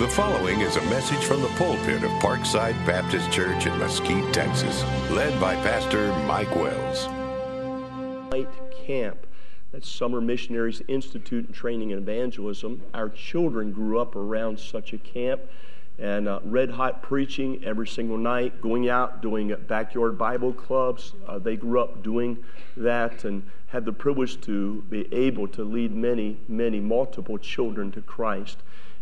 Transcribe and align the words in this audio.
The 0.00 0.08
following 0.08 0.62
is 0.62 0.76
a 0.76 0.82
message 0.86 1.22
from 1.26 1.42
the 1.42 1.48
pulpit 1.58 2.02
of 2.02 2.10
Parkside 2.22 2.72
Baptist 2.86 3.30
Church 3.30 3.66
in 3.66 3.78
Mesquite, 3.78 4.32
Texas, 4.32 4.82
led 5.10 5.38
by 5.38 5.56
Pastor 5.56 6.08
Mike 6.24 6.56
Wells. 6.56 7.06
Night 8.30 8.48
camp 8.86 9.26
at 9.74 9.84
Summer 9.84 10.22
Missionaries 10.22 10.80
Institute 10.88 11.48
in 11.48 11.52
Training 11.52 11.92
and 11.92 12.00
Evangelism. 12.00 12.80
Our 12.94 13.10
children 13.10 13.72
grew 13.72 13.98
up 13.98 14.16
around 14.16 14.58
such 14.58 14.94
a 14.94 14.98
camp 14.98 15.42
and 15.98 16.28
uh, 16.28 16.40
red 16.44 16.70
hot 16.70 17.02
preaching 17.02 17.62
every 17.62 17.86
single 17.86 18.16
night, 18.16 18.62
going 18.62 18.88
out, 18.88 19.20
doing 19.20 19.54
backyard 19.68 20.16
Bible 20.16 20.54
clubs. 20.54 21.12
Uh, 21.28 21.38
they 21.38 21.56
grew 21.56 21.78
up 21.78 22.02
doing 22.02 22.38
that 22.74 23.24
and 23.24 23.42
had 23.66 23.84
the 23.84 23.92
privilege 23.92 24.40
to 24.40 24.80
be 24.88 25.12
able 25.12 25.46
to 25.48 25.62
lead 25.62 25.94
many, 25.94 26.38
many, 26.48 26.80
multiple 26.80 27.36
children 27.36 27.92
to 27.92 28.00
Christ. 28.00 28.56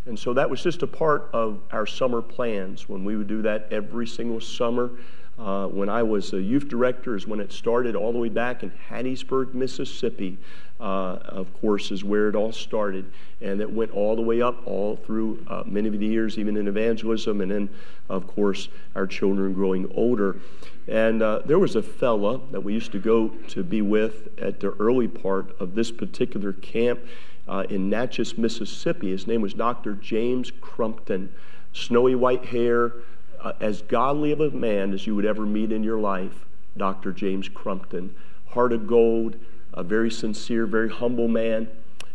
And 0.09 0.19
so 0.19 0.33
that 0.35 0.49
was 0.49 0.63
just 0.63 0.83
a 0.83 0.87
part 0.87 1.29
of 1.35 1.61
our 1.71 1.87
summer 1.87 2.23
plans 2.23 2.89
when 2.89 3.05
we 3.05 3.17
would 3.17 3.29
do 3.29 3.43
that 3.43 3.69
every 3.71 4.07
single 4.07 4.41
summer. 4.41 4.91
Uh, 5.39 5.69
when 5.69 5.89
I 5.89 6.03
was 6.03 6.33
a 6.33 6.41
youth 6.41 6.67
director, 6.67 7.15
is 7.15 7.27
when 7.27 7.39
it 7.39 7.53
started 7.53 7.95
all 7.95 8.13
the 8.13 8.19
way 8.19 8.29
back 8.29 8.65
in 8.65 8.73
Hattiesburg, 8.91 9.55
Mississippi. 9.55 10.37
Uh, 10.81 11.19
of 11.25 11.53
course, 11.61 11.91
is 11.91 12.03
where 12.03 12.29
it 12.29 12.35
all 12.35 12.53
started, 12.53 13.13
and 13.41 13.61
it 13.61 13.71
went 13.71 13.91
all 13.93 14.17
the 14.17 14.23
way 14.23 14.41
up, 14.41 14.67
all 14.67 14.97
through 14.97 15.45
uh, 15.49 15.63
many 15.67 15.89
of 15.89 15.99
the 15.99 16.07
years, 16.07 16.39
even 16.39 16.57
in 16.57 16.67
evangelism, 16.69 17.41
and 17.41 17.51
then, 17.51 17.69
of 18.09 18.27
course, 18.27 18.69
our 18.95 19.07
children 19.07 19.53
growing 19.53 19.91
older. 19.95 20.41
And 20.89 21.23
uh, 21.23 21.43
there 21.45 21.59
was 21.59 21.77
a 21.77 21.83
fella 21.83 22.41
that 22.51 22.61
we 22.61 22.73
used 22.73 22.93
to 22.93 22.99
go 22.99 23.29
to 23.29 23.63
be 23.63 23.83
with 23.83 24.29
at 24.41 24.59
the 24.59 24.71
early 24.81 25.09
part 25.09 25.55
of 25.61 25.75
this 25.75 25.93
particular 25.93 26.53
camp 26.55 27.01
uh, 27.49 27.65
in 27.71 27.89
Natchez, 27.89 28.37
Mississippi. 28.37 29.11
His 29.11 29.27
name 29.27 29.41
was 29.41 29.55
Dr. 29.55 29.95
James 29.95 30.53
Crumpton. 30.61 31.33
Snowy 31.73 32.15
white 32.15 32.47
hair, 32.47 32.93
uh, 33.41 33.53
as 33.61 33.83
godly 33.83 34.33
of 34.33 34.41
a 34.41 34.51
man 34.51 34.93
as 34.93 35.07
you 35.07 35.15
would 35.15 35.25
ever 35.25 35.47
meet 35.47 35.73
in 35.73 35.83
your 35.83 35.99
life, 35.99 36.45
Dr. 36.77 37.13
James 37.13 37.49
Crumpton. 37.49 38.15
Heart 38.49 38.73
of 38.73 38.87
gold, 38.87 39.37
a 39.75 39.83
very 39.83 40.11
sincere, 40.11 40.67
very 40.67 40.91
humble 40.91 41.29
man. 41.29 41.69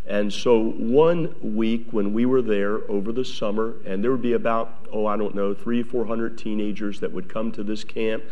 And 0.06 0.34
so 0.34 0.72
one 0.72 1.34
week 1.42 1.88
when 1.92 2.14
we 2.14 2.26
were 2.26 2.42
there 2.42 2.80
over 2.92 3.12
the 3.12 3.24
summer, 3.24 3.76
and 3.86 4.04
there 4.04 4.12
would 4.12 4.22
be 4.22 4.34
about, 4.34 4.86
oh, 4.92 5.06
I 5.06 5.16
don't 5.16 5.34
know, 5.34 5.54
three 5.54 5.82
four 5.82 6.06
hundred 6.06 6.38
teenagers 6.38 7.00
that 7.00 7.12
would 7.12 7.30
come 7.30 7.52
to 7.54 7.64
this 7.64 7.84
camp, 7.84 8.24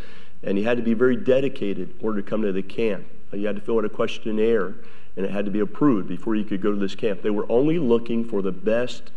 and 0.43 0.57
you 0.57 0.65
had 0.65 0.77
to 0.77 0.83
be 0.83 0.93
very 0.93 1.15
dedicated 1.15 1.91
in 1.91 2.05
order 2.05 2.21
to 2.21 2.29
come 2.29 2.41
to 2.41 2.51
the 2.51 2.61
camp. 2.61 3.05
You 3.31 3.47
had 3.47 3.55
to 3.55 3.61
fill 3.61 3.77
out 3.77 3.85
a 3.85 3.89
questionnaire 3.89 4.75
and 5.15 5.25
it 5.25 5.31
had 5.31 5.45
to 5.45 5.51
be 5.51 5.59
approved 5.59 6.07
before 6.07 6.35
you 6.35 6.43
could 6.43 6.61
go 6.61 6.71
to 6.71 6.77
this 6.77 6.95
camp. 6.95 7.21
They 7.21 7.29
were 7.29 7.45
only 7.49 7.79
looking 7.79 8.23
for 8.23 8.41
the 8.41 8.51
best 8.51 9.11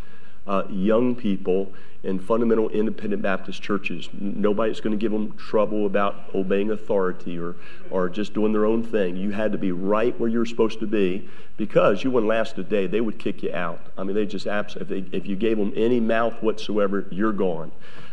uh, 0.47 0.65
young 0.69 1.15
people 1.15 1.73
in 2.03 2.19
fundamental 2.19 2.69
independent 2.69 3.23
Baptist 3.23 3.63
churches. 3.63 4.11
Nobody's 4.13 4.81
going 4.81 4.97
to 4.97 5.01
give 5.01 5.11
them 5.11 5.35
trouble 5.39 5.87
about 5.87 6.31
obeying 6.35 6.71
authority 6.71 7.39
or, 7.39 7.57
or 7.91 8.11
just 8.11 8.35
doing 8.35 8.53
their 8.53 8.67
own 8.67 8.83
thing. 8.83 9.17
You 9.17 9.31
had 9.31 9.53
to 9.53 9.59
be 9.59 9.73
right 9.73 10.19
where 10.21 10.29
you 10.29 10.39
were 10.39 10.47
supposed 10.47 10.81
to 10.81 10.87
be 10.87 11.29
because 11.57 12.05
you 12.05 12.11
wouldn't 12.11 12.29
last 12.29 12.59
a 12.59 12.63
day. 12.63 12.87
They 12.87 13.01
would 13.01 13.19
kick 13.19 13.43
you 13.43 13.55
out. 13.55 13.81
I 13.97 14.05
mean, 14.05 14.15
they 14.15 14.27
just 14.27 14.47
absolutely, 14.47 14.99
if, 14.99 15.11
they, 15.11 15.17
if 15.17 15.27
you 15.27 15.35
gave 15.35 15.57
them 15.57 15.73
any 15.77 15.99
mouth 15.99 16.35
whatsoever, 16.43 17.07
you're 17.11 17.33
gone. 17.33 17.73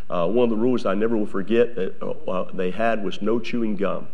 Uh, 0.09 0.27
one 0.27 0.45
of 0.45 0.49
the 0.49 0.57
rules 0.57 0.85
I 0.85 0.93
never 0.93 1.17
will 1.17 1.25
forget 1.25 1.75
that 1.75 2.01
uh, 2.01 2.45
they 2.53 2.71
had 2.71 3.03
was 3.03 3.21
no 3.21 3.39
chewing 3.39 3.75
gum. 3.75 4.07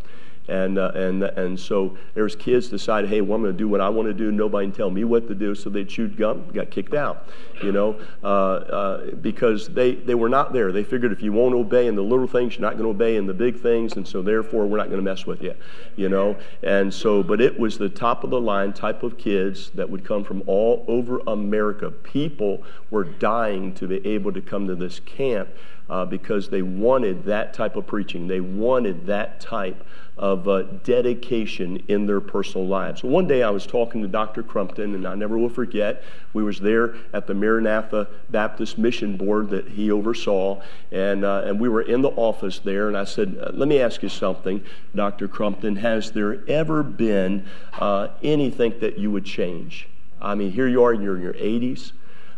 And, 0.47 0.77
uh, 0.77 0.91
and, 0.95 1.23
and 1.23 1.59
so 1.59 1.97
there's 2.13 2.35
kids 2.35 2.69
decided, 2.69 3.09
hey, 3.09 3.21
well, 3.21 3.35
I'm 3.35 3.41
going 3.41 3.53
to 3.53 3.57
do 3.57 3.67
what 3.67 3.81
I 3.81 3.89
want 3.89 4.07
to 4.07 4.13
do. 4.13 4.31
Nobody 4.31 4.67
can 4.67 4.75
tell 4.75 4.89
me 4.89 5.03
what 5.03 5.27
to 5.27 5.35
do. 5.35 5.55
So 5.55 5.69
they 5.69 5.83
chewed 5.83 6.17
gum, 6.17 6.49
got 6.53 6.71
kicked 6.71 6.93
out, 6.93 7.27
you 7.61 7.71
know, 7.71 7.99
uh, 8.23 8.27
uh, 8.27 9.11
because 9.15 9.67
they, 9.67 9.95
they 9.95 10.15
were 10.15 10.29
not 10.29 10.53
there. 10.53 10.71
They 10.71 10.83
figured 10.83 11.11
if 11.11 11.21
you 11.21 11.33
won't 11.33 11.55
obey 11.55 11.87
in 11.87 11.95
the 11.95 12.03
little 12.03 12.27
things, 12.27 12.55
you're 12.55 12.61
not 12.61 12.77
going 12.77 12.85
to 12.85 12.89
obey 12.89 13.17
in 13.17 13.25
the 13.25 13.33
big 13.33 13.59
things. 13.59 13.93
And 13.93 14.07
so 14.07 14.21
therefore, 14.21 14.67
we're 14.67 14.77
not 14.77 14.87
going 14.87 14.99
to 14.99 15.03
mess 15.03 15.25
with 15.25 15.41
you, 15.41 15.55
you 15.95 16.09
know. 16.09 16.37
And 16.63 16.93
so, 16.93 17.23
but 17.23 17.41
it 17.41 17.59
was 17.59 17.77
the 17.77 17.89
top 17.89 18.23
of 18.23 18.29
the 18.29 18.39
line 18.39 18.73
type 18.73 19.03
of 19.03 19.17
kids 19.17 19.71
that 19.71 19.89
would 19.89 20.05
come 20.05 20.23
from 20.23 20.43
all 20.47 20.85
over 20.87 21.19
America. 21.27 21.91
People 21.91 22.63
were 22.89 23.03
dying 23.03 23.73
to 23.75 23.87
be 23.87 24.05
able 24.07 24.31
to 24.31 24.41
come 24.41 24.67
to 24.67 24.75
this 24.75 24.99
camp 25.01 25.49
uh, 25.89 26.05
because 26.05 26.49
they 26.49 26.61
wanted 26.61 27.25
that 27.25 27.53
type 27.53 27.75
of 27.75 27.87
preaching. 27.87 28.27
They 28.27 28.41
wanted 28.41 29.05
that 29.07 29.39
type 29.39 29.83
of 30.17 30.47
uh, 30.47 30.63
dedication 30.83 31.83
in 31.87 32.07
their 32.07 32.19
personal 32.19 32.65
lives. 32.65 33.03
One 33.03 33.27
day 33.27 33.43
I 33.43 33.51
was 33.51 33.67
talking 33.67 34.01
to 34.01 34.07
Dr. 34.07 34.41
Crumpton, 34.41 34.95
and 34.95 35.07
I 35.07 35.13
never 35.13 35.37
will 35.37 35.49
forget, 35.49 36.03
we 36.33 36.43
was 36.43 36.59
there 36.59 36.95
at 37.13 37.27
the 37.27 37.35
Maranatha 37.35 38.07
Baptist 38.29 38.79
Mission 38.79 39.15
Board 39.15 39.51
that 39.51 39.67
he 39.67 39.91
oversaw, 39.91 40.61
and, 40.91 41.23
uh, 41.23 41.43
and 41.45 41.59
we 41.59 41.69
were 41.69 41.83
in 41.83 42.01
the 42.01 42.09
office 42.09 42.59
there, 42.59 42.87
and 42.87 42.97
I 42.97 43.03
said, 43.03 43.37
uh, 43.39 43.51
let 43.53 43.67
me 43.67 43.79
ask 43.79 44.01
you 44.01 44.09
something, 44.09 44.63
Dr. 44.95 45.27
Crumpton, 45.27 45.75
has 45.77 46.11
there 46.11 46.43
ever 46.49 46.81
been 46.81 47.45
uh, 47.73 48.07
anything 48.23 48.79
that 48.79 48.97
you 48.97 49.11
would 49.11 49.25
change? 49.25 49.87
I 50.19 50.33
mean, 50.33 50.51
here 50.51 50.67
you 50.67 50.83
are, 50.83 50.93
you're 50.93 51.15
in 51.15 51.21
your 51.21 51.33
80s. 51.33 51.91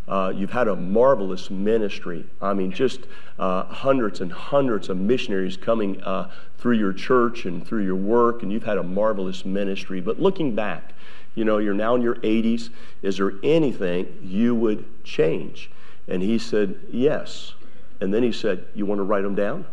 Uh, 0.09 0.34
you've 0.36 0.52
had 0.52 0.68
a 0.68 0.75
marvelous 0.75 1.52
ministry. 1.52 2.25
I 2.42 2.53
mean, 2.53 2.72
just 2.72 3.02
uh, 3.38 3.66
hundreds 3.66 4.22
and 4.22 4.31
hundreds 4.31 4.90
of 4.90 4.97
missionaries 4.97 5.56
coming 5.56 6.02
uh, 6.02 6.31
through 6.58 6.78
your 6.78 6.94
church 6.94 7.46
and 7.46 7.66
through 7.66 7.86
your 7.86 7.96
work, 7.96 8.42
and 8.42 8.52
you've 8.52 8.64
had 8.64 8.80
a 8.80 8.84
marvelous 8.84 9.46
ministry. 9.46 10.02
But 10.02 10.19
looking 10.19 10.56
back, 10.56 10.94
you 11.36 11.46
know, 11.46 11.59
you're 11.59 11.75
now 11.75 11.94
in 11.94 12.02
your 12.02 12.16
80s. 12.16 12.69
Is 13.03 13.18
there 13.18 13.34
anything 13.44 14.18
you 14.24 14.56
would 14.56 15.03
change? 15.03 15.69
And 16.08 16.24
he 16.24 16.40
said, 16.40 16.80
Yes. 16.92 17.53
And 18.02 18.14
then 18.14 18.24
he 18.24 18.31
said, 18.31 18.66
You 18.74 18.88
want 18.88 19.00
to 19.00 19.03
write 19.03 19.22
them 19.22 19.36
down? 19.36 19.66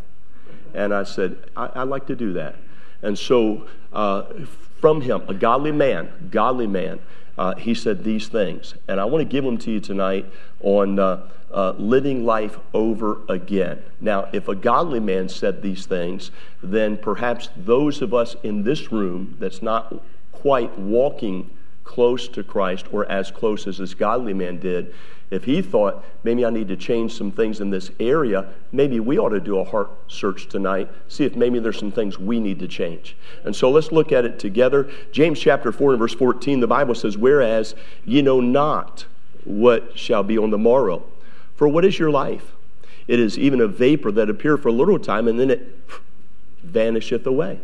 And 0.75 0.93
I 0.93 1.05
said, 1.05 1.39
I- 1.57 1.83
would 1.83 1.89
like 1.89 2.07
to 2.09 2.17
do 2.17 2.35
that. 2.35 2.57
And 3.03 3.19
so, 3.19 3.67
uh, 3.93 4.25
from 4.81 5.01
him, 5.01 5.23
a 5.29 5.35
godly 5.35 5.73
man, 5.73 6.29
godly 6.31 6.67
man, 6.67 7.01
uh, 7.39 7.55
he 7.57 7.75
said 7.75 8.05
these 8.05 8.29
things. 8.29 8.75
And 8.89 9.01
I 9.01 9.05
want 9.05 9.23
to 9.23 9.31
give 9.31 9.45
them 9.45 9.59
to 9.59 9.71
you 9.71 9.81
tonight 9.81 10.27
on 10.61 10.99
uh, 10.99 11.29
uh, 11.53 11.75
living 11.79 12.25
life 12.25 12.59
over 12.75 13.21
again. 13.29 13.83
Now, 14.01 14.29
if 14.33 14.49
a 14.49 14.55
godly 14.55 15.01
man 15.01 15.29
said 15.29 15.63
these 15.63 15.87
things, 15.87 16.31
then 16.63 16.97
perhaps 16.97 17.51
those 17.57 18.03
of 18.03 18.13
us 18.13 18.37
in 18.43 18.65
this 18.65 18.91
room 18.91 19.37
that's 19.39 19.63
not 19.63 20.03
quite 20.33 20.77
walking 20.79 21.51
close 21.87 22.29
to 22.29 22.43
Christ 22.43 22.87
or 22.93 23.11
as 23.11 23.31
close 23.31 23.67
as 23.67 23.79
this 23.79 23.95
godly 23.95 24.35
man 24.35 24.59
did, 24.59 24.93
if 25.31 25.45
he 25.45 25.63
thought, 25.63 26.05
maybe 26.23 26.45
I 26.45 26.51
need 26.51 26.69
to 26.69 26.77
change 26.77 27.15
some 27.15 27.33
things 27.33 27.61
in 27.61 27.71
this 27.71 27.91
area, 27.99 28.49
maybe 28.71 29.01
we 29.01 29.19
ought 29.19 29.31
to 29.31 29.41
do 29.41 29.59
a 29.59 29.65
heart 29.65 29.91
search 30.09 30.49
tonight, 30.49 30.89
see 31.09 31.25
if 31.25 31.35
maybe 31.35 31.59
there's 31.59 31.79
some 31.79 31.91
things 31.91 32.19
we 32.19 32.39
need 32.39 32.59
to 32.61 32.69
change. 32.69 33.17
And 33.45 33.57
so 33.57 33.71
let's 33.71 33.91
look 33.91 34.13
at 34.13 34.25
it 34.25 34.39
together. 34.39 34.91
James 35.11 35.41
chapter 35.41 35.73
4 35.73 35.93
and 35.93 35.99
verse 35.99 36.15
14, 36.15 36.61
the 36.61 36.67
Bible 36.67 36.95
says, 36.95 37.17
Whereas 37.17 37.75
ye 38.05 38.23
know 38.23 38.41
not 38.41 39.07
what 39.45 39.99
shall 39.99 40.23
be 40.23 40.39
on 40.39 40.51
the 40.51 40.59
morrow. 40.59 41.05
For 41.57 41.67
what 41.67 41.85
is 41.85 41.99
your 41.99 42.11
life? 42.11 42.53
It 43.09 43.19
is 43.19 43.39
even 43.39 43.61
a 43.61 43.69
vapor 43.69 44.13
that 44.13 44.29
appear 44.29 44.57
for 44.59 44.69
a 44.69 44.73
little 44.73 44.99
time 44.99 45.27
and 45.27 45.41
then 45.41 45.51
it 45.51 45.79
vanisheth 46.63 47.27
away. 47.27 47.61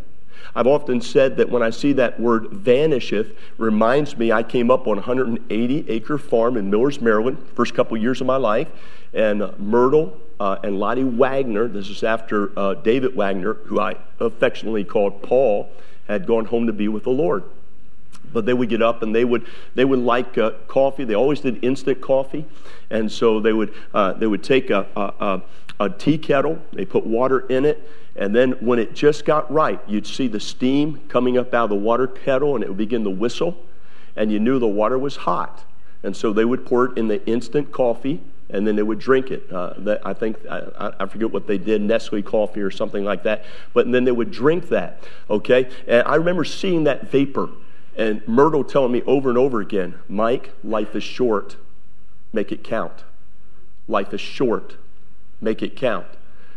I've 0.54 0.66
often 0.66 1.00
said 1.00 1.38
that 1.38 1.48
when 1.48 1.62
I 1.62 1.70
see 1.70 1.94
that 1.94 2.20
word 2.20 2.48
vanisheth, 2.50 3.34
reminds 3.56 4.16
me 4.16 4.32
I 4.32 4.42
came 4.42 4.70
up 4.70 4.86
on 4.86 4.98
a 4.98 5.00
180 5.00 5.88
acre 5.88 6.18
farm 6.18 6.56
in 6.56 6.70
Millers, 6.70 7.00
Maryland, 7.00 7.38
first 7.54 7.74
couple 7.74 7.96
years 7.96 8.20
of 8.20 8.26
my 8.26 8.36
life, 8.36 8.68
and 9.14 9.42
uh, 9.42 9.52
Myrtle 9.58 10.18
uh, 10.38 10.58
and 10.62 10.78
Lottie 10.78 11.04
Wagner, 11.04 11.68
this 11.68 11.88
is 11.88 12.02
after 12.02 12.56
uh, 12.58 12.74
David 12.74 13.16
Wagner, 13.16 13.54
who 13.54 13.80
I 13.80 13.96
affectionately 14.20 14.84
called 14.84 15.22
Paul, 15.22 15.70
had 16.08 16.26
gone 16.26 16.46
home 16.46 16.66
to 16.66 16.72
be 16.72 16.88
with 16.88 17.04
the 17.04 17.10
Lord. 17.10 17.44
But 18.32 18.46
they 18.46 18.54
would 18.54 18.68
get 18.68 18.82
up 18.82 19.02
and 19.02 19.14
they 19.14 19.24
would 19.24 19.46
they 19.74 19.84
would 19.84 19.98
like 19.98 20.38
uh, 20.38 20.52
coffee. 20.68 21.04
They 21.04 21.14
always 21.14 21.40
did 21.40 21.62
instant 21.64 22.00
coffee, 22.00 22.46
and 22.90 23.10
so 23.10 23.40
they 23.40 23.52
would 23.52 23.72
uh, 23.92 24.12
they 24.14 24.26
would 24.26 24.42
take 24.42 24.70
a, 24.70 24.86
a, 24.96 25.42
a 25.78 25.90
tea 25.90 26.18
kettle. 26.18 26.58
They 26.72 26.84
put 26.84 27.06
water 27.06 27.40
in 27.48 27.64
it 27.64 27.88
and 28.14 28.34
then 28.34 28.52
when 28.60 28.78
it 28.78 28.94
just 28.94 29.24
got 29.24 29.50
right, 29.50 29.80
you'd 29.86 30.06
see 30.06 30.28
the 30.28 30.40
steam 30.40 31.00
coming 31.08 31.38
up 31.38 31.54
out 31.54 31.64
of 31.64 31.70
the 31.70 31.76
water 31.76 32.06
kettle 32.06 32.54
and 32.54 32.62
it 32.62 32.68
would 32.68 32.76
begin 32.76 33.04
to 33.04 33.10
whistle, 33.10 33.56
and 34.16 34.30
you 34.30 34.38
knew 34.38 34.58
the 34.58 34.68
water 34.68 34.98
was 34.98 35.16
hot. 35.16 35.64
And 36.02 36.16
so 36.16 36.32
they 36.32 36.44
would 36.44 36.66
pour 36.66 36.86
it 36.86 36.98
in 36.98 37.08
the 37.08 37.24
instant 37.26 37.72
coffee 37.72 38.20
and 38.50 38.66
then 38.66 38.76
they 38.76 38.82
would 38.82 38.98
drink 38.98 39.30
it. 39.30 39.50
Uh, 39.50 39.72
that, 39.78 40.06
I 40.06 40.12
think, 40.12 40.36
I, 40.50 40.92
I, 41.00 41.06
forget 41.06 41.32
what 41.32 41.46
they 41.46 41.56
did, 41.56 41.80
Nestle 41.80 42.20
coffee 42.20 42.60
or 42.60 42.70
something 42.70 43.02
like 43.02 43.22
that. 43.22 43.46
But 43.72 43.90
then 43.90 44.04
they 44.04 44.12
would 44.12 44.30
drink 44.30 44.68
that, 44.68 45.02
okay? 45.30 45.70
And 45.88 46.06
I 46.06 46.16
remember 46.16 46.44
seeing 46.44 46.84
that 46.84 47.10
vapor 47.10 47.48
and 47.96 48.26
Myrtle 48.26 48.64
telling 48.64 48.92
me 48.92 49.02
over 49.02 49.28
and 49.28 49.38
over 49.38 49.60
again, 49.60 49.94
Mike, 50.08 50.52
life 50.64 50.94
is 50.94 51.02
short, 51.02 51.56
make 52.32 52.50
it 52.52 52.64
count. 52.64 53.04
Life 53.88 54.14
is 54.14 54.20
short, 54.20 54.76
make 55.40 55.62
it 55.62 55.76
count. 55.76 56.06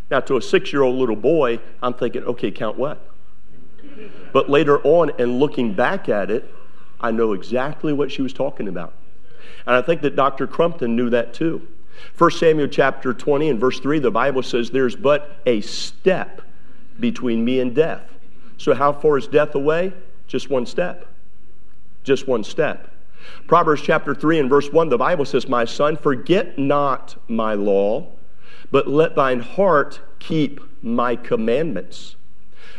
Now, 0.09 0.19
to 0.21 0.37
a 0.37 0.41
six 0.41 0.71
year 0.71 0.83
old 0.83 0.95
little 0.95 1.15
boy, 1.15 1.59
I'm 1.81 1.93
thinking, 1.93 2.23
okay, 2.23 2.51
count 2.51 2.77
what? 2.77 2.99
But 4.31 4.49
later 4.49 4.79
on, 4.81 5.11
and 5.19 5.39
looking 5.39 5.73
back 5.73 6.09
at 6.09 6.29
it, 6.29 6.53
I 6.99 7.11
know 7.11 7.33
exactly 7.33 7.93
what 7.93 8.11
she 8.11 8.21
was 8.21 8.33
talking 8.33 8.67
about. 8.67 8.93
And 9.65 9.75
I 9.75 9.81
think 9.81 10.01
that 10.01 10.15
Dr. 10.15 10.47
Crumpton 10.47 10.95
knew 10.95 11.09
that 11.09 11.33
too. 11.33 11.67
1 12.17 12.31
Samuel 12.31 12.67
chapter 12.67 13.13
20 13.13 13.49
and 13.49 13.59
verse 13.59 13.79
3, 13.79 13.99
the 13.99 14.11
Bible 14.11 14.43
says, 14.43 14.69
There's 14.69 14.95
but 14.95 15.37
a 15.45 15.61
step 15.61 16.41
between 16.99 17.43
me 17.43 17.59
and 17.59 17.73
death. 17.73 18.03
So, 18.57 18.73
how 18.73 18.93
far 18.93 19.17
is 19.17 19.27
death 19.27 19.55
away? 19.55 19.93
Just 20.27 20.49
one 20.49 20.65
step. 20.65 21.07
Just 22.05 22.27
one 22.27 22.43
step. 22.43 22.91
Proverbs 23.47 23.81
chapter 23.81 24.13
3 24.15 24.39
and 24.39 24.49
verse 24.49 24.71
1, 24.71 24.89
the 24.89 24.97
Bible 24.97 25.25
says, 25.25 25.49
My 25.49 25.65
son, 25.65 25.97
forget 25.97 26.57
not 26.57 27.15
my 27.27 27.55
law, 27.55 28.07
but 28.71 28.87
let 28.87 29.15
thine 29.15 29.39
heart 29.39 29.99
keep 30.19 30.61
my 30.83 31.15
commandments. 31.15 32.15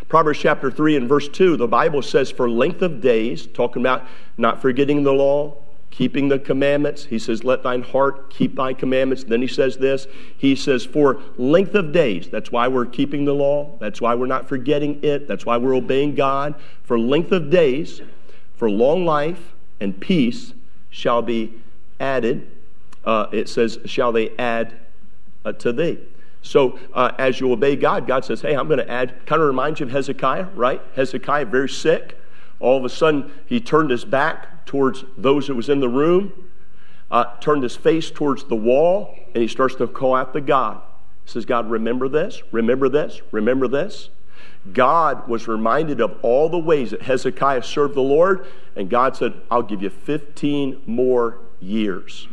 Proverbs 0.09 0.39
chapter 0.39 0.71
3 0.71 0.97
and 0.97 1.09
verse 1.09 1.29
2, 1.29 1.57
the 1.57 1.67
Bible 1.67 2.01
says, 2.01 2.31
For 2.31 2.49
length 2.49 2.83
of 2.83 3.01
days, 3.01 3.47
talking 3.49 3.83
about 3.83 4.07
not 4.39 4.63
forgetting 4.63 5.03
the 5.03 5.13
law, 5.13 5.57
keeping 5.91 6.29
the 6.29 6.39
commandments. 6.39 7.07
He 7.07 7.19
says, 7.19 7.43
Let 7.43 7.65
thine 7.65 7.83
heart 7.83 8.31
keep 8.31 8.55
thy 8.55 8.75
commandments. 8.75 9.25
Then 9.25 9.41
he 9.41 9.49
says 9.49 9.79
this. 9.79 10.07
He 10.37 10.55
says, 10.55 10.85
For 10.85 11.21
length 11.39 11.75
of 11.75 11.91
days. 11.91 12.29
That's 12.29 12.53
why 12.53 12.69
we're 12.69 12.87
keeping 12.87 13.25
the 13.25 13.35
law. 13.35 13.77
That's 13.81 14.01
why 14.01 14.15
we're 14.15 14.27
not 14.27 14.49
forgetting 14.49 15.03
it. 15.03 15.27
That's 15.27 15.45
why 15.45 15.57
we're 15.57 15.75
obeying 15.75 16.15
God. 16.15 16.55
For 16.85 16.99
length 16.99 17.33
of 17.33 17.51
days, 17.51 18.03
for 18.57 18.71
long 18.71 19.05
life 19.05 19.55
and 19.81 19.99
peace 20.01 20.53
shall 20.91 21.23
be 21.23 21.53
added. 22.01 22.51
Uh, 23.05 23.27
it 23.33 23.49
says, 23.49 23.79
Shall 23.85 24.13
they 24.13 24.37
add 24.37 24.75
uh, 25.45 25.53
to 25.53 25.73
thee? 25.73 25.99
So 26.43 26.79
uh, 26.95 27.13
as 27.19 27.41
you 27.41 27.53
obey 27.53 27.77
God, 27.77 28.07
God 28.07 28.25
says, 28.25 28.41
Hey, 28.41 28.55
I'm 28.55 28.67
going 28.67 28.79
to 28.79 28.91
add. 28.91 29.27
Kind 29.27 29.43
of 29.43 29.49
reminds 29.49 29.81
you 29.81 29.87
of 29.87 29.93
Hezekiah, 29.93 30.49
right? 30.55 30.81
Hezekiah, 30.95 31.47
very 31.47 31.69
sick. 31.69 32.19
All 32.59 32.79
of 32.79 32.85
a 32.85 32.89
sudden, 32.89 33.31
he 33.47 33.61
turned 33.61 33.91
his 33.91 34.05
back 34.05 34.65
towards 34.65 35.05
those 35.17 35.47
that 35.49 35.55
was 35.55 35.69
in 35.69 35.81
the 35.81 35.89
room, 35.89 36.33
uh, 37.11 37.25
turned 37.41 37.63
his 37.63 37.77
face 37.77 38.11
towards 38.11 38.45
the 38.45 38.57
wall, 38.57 39.15
and 39.35 39.43
he 39.43 39.49
starts 39.49 39.75
to 39.77 39.87
call 39.87 40.15
out 40.15 40.33
to 40.33 40.41
God. 40.41 40.81
He 41.25 41.31
says, 41.33 41.45
God, 41.45 41.69
remember 41.71 42.09
this, 42.09 42.43
remember 42.53 42.89
this, 42.89 43.21
remember 43.31 43.69
this. 43.69 44.09
God 44.73 45.29
was 45.29 45.49
reminded 45.49 46.01
of 46.01 46.19
all 46.23 46.49
the 46.49 46.59
ways 46.59 46.91
that 46.91 47.03
Hezekiah 47.03 47.63
served 47.63 47.95
the 47.95 48.03
Lord, 48.03 48.47
and 48.75 48.91
God 48.91 49.17
said, 49.17 49.35
I'll 49.51 49.63
give 49.63 49.83
you 49.83 49.91
15 49.91 50.83
more 50.87 51.39
years. 51.61 52.29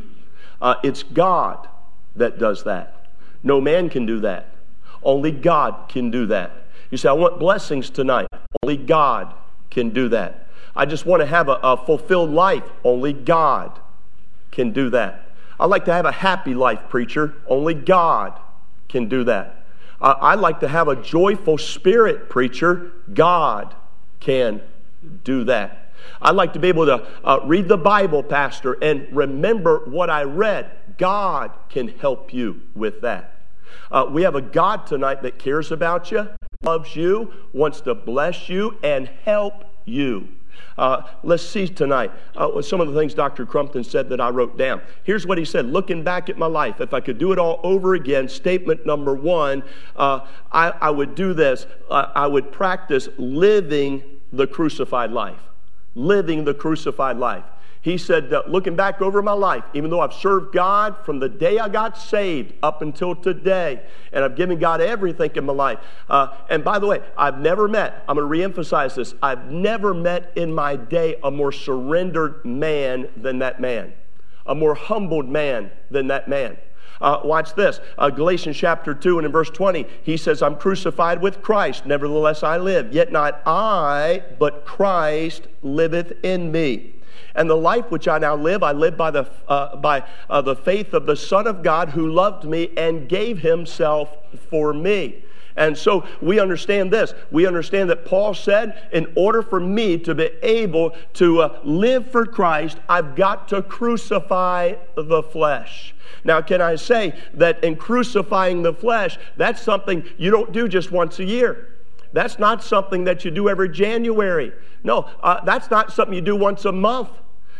Uh, 0.61 0.75
it's 0.83 1.03
God 1.03 1.67
that 2.15 2.39
does 2.39 2.63
that. 2.63 3.07
No 3.43 3.59
man 3.59 3.89
can 3.89 4.05
do 4.05 4.19
that. 4.21 4.55
Only 5.03 5.31
God 5.31 5.89
can 5.89 6.11
do 6.11 6.25
that. 6.27 6.51
You 6.89 6.97
say, 6.97 7.09
I 7.09 7.13
want 7.13 7.39
blessings 7.39 7.89
tonight. 7.89 8.27
Only 8.63 8.77
God 8.77 9.33
can 9.69 9.89
do 9.89 10.09
that. 10.09 10.47
I 10.75 10.85
just 10.85 11.05
want 11.05 11.21
to 11.21 11.25
have 11.25 11.49
a, 11.49 11.59
a 11.63 11.77
fulfilled 11.77 12.31
life. 12.31 12.63
Only 12.83 13.13
God 13.13 13.79
can 14.51 14.71
do 14.71 14.89
that. 14.91 15.29
I'd 15.59 15.65
like 15.65 15.85
to 15.85 15.93
have 15.93 16.05
a 16.05 16.11
happy 16.11 16.53
life, 16.53 16.79
preacher. 16.89 17.35
Only 17.47 17.73
God 17.73 18.39
can 18.87 19.07
do 19.07 19.23
that. 19.25 19.62
I'd 20.03 20.39
like 20.39 20.59
to 20.59 20.67
have 20.67 20.89
a 20.89 20.95
joyful 20.97 21.57
spirit, 21.57 22.29
preacher. 22.29 22.91
God 23.13 23.73
can 24.19 24.61
do 25.23 25.45
that. 25.45 25.93
I'd 26.21 26.35
like 26.35 26.53
to 26.53 26.59
be 26.59 26.67
able 26.67 26.85
to 26.85 27.07
uh, 27.23 27.39
read 27.45 27.69
the 27.69 27.77
Bible, 27.77 28.21
Pastor, 28.21 28.73
and 28.73 29.07
remember 29.15 29.79
what 29.85 30.09
I 30.09 30.23
read. 30.23 30.69
God 30.97 31.51
can 31.69 31.87
help 31.87 32.33
you 32.33 32.61
with 32.75 33.01
that. 33.01 33.33
Uh, 33.89 34.07
we 34.09 34.23
have 34.23 34.35
a 34.35 34.41
God 34.41 34.85
tonight 34.85 35.21
that 35.21 35.39
cares 35.39 35.71
about 35.71 36.11
you, 36.11 36.27
loves 36.61 36.95
you, 36.95 37.33
wants 37.53 37.79
to 37.81 37.95
bless 37.95 38.49
you, 38.49 38.77
and 38.83 39.09
help 39.23 39.63
you. 39.85 40.27
Uh, 40.77 41.03
let's 41.23 41.43
see 41.43 41.67
tonight 41.67 42.11
uh, 42.35 42.61
some 42.61 42.81
of 42.81 42.91
the 42.91 42.99
things 42.99 43.13
Dr. 43.13 43.45
Crumpton 43.45 43.83
said 43.83 44.09
that 44.09 44.19
I 44.19 44.29
wrote 44.29 44.57
down. 44.57 44.81
Here's 45.03 45.27
what 45.27 45.37
he 45.37 45.45
said 45.45 45.65
Looking 45.67 46.03
back 46.03 46.29
at 46.29 46.37
my 46.37 46.47
life, 46.47 46.81
if 46.81 46.93
I 46.93 46.99
could 46.99 47.17
do 47.17 47.31
it 47.31 47.39
all 47.39 47.59
over 47.63 47.95
again, 47.95 48.27
statement 48.27 48.85
number 48.85 49.13
one, 49.13 49.63
uh, 49.95 50.21
I, 50.51 50.69
I, 50.81 50.89
would 50.89 51.15
do 51.15 51.33
this. 51.33 51.65
I 51.89 52.27
would 52.27 52.51
practice 52.51 53.09
living 53.17 54.03
the 54.31 54.47
crucified 54.47 55.11
life. 55.11 55.41
Living 55.95 56.43
the 56.43 56.53
crucified 56.53 57.17
life. 57.17 57.43
He 57.83 57.97
said, 57.97 58.33
looking 58.47 58.77
back 58.77 59.01
over 59.01 59.21
my 59.21 59.33
life, 59.33 59.65
even 59.73 59.89
though 59.89 59.99
I've 59.99 60.13
served 60.13 60.53
God 60.53 60.95
from 61.03 61.19
the 61.19 61.27
day 61.27 61.59
I 61.59 61.67
got 61.67 61.97
saved 61.97 62.53
up 62.63 62.81
until 62.81 63.13
today, 63.13 63.81
and 64.13 64.23
I've 64.23 64.37
given 64.37 64.57
God 64.57 64.79
everything 64.79 65.31
in 65.35 65.45
my 65.45 65.51
life. 65.51 65.79
Uh, 66.09 66.29
and 66.49 66.63
by 66.63 66.79
the 66.79 66.87
way, 66.87 67.01
I've 67.17 67.39
never 67.39 67.67
met, 67.67 68.05
I'm 68.07 68.15
going 68.15 68.41
to 68.41 68.47
reemphasize 68.49 68.95
this, 68.95 69.13
I've 69.21 69.51
never 69.51 69.93
met 69.93 70.31
in 70.37 70.55
my 70.55 70.77
day 70.77 71.17
a 71.23 71.29
more 71.29 71.51
surrendered 71.51 72.45
man 72.45 73.09
than 73.17 73.39
that 73.39 73.59
man, 73.59 73.91
a 74.45 74.55
more 74.55 74.75
humbled 74.75 75.27
man 75.27 75.69
than 75.91 76.07
that 76.07 76.29
man. 76.29 76.55
Uh, 77.01 77.19
watch 77.25 77.53
this. 77.53 77.81
Uh, 77.97 78.09
Galatians 78.09 78.55
chapter 78.55 78.93
2 78.93 79.17
and 79.19 79.25
in 79.25 79.31
verse 79.33 79.49
20, 79.49 79.85
he 80.03 80.15
says, 80.15 80.41
I'm 80.41 80.55
crucified 80.55 81.21
with 81.21 81.41
Christ. 81.41 81.85
Nevertheless, 81.85 82.43
I 82.43 82.55
live. 82.55 82.93
Yet 82.93 83.11
not 83.11 83.41
I, 83.45 84.23
but 84.39 84.63
Christ 84.63 85.49
liveth 85.63 86.13
in 86.23 86.49
me. 86.49 86.93
And 87.35 87.49
the 87.49 87.55
life 87.55 87.89
which 87.89 88.07
I 88.07 88.19
now 88.19 88.35
live, 88.35 88.61
I 88.63 88.71
live 88.71 88.95
by 88.95 89.11
the, 89.11 89.29
uh, 89.47 89.75
by, 89.77 90.03
uh, 90.29 90.41
the 90.41 90.55
faith 90.55 90.93
of 90.93 91.05
the 91.05 91.15
Son 91.15 91.47
of 91.47 91.63
God 91.63 91.89
who 91.89 92.11
loved 92.11 92.45
me 92.45 92.71
and 92.77 93.09
gave 93.09 93.39
himself 93.39 94.09
for 94.49 94.73
me. 94.73 95.23
And 95.55 95.77
so 95.77 96.05
we 96.21 96.39
understand 96.39 96.91
this. 96.91 97.13
We 97.31 97.45
understand 97.45 97.89
that 97.91 98.05
Paul 98.05 98.33
said, 98.33 98.89
in 98.91 99.11
order 99.15 99.41
for 99.41 99.59
me 99.59 99.97
to 99.99 100.15
be 100.15 100.31
able 100.41 100.95
to 101.13 101.41
uh, 101.41 101.59
live 101.63 102.11
for 102.11 102.25
Christ, 102.25 102.77
I've 102.89 103.15
got 103.15 103.47
to 103.49 103.61
crucify 103.61 104.73
the 104.95 105.23
flesh. 105.23 105.93
Now, 106.23 106.41
can 106.41 106.61
I 106.61 106.75
say 106.75 107.13
that 107.35 107.63
in 107.63 107.75
crucifying 107.75 108.63
the 108.63 108.73
flesh, 108.73 109.17
that's 109.37 109.61
something 109.61 110.03
you 110.17 110.31
don't 110.31 110.51
do 110.51 110.67
just 110.67 110.91
once 110.91 111.19
a 111.19 111.23
year. 111.23 111.72
That's 112.13 112.39
not 112.39 112.63
something 112.63 113.03
that 113.05 113.25
you 113.25 113.31
do 113.31 113.49
every 113.49 113.69
January. 113.69 114.53
No, 114.83 115.09
uh, 115.21 115.43
that's 115.43 115.69
not 115.69 115.91
something 115.91 116.13
you 116.13 116.21
do 116.21 116.35
once 116.35 116.63
a 116.65 116.71
month. 116.71 117.09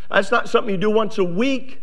That's 0.09 0.31
not 0.31 0.47
something 0.47 0.75
you 0.75 0.79
do 0.79 0.91
once 0.91 1.17
a 1.17 1.23
week. 1.23 1.81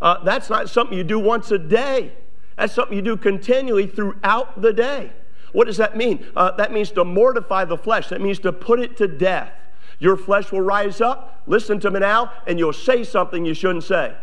Uh, 0.00 0.24
that's 0.24 0.50
not 0.50 0.68
something 0.70 0.96
you 0.96 1.04
do 1.04 1.18
once 1.18 1.50
a 1.50 1.58
day. 1.58 2.12
That's 2.56 2.72
something 2.72 2.96
you 2.96 3.02
do 3.02 3.16
continually 3.16 3.86
throughout 3.86 4.60
the 4.60 4.72
day. 4.72 5.12
What 5.52 5.66
does 5.66 5.76
that 5.76 5.96
mean? 5.96 6.26
Uh, 6.34 6.52
that 6.52 6.72
means 6.72 6.90
to 6.92 7.04
mortify 7.04 7.66
the 7.66 7.76
flesh. 7.76 8.08
That 8.08 8.20
means 8.20 8.38
to 8.40 8.52
put 8.52 8.80
it 8.80 8.96
to 8.96 9.06
death. 9.06 9.52
Your 9.98 10.16
flesh 10.16 10.52
will 10.52 10.60
rise 10.60 11.00
up, 11.00 11.42
listen 11.46 11.80
to 11.80 11.90
me 11.90 12.00
now, 12.00 12.32
and 12.46 12.58
you'll 12.58 12.72
say 12.72 13.04
something 13.04 13.44
you 13.44 13.54
shouldn't 13.54 13.84
say. 13.84 14.14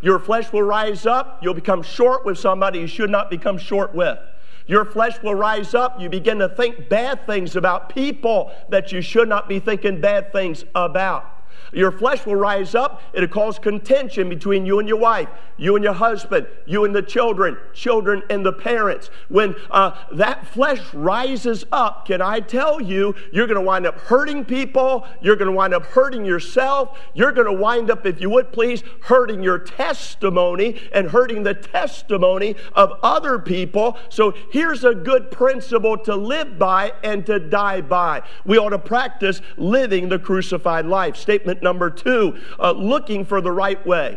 Your 0.00 0.18
flesh 0.18 0.52
will 0.52 0.62
rise 0.62 1.06
up, 1.06 1.38
you'll 1.42 1.54
become 1.54 1.82
short 1.82 2.24
with 2.24 2.38
somebody 2.38 2.80
you 2.80 2.88
should 2.88 3.10
not 3.10 3.30
become 3.30 3.56
short 3.56 3.94
with. 3.94 4.18
Your 4.66 4.84
flesh 4.84 5.22
will 5.22 5.34
rise 5.34 5.74
up. 5.74 6.00
You 6.00 6.08
begin 6.08 6.38
to 6.38 6.48
think 6.48 6.88
bad 6.88 7.26
things 7.26 7.56
about 7.56 7.88
people 7.88 8.52
that 8.68 8.92
you 8.92 9.00
should 9.00 9.28
not 9.28 9.48
be 9.48 9.58
thinking 9.58 10.00
bad 10.00 10.32
things 10.32 10.64
about. 10.74 11.41
Your 11.72 11.90
flesh 11.90 12.26
will 12.26 12.36
rise 12.36 12.74
up. 12.74 13.02
It'll 13.12 13.28
cause 13.28 13.58
contention 13.58 14.28
between 14.28 14.66
you 14.66 14.78
and 14.78 14.88
your 14.88 14.98
wife, 14.98 15.28
you 15.56 15.74
and 15.74 15.84
your 15.84 15.94
husband, 15.94 16.46
you 16.66 16.84
and 16.84 16.94
the 16.94 17.02
children, 17.02 17.56
children 17.72 18.22
and 18.28 18.44
the 18.44 18.52
parents. 18.52 19.10
When 19.28 19.54
uh, 19.70 19.92
that 20.12 20.46
flesh 20.46 20.92
rises 20.92 21.64
up, 21.72 22.06
can 22.06 22.20
I 22.20 22.40
tell 22.40 22.80
you, 22.80 23.14
you're 23.32 23.46
going 23.46 23.58
to 23.58 23.64
wind 23.64 23.86
up 23.86 23.98
hurting 24.00 24.44
people. 24.44 25.06
You're 25.20 25.36
going 25.36 25.50
to 25.50 25.56
wind 25.56 25.74
up 25.74 25.84
hurting 25.86 26.24
yourself. 26.24 26.98
You're 27.14 27.32
going 27.32 27.46
to 27.46 27.52
wind 27.52 27.90
up, 27.90 28.04
if 28.06 28.20
you 28.20 28.30
would 28.30 28.52
please, 28.52 28.82
hurting 29.02 29.42
your 29.42 29.58
testimony 29.58 30.80
and 30.92 31.10
hurting 31.10 31.42
the 31.42 31.54
testimony 31.54 32.56
of 32.74 32.98
other 33.02 33.38
people. 33.38 33.96
So 34.08 34.34
here's 34.50 34.84
a 34.84 34.94
good 34.94 35.30
principle 35.30 35.96
to 35.98 36.14
live 36.14 36.58
by 36.58 36.92
and 37.02 37.24
to 37.26 37.38
die 37.38 37.80
by. 37.80 38.22
We 38.44 38.58
ought 38.58 38.70
to 38.70 38.78
practice 38.78 39.40
living 39.56 40.08
the 40.08 40.18
crucified 40.18 40.86
life. 40.86 41.16
Statement 41.42 41.60
number 41.60 41.90
two, 41.90 42.38
uh, 42.60 42.70
looking 42.70 43.24
for 43.24 43.40
the 43.40 43.50
right 43.50 43.84
way. 43.84 44.16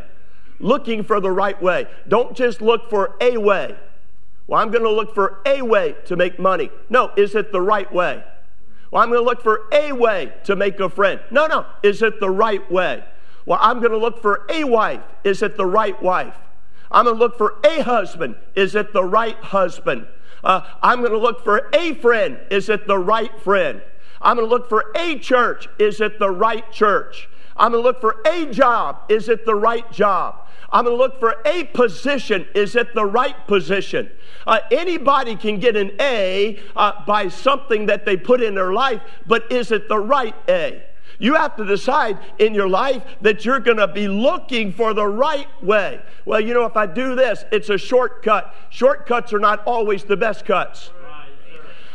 Looking 0.60 1.04
for 1.04 1.20
the 1.20 1.32
right 1.32 1.60
way. 1.60 1.88
Don't 2.08 2.38
just 2.38 2.62
look 2.62 2.88
for 2.88 3.16
a 3.20 3.38
way. 3.38 3.76
Well, 4.46 4.62
I'm 4.62 4.70
going 4.70 4.84
to 4.84 4.92
look 4.92 5.16
for 5.16 5.42
a 5.44 5.64
way 5.64 5.96
to 6.06 6.16
make 6.16 6.38
money. 6.38 6.70
No, 6.88 7.12
is 7.18 7.34
it 7.34 7.52
the 7.52 7.62
right 7.62 7.92
way? 7.92 8.24
Well, 8.92 9.02
I'm 9.02 9.10
going 9.10 9.22
to 9.22 9.26
look 9.26 9.42
for 9.42 9.62
a 9.72 9.92
way 9.92 10.34
to 10.44 10.56
make 10.56 10.80
a 10.80 10.88
friend. 10.88 11.20
No, 11.32 11.48
no, 11.48 11.66
is 11.82 12.04
it 12.04 12.20
the 12.20 12.30
right 12.30 12.72
way? 12.72 13.04
Well, 13.48 13.58
I'm 13.60 13.80
going 13.80 13.92
to 13.92 13.98
look 13.98 14.22
for 14.22 14.46
a 14.48 14.64
wife. 14.64 15.02
Is 15.24 15.42
it 15.42 15.58
the 15.58 15.66
right 15.66 16.00
wife? 16.04 16.36
I'm 16.92 17.06
going 17.06 17.16
to 17.16 17.20
look 17.20 17.40
for 17.40 17.56
a 17.66 17.82
husband. 17.82 18.36
Is 18.54 18.76
it 18.76 18.94
the 18.94 19.04
right 19.04 19.38
husband? 19.38 20.06
Uh, 20.44 20.62
I'm 20.84 21.00
going 21.00 21.12
to 21.12 21.18
look 21.18 21.44
for 21.44 21.70
a 21.74 21.96
friend. 21.96 22.38
Is 22.52 22.70
it 22.70 22.86
the 22.86 23.00
right 23.00 23.38
friend? 23.42 23.82
I'm 24.26 24.38
going 24.38 24.50
to 24.50 24.54
look 24.54 24.68
for 24.68 24.92
a 24.96 25.20
church. 25.20 25.70
Is 25.78 26.02
it 26.02 26.18
the 26.18 26.32
right 26.32 26.70
church? 26.72 27.30
I'm 27.56 27.72
going 27.72 27.84
to 27.84 27.88
look 27.88 28.02
for 28.02 28.22
a 28.26 28.48
job. 28.48 29.04
Is 29.08 29.30
it 29.30 29.46
the 29.46 29.56
right 29.56 29.90
job? 29.92 30.48
I'm 30.72 30.84
going 30.84 30.98
to 30.98 31.02
look 31.02 31.20
for 31.20 31.38
a 31.46 31.66
position. 31.66 32.48
Is 32.56 32.76
it 32.76 32.96
the 32.96 33.06
right 33.06 33.36
position? 33.48 34.12
Uh, 34.48 34.60
anybody 34.72 35.36
can 35.36 35.60
get 35.60 35.78
an 35.78 35.92
A 36.02 36.60
uh, 36.76 37.06
by 37.06 37.28
something 37.28 37.86
that 37.86 38.04
they 38.04 38.18
put 38.18 38.42
in 38.42 38.56
their 38.56 38.74
life, 38.74 39.02
but 39.28 39.50
is 39.52 39.72
it 39.72 39.88
the 39.88 40.00
right 40.00 40.36
A? 40.50 40.84
You 41.20 41.36
have 41.36 41.56
to 41.58 41.66
decide 41.66 42.20
in 42.40 42.54
your 42.54 42.68
life 42.68 43.04
that 43.22 43.46
you're 43.46 43.60
going 43.60 43.78
to 43.78 43.88
be 43.88 44.08
looking 44.08 44.74
for 44.74 44.94
the 44.94 45.08
right 45.08 45.48
way. 45.64 46.02
Well, 46.26 46.42
you 46.42 46.54
know, 46.54 46.66
if 46.66 46.76
I 46.76 46.88
do 46.88 47.16
this, 47.16 47.46
it's 47.52 47.70
a 47.70 47.78
shortcut. 47.78 48.54
Shortcuts 48.70 49.32
are 49.34 49.40
not 49.40 49.64
always 49.66 50.04
the 50.04 50.18
best 50.18 50.46
cuts. 50.46 50.92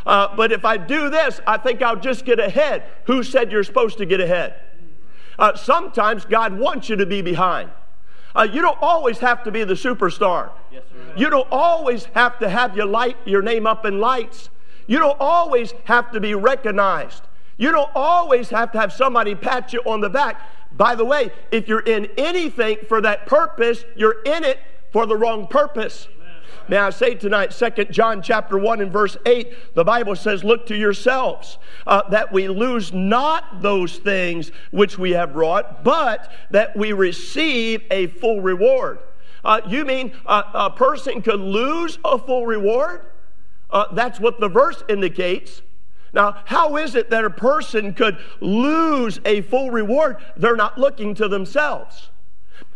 Uh, 0.05 0.35
but 0.35 0.51
if 0.51 0.65
I 0.65 0.77
do 0.77 1.09
this, 1.09 1.39
I 1.45 1.57
think 1.57 1.81
I'll 1.81 1.99
just 1.99 2.25
get 2.25 2.39
ahead. 2.39 2.83
Who 3.05 3.23
said 3.23 3.51
you're 3.51 3.63
supposed 3.63 3.97
to 3.99 4.05
get 4.05 4.19
ahead? 4.19 4.55
Uh, 5.37 5.55
sometimes 5.55 6.25
God 6.25 6.57
wants 6.57 6.89
you 6.89 6.95
to 6.97 7.05
be 7.05 7.21
behind. 7.21 7.69
Uh, 8.35 8.47
you 8.51 8.61
don't 8.61 8.77
always 8.81 9.19
have 9.19 9.43
to 9.43 9.51
be 9.51 9.63
the 9.63 9.73
superstar. 9.73 10.51
Yes, 10.71 10.83
you 11.17 11.29
don't 11.29 11.47
always 11.51 12.05
have 12.13 12.39
to 12.39 12.49
have 12.49 12.75
your 12.75 12.85
light, 12.85 13.17
your 13.25 13.41
name 13.41 13.67
up 13.67 13.85
in 13.85 13.99
lights. 13.99 14.49
You 14.87 14.99
don't 14.99 15.17
always 15.19 15.73
have 15.85 16.11
to 16.11 16.19
be 16.19 16.35
recognized. 16.35 17.23
You 17.57 17.71
don't 17.71 17.91
always 17.93 18.49
have 18.49 18.71
to 18.71 18.79
have 18.79 18.93
somebody 18.93 19.35
pat 19.35 19.73
you 19.73 19.81
on 19.85 20.01
the 20.01 20.09
back. 20.09 20.41
By 20.71 20.95
the 20.95 21.05
way, 21.05 21.31
if 21.51 21.67
you're 21.67 21.81
in 21.81 22.07
anything 22.17 22.77
for 22.87 23.01
that 23.01 23.25
purpose, 23.25 23.83
you're 23.95 24.21
in 24.23 24.43
it 24.43 24.59
for 24.91 25.05
the 25.05 25.15
wrong 25.15 25.47
purpose. 25.47 26.07
May 26.67 26.77
I 26.77 26.89
say 26.89 27.15
tonight, 27.15 27.53
Second 27.53 27.91
John 27.91 28.21
chapter 28.21 28.57
1 28.57 28.81
and 28.81 28.91
verse 28.91 29.17
8, 29.25 29.75
the 29.75 29.83
Bible 29.83 30.15
says, 30.15 30.43
Look 30.43 30.65
to 30.67 30.75
yourselves, 30.75 31.57
uh, 31.85 32.07
that 32.09 32.31
we 32.31 32.47
lose 32.47 32.93
not 32.93 33.61
those 33.61 33.97
things 33.97 34.51
which 34.71 34.97
we 34.97 35.11
have 35.11 35.35
wrought, 35.35 35.83
but 35.83 36.31
that 36.51 36.75
we 36.75 36.93
receive 36.93 37.83
a 37.91 38.07
full 38.07 38.41
reward. 38.41 38.99
Uh, 39.43 39.61
you 39.67 39.85
mean 39.85 40.13
a, 40.25 40.43
a, 40.53 40.69
person 40.69 41.21
could 41.21 41.39
lose 41.39 41.97
a 42.05 42.17
full 42.17 42.45
reward? 42.45 43.05
Uh, 43.69 43.85
that's 43.93 44.19
what 44.19 44.39
the 44.39 44.49
verse 44.49 44.83
indicates. 44.87 45.61
Now, 46.13 46.41
how 46.45 46.77
is 46.77 46.95
it 46.95 47.09
that 47.09 47.25
a 47.25 47.29
person 47.29 47.93
could 47.93 48.17
lose 48.39 49.19
a 49.25 49.41
full 49.41 49.71
reward? 49.71 50.17
They're 50.35 50.55
not 50.55 50.77
looking 50.77 51.15
to 51.15 51.27
themselves. 51.27 52.09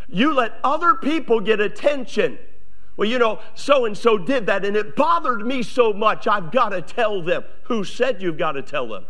You 0.08 0.34
let 0.34 0.54
other 0.64 0.96
people 0.96 1.40
get 1.40 1.60
attention. 1.60 2.38
Well, 2.98 3.10
you 3.10 3.20
know, 3.20 3.40
so 3.56 3.86
and 3.86 3.98
so 3.98 4.18
did 4.18 4.46
that, 4.46 4.64
and 4.64 4.76
it 4.76 4.96
bothered 4.96 5.46
me 5.46 5.64
so 5.64 5.92
much, 5.92 6.28
I've 6.28 6.52
got 6.52 6.70
to 6.70 6.82
tell 6.82 7.22
them. 7.22 7.44
Who 7.64 7.84
said 7.84 8.22
you've 8.22 8.38
got 8.38 8.54
to 8.54 8.62
tell 8.62 8.88
them? 8.88 9.06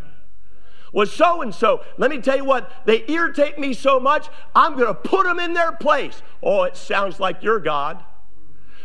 Was 0.91 1.11
so 1.11 1.41
and 1.41 1.53
so. 1.53 1.83
Let 1.97 2.09
me 2.09 2.19
tell 2.19 2.37
you 2.37 2.45
what, 2.45 2.71
they 2.85 3.03
irritate 3.07 3.59
me 3.59 3.73
so 3.73 3.99
much, 3.99 4.27
I'm 4.55 4.75
going 4.75 4.87
to 4.87 4.93
put 4.93 5.25
them 5.25 5.39
in 5.39 5.53
their 5.53 5.73
place. 5.73 6.21
Oh, 6.41 6.63
it 6.63 6.77
sounds 6.77 7.19
like 7.19 7.43
you're 7.43 7.59
God. 7.59 8.03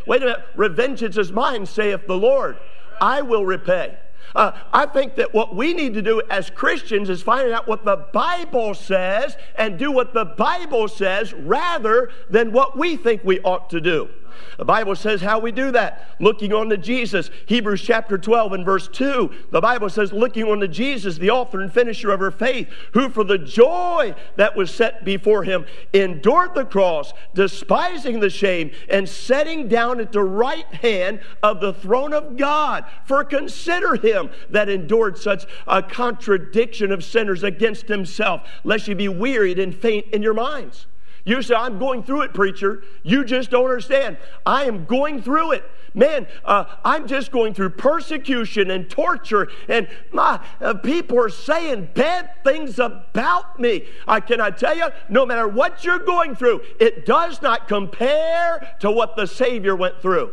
Wait 0.06 0.22
a 0.22 0.26
minute, 0.26 0.44
revengeance 0.56 1.16
is 1.16 1.30
mine, 1.30 1.66
saith 1.66 2.06
the 2.06 2.16
Lord. 2.16 2.58
I 3.00 3.22
will 3.22 3.46
repay. 3.46 3.96
Uh, 4.34 4.52
I 4.72 4.86
think 4.86 5.16
that 5.16 5.34
what 5.34 5.56
we 5.56 5.72
need 5.72 5.94
to 5.94 6.02
do 6.02 6.22
as 6.30 6.50
Christians 6.50 7.08
is 7.10 7.22
find 7.22 7.50
out 7.52 7.66
what 7.66 7.84
the 7.84 7.96
Bible 8.12 8.74
says 8.74 9.36
and 9.56 9.78
do 9.78 9.90
what 9.90 10.14
the 10.14 10.24
Bible 10.24 10.88
says 10.88 11.32
rather 11.32 12.10
than 12.28 12.52
what 12.52 12.78
we 12.78 12.96
think 12.96 13.24
we 13.24 13.40
ought 13.40 13.70
to 13.70 13.80
do. 13.80 14.08
The 14.58 14.64
Bible 14.64 14.96
says 14.96 15.20
how 15.20 15.38
we 15.38 15.52
do 15.52 15.70
that. 15.72 16.14
Looking 16.20 16.52
on 16.52 16.68
to 16.70 16.76
Jesus. 16.76 17.30
Hebrews 17.46 17.82
chapter 17.82 18.18
12 18.18 18.52
and 18.52 18.64
verse 18.64 18.88
2. 18.88 19.30
The 19.50 19.60
Bible 19.60 19.88
says, 19.88 20.12
looking 20.12 20.44
on 20.44 20.60
to 20.60 20.68
Jesus, 20.68 21.18
the 21.18 21.30
author 21.30 21.60
and 21.60 21.72
finisher 21.72 22.10
of 22.10 22.20
our 22.20 22.30
faith, 22.30 22.68
who 22.92 23.08
for 23.08 23.24
the 23.24 23.38
joy 23.38 24.14
that 24.36 24.56
was 24.56 24.70
set 24.70 25.04
before 25.04 25.44
him 25.44 25.66
endured 25.92 26.54
the 26.54 26.64
cross, 26.64 27.12
despising 27.34 28.20
the 28.20 28.30
shame, 28.30 28.70
and 28.88 29.08
setting 29.08 29.68
down 29.68 30.00
at 30.00 30.12
the 30.12 30.22
right 30.22 30.66
hand 30.66 31.20
of 31.42 31.60
the 31.60 31.72
throne 31.72 32.12
of 32.12 32.36
God. 32.36 32.84
For 33.04 33.24
consider 33.24 33.96
him 33.96 34.30
that 34.50 34.68
endured 34.68 35.18
such 35.18 35.44
a 35.66 35.82
contradiction 35.82 36.92
of 36.92 37.04
sinners 37.04 37.42
against 37.42 37.88
himself, 37.88 38.42
lest 38.64 38.88
you 38.88 38.94
be 38.94 39.08
wearied 39.08 39.58
and 39.58 39.74
faint 39.74 40.06
in 40.12 40.22
your 40.22 40.34
minds. 40.34 40.86
You 41.24 41.42
say, 41.42 41.54
I'm 41.54 41.78
going 41.78 42.02
through 42.02 42.22
it, 42.22 42.34
preacher. 42.34 42.82
You 43.02 43.24
just 43.24 43.50
don't 43.50 43.64
understand. 43.64 44.16
I 44.46 44.64
am 44.64 44.84
going 44.84 45.22
through 45.22 45.52
it. 45.52 45.64
Man, 45.92 46.26
uh, 46.44 46.64
I'm 46.84 47.08
just 47.08 47.32
going 47.32 47.52
through 47.52 47.70
persecution 47.70 48.70
and 48.70 48.88
torture, 48.88 49.48
and 49.68 49.88
my 50.12 50.40
uh, 50.60 50.74
people 50.74 51.18
are 51.18 51.28
saying 51.28 51.88
bad 51.94 52.30
things 52.44 52.78
about 52.78 53.58
me. 53.58 53.86
I 54.06 54.20
can 54.20 54.40
I 54.40 54.50
tell 54.50 54.76
you, 54.76 54.88
no 55.08 55.26
matter 55.26 55.48
what 55.48 55.84
you're 55.84 55.98
going 55.98 56.36
through, 56.36 56.62
it 56.78 57.06
does 57.06 57.42
not 57.42 57.66
compare 57.66 58.76
to 58.80 58.90
what 58.90 59.16
the 59.16 59.26
Savior 59.26 59.74
went 59.74 60.00
through. 60.00 60.32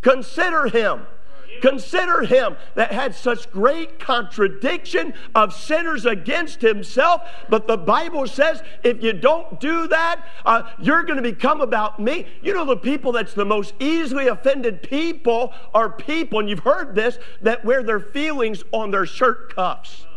Consider 0.00 0.68
him. 0.68 1.06
Consider 1.60 2.22
him 2.22 2.56
that 2.74 2.92
had 2.92 3.14
such 3.14 3.50
great 3.50 3.98
contradiction 3.98 5.14
of 5.34 5.54
sinners 5.54 6.06
against 6.06 6.60
himself. 6.60 7.22
But 7.48 7.66
the 7.66 7.76
Bible 7.76 8.26
says 8.26 8.62
if 8.82 9.02
you 9.02 9.12
don't 9.12 9.60
do 9.60 9.86
that, 9.88 10.26
uh, 10.44 10.70
you're 10.80 11.02
going 11.02 11.16
to 11.16 11.22
become 11.22 11.60
about 11.60 12.00
me. 12.00 12.26
You 12.42 12.54
know, 12.54 12.64
the 12.64 12.76
people 12.76 13.12
that's 13.12 13.34
the 13.34 13.44
most 13.44 13.74
easily 13.78 14.28
offended 14.28 14.82
people 14.82 15.52
are 15.74 15.90
people, 15.90 16.40
and 16.40 16.48
you've 16.48 16.60
heard 16.60 16.94
this, 16.94 17.18
that 17.42 17.64
wear 17.64 17.82
their 17.82 18.00
feelings 18.00 18.62
on 18.72 18.90
their 18.90 19.06
shirt 19.06 19.54
cuffs. 19.54 20.07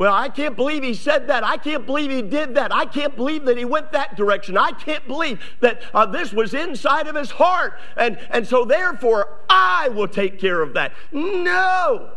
Well, 0.00 0.14
I 0.14 0.30
can't 0.30 0.56
believe 0.56 0.82
he 0.82 0.94
said 0.94 1.26
that. 1.26 1.44
I 1.44 1.58
can't 1.58 1.84
believe 1.84 2.10
he 2.10 2.22
did 2.22 2.54
that. 2.54 2.74
I 2.74 2.86
can't 2.86 3.14
believe 3.14 3.44
that 3.44 3.58
he 3.58 3.66
went 3.66 3.92
that 3.92 4.16
direction. 4.16 4.56
I 4.56 4.72
can't 4.72 5.06
believe 5.06 5.42
that 5.60 5.82
uh, 5.92 6.06
this 6.06 6.32
was 6.32 6.54
inside 6.54 7.06
of 7.06 7.14
his 7.14 7.30
heart. 7.30 7.78
And, 7.98 8.18
and 8.30 8.48
so, 8.48 8.64
therefore, 8.64 9.28
I 9.50 9.90
will 9.90 10.08
take 10.08 10.40
care 10.40 10.62
of 10.62 10.72
that. 10.72 10.92
No. 11.12 12.12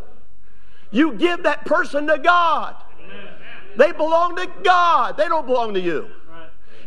You 0.92 1.12
give 1.16 1.44
that 1.44 1.66
person 1.66 2.08
to 2.08 2.18
God. 2.20 2.78
They 3.75 3.92
belong 3.92 4.38
to 4.38 4.48
God, 4.63 5.18
they 5.18 5.28
don't 5.28 5.46
belong 5.46 5.74
to 5.74 5.82
you. 5.82 6.08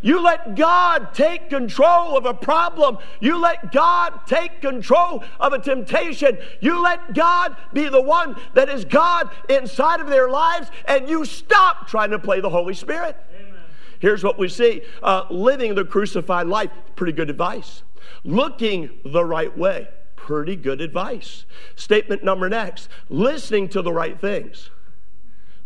You 0.07 0.23
let 0.23 0.55
God 0.55 1.13
take 1.15 1.51
control 1.51 2.17
of 2.17 2.27
a 2.27 2.33
problem. 2.33 2.99
You 3.19 3.39
let 3.39 3.73
God 3.73 4.21
take 4.25 4.61
control 4.61 5.25
of 5.41 5.53
a 5.53 5.59
temptation. 5.59 6.39
You 6.61 6.81
let 6.81 7.13
God 7.13 7.57
be 7.73 7.89
the 7.89 8.01
one 8.01 8.37
that 8.55 8.69
is 8.69 8.85
God 8.85 9.29
inside 9.49 9.99
of 9.99 10.07
their 10.07 10.31
lives, 10.31 10.71
and 10.85 11.09
you 11.09 11.25
stop 11.25 11.89
trying 11.89 12.11
to 12.11 12.21
play 12.21 12.41
the 12.41 12.49
Holy 12.49 12.73
Spirit. 12.73 13.17
Amen. 13.35 13.55
Here's 13.99 14.23
what 14.23 14.39
we 14.39 14.49
see 14.49 14.83
uh, 15.03 15.25
living 15.29 15.75
the 15.75 15.85
crucified 15.85 16.47
life, 16.47 16.71
pretty 16.95 17.13
good 17.13 17.29
advice. 17.29 17.83
Looking 18.23 19.01
the 19.05 19.25
right 19.25 19.59
way, 19.59 19.89
pretty 20.15 20.55
good 20.55 20.81
advice. 20.81 21.47
Statement 21.75 22.23
number 22.23 22.49
next 22.49 22.89
listening 23.09 23.69
to 23.71 23.83
the 23.83 23.93
right 23.93 24.21
things. 24.21 24.71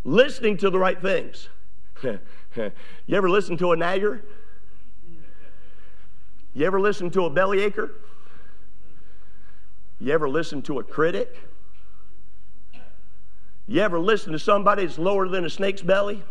Listening 0.02 0.56
to 0.56 0.70
the 0.70 0.78
right 0.78 1.02
things. 1.02 1.50
you 3.06 3.16
ever 3.16 3.30
listen 3.30 3.56
to 3.58 3.72
a 3.72 3.76
nagger? 3.76 4.22
You 6.52 6.66
ever 6.66 6.80
listen 6.80 7.10
to 7.12 7.26
a 7.26 7.30
bellyacher? 7.30 7.90
You 10.00 10.12
ever 10.12 10.28
listen 10.28 10.62
to 10.62 10.78
a 10.78 10.82
critic? 10.82 11.36
You 13.68 13.82
ever 13.82 14.00
listen 14.00 14.32
to 14.32 14.38
somebody 14.38 14.84
that's 14.84 14.98
lower 14.98 15.28
than 15.28 15.44
a 15.44 15.50
snake's 15.50 15.82
belly? 15.82 16.24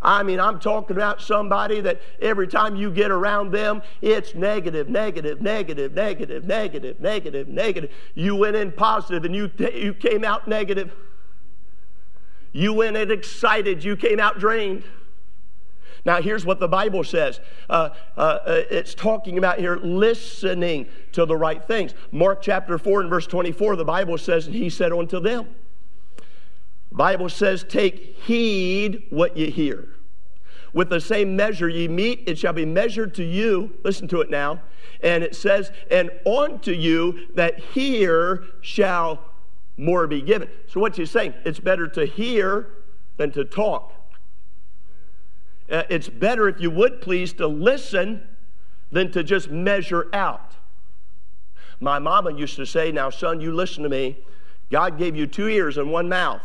I 0.00 0.22
mean, 0.22 0.38
I'm 0.38 0.60
talking 0.60 0.94
about 0.94 1.20
somebody 1.20 1.80
that 1.80 2.00
every 2.20 2.46
time 2.46 2.76
you 2.76 2.92
get 2.92 3.10
around 3.10 3.50
them, 3.50 3.82
it's 4.02 4.34
negative, 4.34 4.88
negative, 4.88 5.40
negative, 5.40 5.94
negative, 5.94 6.44
negative, 6.44 7.00
negative, 7.00 7.48
negative. 7.48 7.90
You 8.14 8.36
went 8.36 8.54
in 8.54 8.70
positive 8.70 9.24
and 9.24 9.34
you, 9.34 9.50
you 9.74 9.94
came 9.94 10.22
out 10.22 10.46
negative. 10.46 10.92
You 12.56 12.72
went 12.72 12.96
in 12.96 13.10
excited, 13.10 13.84
you 13.84 13.96
came 13.96 14.18
out 14.18 14.38
drained. 14.38 14.82
Now, 16.06 16.22
here's 16.22 16.46
what 16.46 16.58
the 16.58 16.68
Bible 16.68 17.04
says 17.04 17.38
uh, 17.68 17.90
uh, 18.16 18.20
uh, 18.20 18.62
it's 18.70 18.94
talking 18.94 19.36
about 19.36 19.58
here 19.58 19.76
listening 19.76 20.86
to 21.12 21.26
the 21.26 21.36
right 21.36 21.62
things. 21.62 21.92
Mark 22.12 22.40
chapter 22.40 22.78
4 22.78 23.02
and 23.02 23.10
verse 23.10 23.26
24, 23.26 23.76
the 23.76 23.84
Bible 23.84 24.16
says, 24.16 24.46
and 24.46 24.56
He 24.56 24.70
said 24.70 24.90
unto 24.90 25.20
them, 25.20 25.54
Bible 26.90 27.28
says, 27.28 27.62
Take 27.62 28.16
heed 28.24 29.02
what 29.10 29.36
ye 29.36 29.50
hear. 29.50 29.88
With 30.72 30.88
the 30.88 31.00
same 31.00 31.36
measure 31.36 31.68
ye 31.68 31.88
meet, 31.88 32.22
it 32.26 32.38
shall 32.38 32.54
be 32.54 32.64
measured 32.64 33.14
to 33.16 33.24
you. 33.24 33.74
Listen 33.84 34.08
to 34.08 34.22
it 34.22 34.30
now. 34.30 34.62
And 35.02 35.22
it 35.22 35.36
says, 35.36 35.72
And 35.90 36.10
unto 36.24 36.72
you 36.72 37.26
that 37.34 37.58
hear 37.58 38.44
shall 38.62 39.20
more 39.76 40.06
be 40.06 40.22
given. 40.22 40.48
So 40.68 40.80
what's 40.80 40.96
he 40.96 41.06
saying? 41.06 41.34
It's 41.44 41.60
better 41.60 41.86
to 41.88 42.06
hear 42.06 42.68
than 43.16 43.30
to 43.32 43.44
talk. 43.44 43.92
Uh, 45.70 45.82
it's 45.90 46.08
better, 46.08 46.48
if 46.48 46.60
you 46.60 46.70
would 46.70 47.00
please, 47.00 47.32
to 47.34 47.46
listen 47.46 48.26
than 48.92 49.10
to 49.12 49.22
just 49.22 49.50
measure 49.50 50.08
out. 50.12 50.52
My 51.80 51.98
mama 51.98 52.32
used 52.32 52.56
to 52.56 52.66
say, 52.66 52.92
Now, 52.92 53.10
son, 53.10 53.40
you 53.40 53.52
listen 53.52 53.82
to 53.82 53.88
me. 53.88 54.18
God 54.70 54.98
gave 54.98 55.14
you 55.16 55.26
two 55.26 55.48
ears 55.48 55.76
and 55.76 55.90
one 55.90 56.08
mouth. 56.08 56.40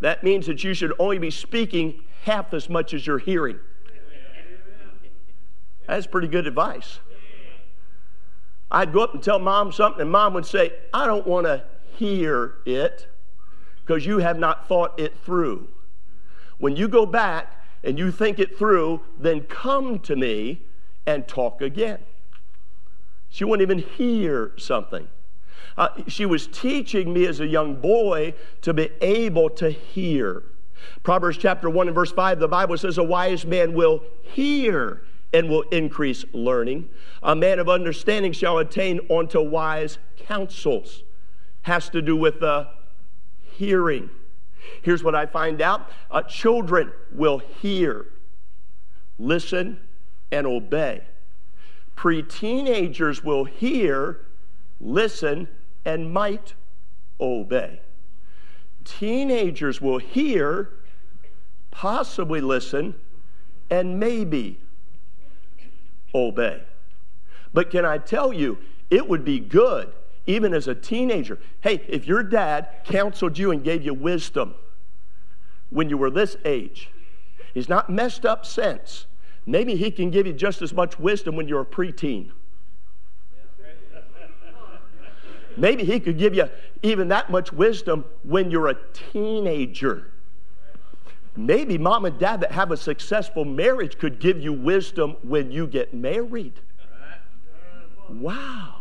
That 0.00 0.22
means 0.22 0.46
that 0.46 0.62
you 0.62 0.74
should 0.74 0.92
only 0.98 1.18
be 1.18 1.30
speaking 1.30 2.02
half 2.24 2.52
as 2.52 2.68
much 2.68 2.92
as 2.94 3.06
you're 3.06 3.18
hearing. 3.18 3.58
That's 5.86 6.06
pretty 6.06 6.28
good 6.28 6.46
advice. 6.46 6.98
I'd 8.70 8.92
go 8.92 9.00
up 9.00 9.14
and 9.14 9.22
tell 9.22 9.38
mom 9.38 9.72
something, 9.72 10.00
and 10.00 10.10
mom 10.10 10.34
would 10.34 10.46
say, 10.46 10.72
I 10.92 11.06
don't 11.06 11.26
want 11.26 11.46
to 11.46 11.64
hear 11.96 12.54
it. 12.64 13.08
because 13.84 14.04
you 14.04 14.18
have 14.18 14.36
not 14.36 14.66
thought 14.66 14.98
it 14.98 15.16
through. 15.24 15.68
When 16.58 16.74
you 16.74 16.88
go 16.88 17.06
back 17.06 17.64
and 17.84 17.96
you 17.96 18.10
think 18.10 18.40
it 18.40 18.58
through, 18.58 19.00
then 19.16 19.42
come 19.42 20.00
to 20.00 20.16
me 20.16 20.62
and 21.06 21.28
talk 21.28 21.62
again. 21.62 22.00
She 23.28 23.44
wouldn't 23.44 23.62
even 23.62 23.88
hear 23.90 24.50
something. 24.56 25.06
Uh, 25.76 25.90
she 26.08 26.26
was 26.26 26.48
teaching 26.48 27.12
me 27.12 27.26
as 27.26 27.38
a 27.38 27.46
young 27.46 27.76
boy 27.76 28.34
to 28.62 28.74
be 28.74 28.90
able 29.00 29.50
to 29.50 29.70
hear. 29.70 30.42
Proverbs 31.04 31.36
chapter 31.38 31.70
1 31.70 31.86
and 31.86 31.94
verse 31.94 32.10
5, 32.10 32.40
the 32.40 32.48
Bible 32.48 32.76
says, 32.76 32.98
A 32.98 33.04
wise 33.04 33.44
man 33.46 33.72
will 33.72 34.02
hear 34.22 35.02
and 35.36 35.50
will 35.50 35.62
increase 35.70 36.24
learning. 36.32 36.88
A 37.22 37.36
man 37.36 37.58
of 37.58 37.68
understanding 37.68 38.32
shall 38.32 38.56
attain 38.56 39.00
unto 39.10 39.38
wise 39.38 39.98
counsels. 40.16 41.02
Has 41.62 41.90
to 41.90 42.00
do 42.00 42.16
with 42.16 42.40
the 42.40 42.68
hearing. 43.42 44.08
Here's 44.80 45.04
what 45.04 45.14
I 45.14 45.26
find 45.26 45.60
out 45.60 45.90
uh, 46.10 46.22
children 46.22 46.90
will 47.12 47.38
hear, 47.38 48.06
listen, 49.18 49.78
and 50.32 50.46
obey. 50.46 51.02
Pre 51.96 52.22
teenagers 52.22 53.22
will 53.22 53.44
hear, 53.44 54.24
listen, 54.80 55.48
and 55.84 56.14
might 56.14 56.54
obey. 57.20 57.80
Teenagers 58.84 59.82
will 59.82 59.98
hear, 59.98 60.70
possibly 61.70 62.40
listen, 62.40 62.94
and 63.68 64.00
maybe 64.00 64.60
obey. 66.16 66.62
But 67.52 67.70
can 67.70 67.84
I 67.84 67.98
tell 67.98 68.32
you, 68.32 68.58
it 68.90 69.08
would 69.08 69.24
be 69.24 69.40
good, 69.40 69.92
even 70.26 70.54
as 70.54 70.68
a 70.68 70.74
teenager. 70.74 71.38
Hey, 71.60 71.82
if 71.88 72.06
your 72.06 72.22
dad 72.22 72.68
counseled 72.84 73.38
you 73.38 73.50
and 73.50 73.62
gave 73.62 73.82
you 73.84 73.94
wisdom 73.94 74.54
when 75.70 75.88
you 75.88 75.98
were 75.98 76.10
this 76.10 76.36
age, 76.44 76.90
he's 77.54 77.68
not 77.68 77.90
messed 77.90 78.24
up 78.24 78.46
since. 78.46 79.06
Maybe 79.46 79.76
he 79.76 79.90
can 79.90 80.10
give 80.10 80.26
you 80.26 80.32
just 80.32 80.62
as 80.62 80.72
much 80.72 80.98
wisdom 80.98 81.36
when 81.36 81.48
you're 81.48 81.60
a 81.60 81.66
preteen. 81.66 82.30
Maybe 85.56 85.84
he 85.84 86.00
could 86.00 86.18
give 86.18 86.34
you 86.34 86.50
even 86.82 87.08
that 87.08 87.30
much 87.30 87.52
wisdom 87.52 88.04
when 88.22 88.50
you're 88.50 88.68
a 88.68 88.76
teenager. 89.12 90.10
Maybe 91.36 91.76
mom 91.76 92.04
and 92.06 92.18
dad 92.18 92.40
that 92.40 92.52
have 92.52 92.70
a 92.70 92.76
successful 92.76 93.44
marriage 93.44 93.98
could 93.98 94.18
give 94.18 94.40
you 94.40 94.52
wisdom 94.52 95.16
when 95.22 95.50
you 95.50 95.66
get 95.66 95.92
married. 95.92 96.60
Wow. 98.08 98.76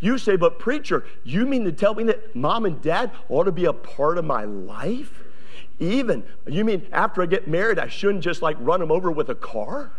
You 0.00 0.18
say, 0.18 0.36
but 0.36 0.58
preacher, 0.58 1.04
you 1.22 1.46
mean 1.46 1.64
to 1.64 1.72
tell 1.72 1.94
me 1.94 2.04
that 2.04 2.34
mom 2.34 2.66
and 2.66 2.82
dad 2.82 3.12
ought 3.28 3.44
to 3.44 3.52
be 3.52 3.66
a 3.66 3.72
part 3.72 4.18
of 4.18 4.24
my 4.24 4.44
life? 4.44 5.22
Even, 5.78 6.24
you 6.46 6.64
mean 6.64 6.86
after 6.92 7.22
I 7.22 7.26
get 7.26 7.48
married, 7.48 7.78
I 7.78 7.88
shouldn't 7.88 8.22
just 8.22 8.42
like 8.42 8.56
run 8.60 8.80
them 8.80 8.92
over 8.92 9.10
with 9.10 9.28
a 9.28 9.34
car? 9.34 9.92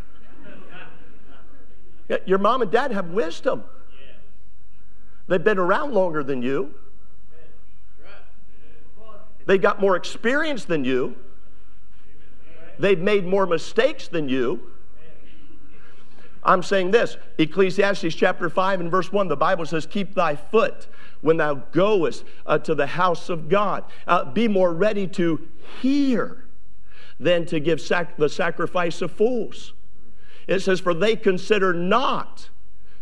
Your 2.25 2.37
mom 2.37 2.61
and 2.61 2.71
dad 2.71 2.91
have 2.91 3.09
wisdom. 3.09 3.63
They've 5.27 5.43
been 5.43 5.57
around 5.57 5.93
longer 5.93 6.23
than 6.23 6.41
you. 6.41 6.75
They 9.47 9.57
got 9.57 9.79
more 9.79 9.95
experience 9.95 10.65
than 10.65 10.85
you. 10.85 11.15
They've 12.79 13.00
made 13.00 13.25
more 13.25 13.46
mistakes 13.46 14.08
than 14.08 14.29
you. 14.29 14.72
I'm 16.46 16.62
saying 16.62 16.91
this 16.91 17.17
Ecclesiastes 17.38 18.13
chapter 18.13 18.50
5 18.50 18.79
and 18.79 18.91
verse 18.91 19.12
1, 19.12 19.27
the 19.27 19.36
Bible 19.36 19.65
says, 19.65 19.86
Keep 19.86 20.13
thy 20.13 20.36
foot 20.36 20.88
when 21.22 21.38
thou 21.38 21.55
goest 21.55 22.24
uh, 22.46 22.60
to 22.60 22.75
the 22.75 22.86
house 22.86 23.29
of 23.29 23.50
God. 23.50 23.84
Uh, 24.05 24.25
be 24.25 24.48
more 24.48 24.72
ready 24.72 25.08
to 25.08 25.48
hear 25.82 26.46
than 27.20 27.46
to 27.48 27.60
give 27.60 27.82
sac- 27.82 28.17
the 28.17 28.29
sacrifice 28.29 29.01
of 29.01 29.12
fools. 29.12 29.74
It 30.48 30.60
says, 30.60 30.79
For 30.79 30.94
they 30.94 31.15
consider 31.15 31.74
not 31.74 32.50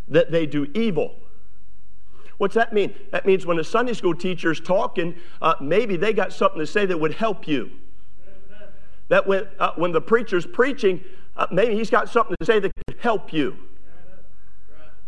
that 0.07 0.31
they 0.31 0.45
do 0.45 0.71
evil. 0.73 1.15
What's 2.37 2.55
that 2.55 2.73
mean? 2.73 2.95
That 3.11 3.25
means 3.25 3.45
when 3.45 3.59
a 3.59 3.63
Sunday 3.63 3.93
school 3.93 4.15
teacher 4.15 4.51
is 4.51 4.59
talking, 4.59 5.15
uh, 5.41 5.55
maybe 5.61 5.97
they 5.97 6.13
got 6.13 6.33
something 6.33 6.59
to 6.59 6.67
say 6.67 6.85
that 6.85 6.99
would 6.99 7.13
help 7.13 7.47
you. 7.47 7.71
That 9.09 9.27
when, 9.27 9.47
uh, 9.59 9.71
when 9.75 9.91
the 9.91 10.01
preacher's 10.01 10.45
preaching, 10.45 11.03
uh, 11.35 11.47
maybe 11.51 11.75
he's 11.75 11.89
got 11.89 12.09
something 12.09 12.35
to 12.39 12.45
say 12.45 12.59
that 12.59 12.71
could 12.87 12.99
help 12.99 13.33
you. 13.33 13.57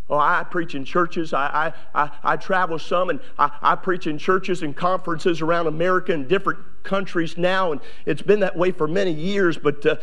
Oh, 0.08 0.18
I 0.18 0.44
preach 0.44 0.76
in 0.76 0.84
churches. 0.84 1.32
I, 1.32 1.72
I, 1.94 2.02
I, 2.04 2.10
I 2.22 2.36
travel 2.36 2.78
some, 2.78 3.10
and 3.10 3.20
I, 3.38 3.50
I, 3.60 3.74
preach 3.74 4.06
in 4.06 4.18
churches 4.18 4.62
and 4.62 4.76
conferences 4.76 5.42
around 5.42 5.66
America 5.66 6.12
and 6.12 6.28
different 6.28 6.60
countries 6.84 7.36
now, 7.36 7.72
and 7.72 7.80
it's 8.04 8.22
been 8.22 8.38
that 8.40 8.56
way 8.56 8.70
for 8.70 8.86
many 8.86 9.10
years. 9.10 9.58
But 9.58 9.84
uh, 9.84 9.96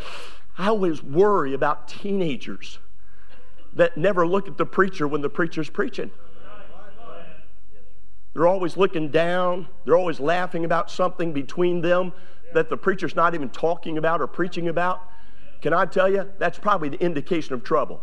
I 0.58 0.68
always 0.68 1.02
worry 1.02 1.54
about 1.54 1.88
teenagers 1.88 2.78
that 3.72 3.96
never 3.96 4.26
look 4.26 4.46
at 4.46 4.58
the 4.58 4.66
preacher 4.66 5.08
when 5.08 5.22
the 5.22 5.30
preacher's 5.30 5.70
preaching. 5.70 6.10
They're 8.34 8.46
always 8.48 8.76
looking 8.76 9.08
down. 9.08 9.68
They're 9.84 9.96
always 9.96 10.20
laughing 10.20 10.64
about 10.66 10.90
something 10.90 11.32
between 11.32 11.80
them 11.80 12.12
that 12.54 12.70
the 12.70 12.76
preacher's 12.76 13.14
not 13.14 13.34
even 13.34 13.50
talking 13.50 13.98
about 13.98 14.20
or 14.20 14.26
preaching 14.26 14.68
about. 14.68 15.08
Can 15.60 15.72
I 15.72 15.86
tell 15.86 16.10
you? 16.10 16.28
That's 16.38 16.58
probably 16.58 16.88
the 16.88 17.00
indication 17.00 17.54
of 17.54 17.62
trouble. 17.62 18.02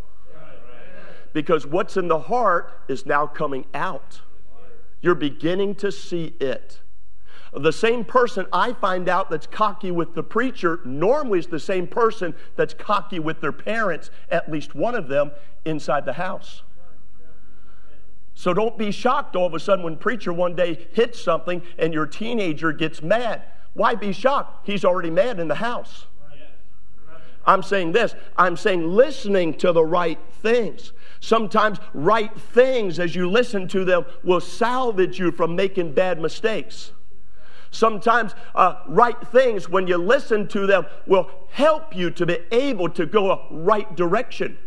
Because 1.34 1.66
what's 1.66 1.98
in 1.98 2.08
the 2.08 2.20
heart 2.20 2.82
is 2.88 3.06
now 3.06 3.26
coming 3.26 3.66
out. 3.74 4.22
You're 5.02 5.16
beginning 5.16 5.76
to 5.76 5.92
see 5.92 6.36
it. 6.40 6.80
The 7.54 7.74
same 7.74 8.06
person 8.06 8.46
I 8.54 8.74
find 8.74 9.10
out 9.10 9.30
that's 9.30 9.48
cocky 9.48 9.92
with 9.92 10.16
the 10.16 10.24
preacher 10.24 10.80
normally 10.86 11.40
is 11.40 11.48
the 11.48 11.60
same 11.60 11.86
person 11.86 12.34
that's 12.56 12.74
cocky 12.74 13.20
with 13.20 13.42
their 13.42 13.52
parents, 13.52 14.10
at 14.30 14.50
least 14.50 14.74
one 14.74 14.96
of 14.96 15.10
them, 15.10 15.32
inside 15.66 16.06
the 16.06 16.14
house. 16.14 16.64
So 18.34 18.54
don't 18.54 18.78
be 18.78 18.92
shocked 18.92 19.36
all 19.36 19.46
of 19.46 19.54
a 19.54 19.60
sudden 19.60 19.84
when 19.84 19.98
preacher 19.98 20.32
one 20.32 20.56
day 20.56 20.88
hits 20.94 21.22
something 21.22 21.62
and 21.78 21.94
your 21.94 22.06
teenager 22.06 22.72
gets 22.72 23.02
mad. 23.02 23.44
Why 23.74 23.96
be 23.96 24.12
shocked? 24.12 24.68
He's 24.68 24.84
already 24.84 25.10
mad 25.10 25.40
in 25.40 25.48
the 25.48 25.56
house. 25.56 26.06
I'm 27.46 27.64
saying 27.64 27.94
this 27.94 28.14
I'm 28.38 28.56
saying 28.56 28.88
listening 28.88 29.56
to 29.56 29.72
the 29.72 29.84
right 29.84 30.20
things. 30.42 30.94
Sometimes 31.20 31.80
right 31.94 32.36
things, 32.40 33.00
as 33.00 33.16
you 33.16 33.30
listen 33.30 33.68
to 33.70 33.86
them, 33.86 34.06
will 34.24 34.42
salvage 34.42 35.20
you 35.20 35.32
from 35.32 35.56
making 35.56 35.94
bad 35.94 36.20
mistakes. 36.20 36.92
Sometimes 37.70 38.36
uh, 38.54 38.76
right 38.88 39.20
things, 39.28 39.70
when 39.70 39.88
you 39.88 39.98
listen 39.98 40.48
to 40.50 40.68
them, 40.68 40.86
will 41.08 41.30
help 41.52 41.96
you 41.96 42.10
to 42.12 42.26
be 42.26 42.40
able 42.52 42.90
to 42.90 43.06
go 43.06 43.32
a 43.32 43.48
right 43.52 43.96
direction. 43.96 44.58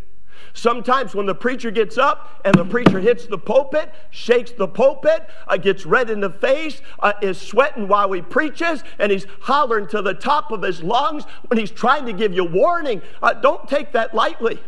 Sometimes 0.53 1.13
when 1.13 1.25
the 1.25 1.35
preacher 1.35 1.71
gets 1.71 1.97
up 1.97 2.41
and 2.45 2.55
the 2.55 2.65
preacher 2.65 2.99
hits 2.99 3.25
the 3.25 3.37
pulpit, 3.37 3.93
shakes 4.09 4.51
the 4.51 4.67
pulpit, 4.67 5.29
uh, 5.47 5.57
gets 5.57 5.85
red 5.85 6.09
in 6.09 6.19
the 6.19 6.29
face, 6.29 6.81
uh, 6.99 7.13
is 7.21 7.39
sweating 7.39 7.87
while 7.87 8.11
he 8.11 8.21
preaches, 8.21 8.83
and 8.99 9.11
he's 9.11 9.27
hollering 9.41 9.87
to 9.87 10.01
the 10.01 10.13
top 10.13 10.51
of 10.51 10.61
his 10.61 10.81
lungs 10.81 11.25
when 11.47 11.57
he's 11.57 11.71
trying 11.71 12.05
to 12.05 12.13
give 12.13 12.33
you 12.33 12.43
warning, 12.43 13.01
uh, 13.21 13.33
don't 13.33 13.67
take 13.67 13.91
that 13.91 14.13
lightly. 14.13 14.59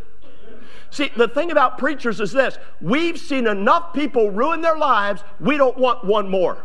See, 0.89 1.12
the 1.15 1.27
thing 1.27 1.51
about 1.51 1.77
preachers 1.77 2.21
is 2.21 2.32
this 2.32 2.58
we've 2.82 3.19
seen 3.19 3.47
enough 3.47 3.93
people 3.93 4.32
ruin 4.32 4.62
their 4.62 4.77
lives, 4.77 5.23
we 5.39 5.58
don't 5.58 5.77
want 5.77 6.06
one 6.06 6.30
more. 6.30 6.63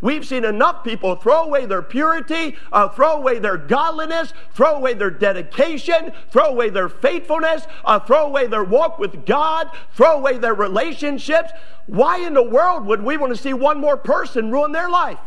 We've 0.00 0.26
seen 0.26 0.44
enough 0.44 0.82
people 0.82 1.16
throw 1.16 1.44
away 1.44 1.66
their 1.66 1.82
purity, 1.82 2.56
uh, 2.72 2.88
throw 2.88 3.12
away 3.12 3.38
their 3.38 3.58
godliness, 3.58 4.32
throw 4.54 4.76
away 4.76 4.94
their 4.94 5.10
dedication, 5.10 6.12
throw 6.30 6.46
away 6.46 6.70
their 6.70 6.88
faithfulness, 6.88 7.66
uh, 7.84 7.98
throw 8.00 8.26
away 8.26 8.46
their 8.46 8.64
walk 8.64 8.98
with 8.98 9.26
God, 9.26 9.70
throw 9.92 10.16
away 10.18 10.38
their 10.38 10.54
relationships. 10.54 11.52
Why 11.86 12.18
in 12.18 12.34
the 12.34 12.42
world 12.42 12.86
would 12.86 13.02
we 13.02 13.16
want 13.16 13.34
to 13.34 13.40
see 13.40 13.52
one 13.52 13.80
more 13.80 13.96
person 13.96 14.50
ruin 14.50 14.72
their 14.72 14.88
life? 14.88 15.18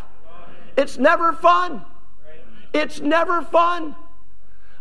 It's 0.75 0.97
never 0.97 1.33
fun. 1.33 1.83
It's 2.73 2.99
never 2.99 3.43
fun. 3.43 3.95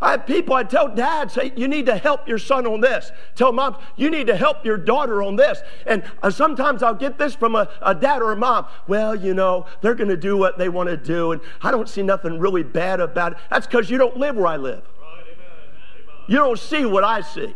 I 0.03 0.11
have 0.11 0.27
people, 0.27 0.55
I 0.57 0.65
tell 0.65 0.93
dads, 0.93 1.35
say, 1.35 1.53
you 1.55 1.69
need 1.69 1.87
to 1.87 1.97
help 1.97 2.27
your 2.27 2.39
son 2.39 2.67
on 2.67 2.81
this. 2.81 3.13
Tell 3.37 3.53
moms, 3.53 3.77
you 3.95 4.11
need 4.11 4.27
to 4.27 4.37
help 4.37 4.65
your 4.65 4.77
daughter 4.77 5.23
on 5.23 5.37
this. 5.37 5.63
And 5.87 6.03
uh, 6.25 6.31
sometimes 6.31 6.83
I'll 6.83 6.93
get 6.93 7.19
this 7.19 7.37
from 7.37 7.55
a, 7.55 7.69
a 7.81 7.95
dad 7.95 8.21
or 8.21 8.33
a 8.33 8.37
mom. 8.37 8.67
Well, 8.89 9.15
you 9.15 9.33
know, 9.33 9.65
they're 9.81 9.95
going 9.95 10.11
to 10.11 10.17
do 10.17 10.37
what 10.37 10.59
they 10.59 10.69
want 10.69 10.89
to 10.89 10.97
do, 10.97 11.31
and 11.31 11.41
I 11.63 11.71
don't 11.71 11.89
see 11.89 12.03
nothing 12.03 12.41
really 12.41 12.65
bad 12.65 12.99
about 12.99 13.33
it. 13.33 13.39
That's 13.49 13.65
because 13.69 13.89
you 13.89 13.97
don't 13.97 14.17
live 14.17 14.35
where 14.35 14.49
I 14.49 14.57
live. 14.57 14.83
You 16.27 16.39
don't 16.39 16.59
see 16.59 16.85
what 16.85 17.05
I 17.05 17.21
see. 17.21 17.55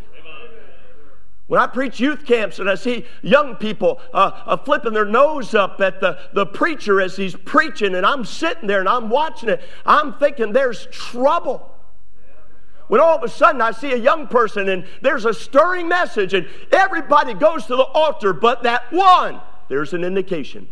When 1.49 1.61
I 1.61 1.67
preach 1.67 1.99
youth 1.99 2.27
camps 2.27 2.61
and 2.61 2.71
I 2.71 2.77
see 2.77 3.07
young 3.23 3.57
people 3.57 4.01
uh, 4.13 4.31
uh, 4.47 4.57
flipping 4.57 4.93
their 4.93 5.05
nose 5.05 5.55
up 5.55 5.81
at 5.81 6.01
the, 6.01 6.19
the 6.33 6.47
preacher 6.47 7.01
as 7.01 7.17
he's 7.17 7.35
preaching, 7.35 7.97
and 7.97 8.07
I'm 8.07 8.25
sitting 8.25 8.69
there 8.69 8.81
and 8.81 8.89
I'm 8.89 9.09
watching 9.09 9.49
it, 9.49 9.63
I'm 9.85 10.15
thinking 10.15 10.53
there's 10.53 10.87
trouble. 10.87 11.73
When 12.89 13.01
all 13.01 13.17
of 13.17 13.23
a 13.23 13.29
sudden 13.29 13.61
I 13.61 13.73
see 13.73 13.93
a 13.93 13.97
young 13.97 14.29
person 14.29 14.69
and 14.69 14.87
there's 15.03 15.25
a 15.25 15.35
stirring 15.35 15.89
message 15.89 16.35
and 16.35 16.47
everybody 16.71 17.35
goes 17.35 17.67
to 17.67 17.77
the 17.77 17.83
altar 17.83 18.33
but 18.33 18.63
that 18.63 18.93
one, 18.93 19.41
there's 19.69 19.93
an 19.93 20.05
indication. 20.05 20.69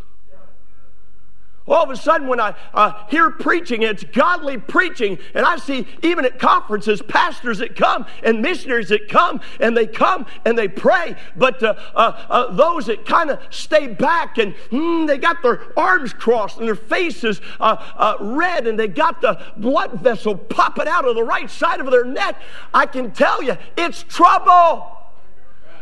All 1.66 1.82
of 1.82 1.88
a 1.88 1.96
sudden, 1.96 2.28
when 2.28 2.40
I 2.40 2.54
uh, 2.74 2.92
hear 3.08 3.30
preaching, 3.30 3.82
it's 3.82 4.04
godly 4.04 4.58
preaching, 4.58 5.18
and 5.32 5.46
I 5.46 5.56
see 5.56 5.86
even 6.02 6.26
at 6.26 6.38
conferences, 6.38 7.00
pastors 7.00 7.58
that 7.58 7.74
come 7.74 8.04
and 8.22 8.42
missionaries 8.42 8.90
that 8.90 9.08
come, 9.08 9.40
and 9.60 9.74
they 9.74 9.86
come 9.86 10.26
and 10.44 10.58
they 10.58 10.68
pray. 10.68 11.16
But 11.36 11.62
uh, 11.62 11.74
uh, 11.94 12.26
uh 12.28 12.52
those 12.52 12.86
that 12.86 13.06
kind 13.06 13.30
of 13.30 13.40
stay 13.48 13.86
back 13.86 14.36
and 14.36 14.54
mm, 14.70 15.06
they 15.06 15.16
got 15.16 15.42
their 15.42 15.62
arms 15.78 16.12
crossed 16.12 16.58
and 16.58 16.68
their 16.68 16.74
faces 16.74 17.40
uh, 17.58 17.76
uh, 17.96 18.16
red, 18.20 18.66
and 18.66 18.78
they 18.78 18.88
got 18.88 19.22
the 19.22 19.40
blood 19.56 19.92
vessel 20.02 20.36
popping 20.36 20.86
out 20.86 21.08
of 21.08 21.14
the 21.14 21.24
right 21.24 21.50
side 21.50 21.80
of 21.80 21.90
their 21.90 22.04
neck, 22.04 22.42
I 22.74 22.84
can 22.84 23.10
tell 23.10 23.42
you 23.42 23.56
it's 23.78 24.02
trouble. 24.02 24.90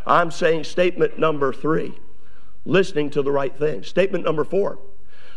I'm 0.07 0.31
saying 0.31 0.63
statement 0.65 1.19
number 1.19 1.53
three 1.53 1.99
listening 2.65 3.11
to 3.11 3.23
the 3.23 3.33
right 3.33 3.57
thing. 3.57 3.83
Statement 3.83 4.25
number 4.25 4.45
four 4.45 4.79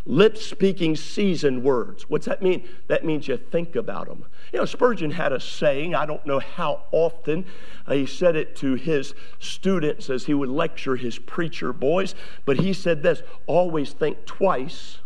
lip 0.06 0.38
speaking 0.38 0.96
seasoned 0.96 1.63
words. 1.63 2.10
What's 2.10 2.28
that 2.28 2.41
mean? 2.41 2.68
That 2.88 3.04
means 3.04 3.28
you 3.28 3.38
think 3.38 3.76
about 3.76 4.08
them. 4.08 4.26
You 4.54 4.60
know, 4.60 4.65
Spurgeon 4.65 5.12
had 5.12 5.34
a 5.34 5.39
saying, 5.39 5.96
I 5.96 6.06
don't 6.06 6.26
know 6.26 6.39
how 6.39 6.84
often 6.91 7.46
uh, 7.88 7.94
he 7.94 8.06
said 8.06 8.36
it 8.36 8.56
to 8.58 8.76
his 8.76 9.15
students 9.39 10.10
as 10.10 10.26
he 10.26 10.34
would 10.34 10.50
lecture 10.50 10.96
his 10.96 11.18
preacher 11.18 11.74
boys, 11.74 12.13
but 12.46 12.58
he 12.58 12.72
said 12.72 13.02
this 13.02 13.24
always 13.48 13.94
think 13.94 14.26
twice 14.26 15.00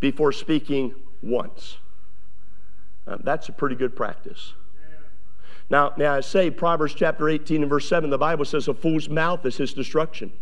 before 0.00 0.32
speaking 0.32 0.94
once. 1.22 1.76
Uh, 3.06 3.18
that's 3.22 3.48
a 3.48 3.52
pretty 3.52 3.76
good 3.76 3.94
practice. 3.94 4.54
Now, 5.70 5.92
may 5.98 6.06
I 6.06 6.20
say, 6.20 6.50
Proverbs 6.50 6.94
chapter 6.94 7.28
18 7.28 7.60
and 7.60 7.68
verse 7.68 7.86
7, 7.86 8.08
the 8.08 8.16
Bible 8.16 8.46
says, 8.46 8.68
A 8.68 8.74
fool's 8.74 9.10
mouth 9.10 9.44
is 9.44 9.58
his 9.58 9.74
destruction 9.74 10.32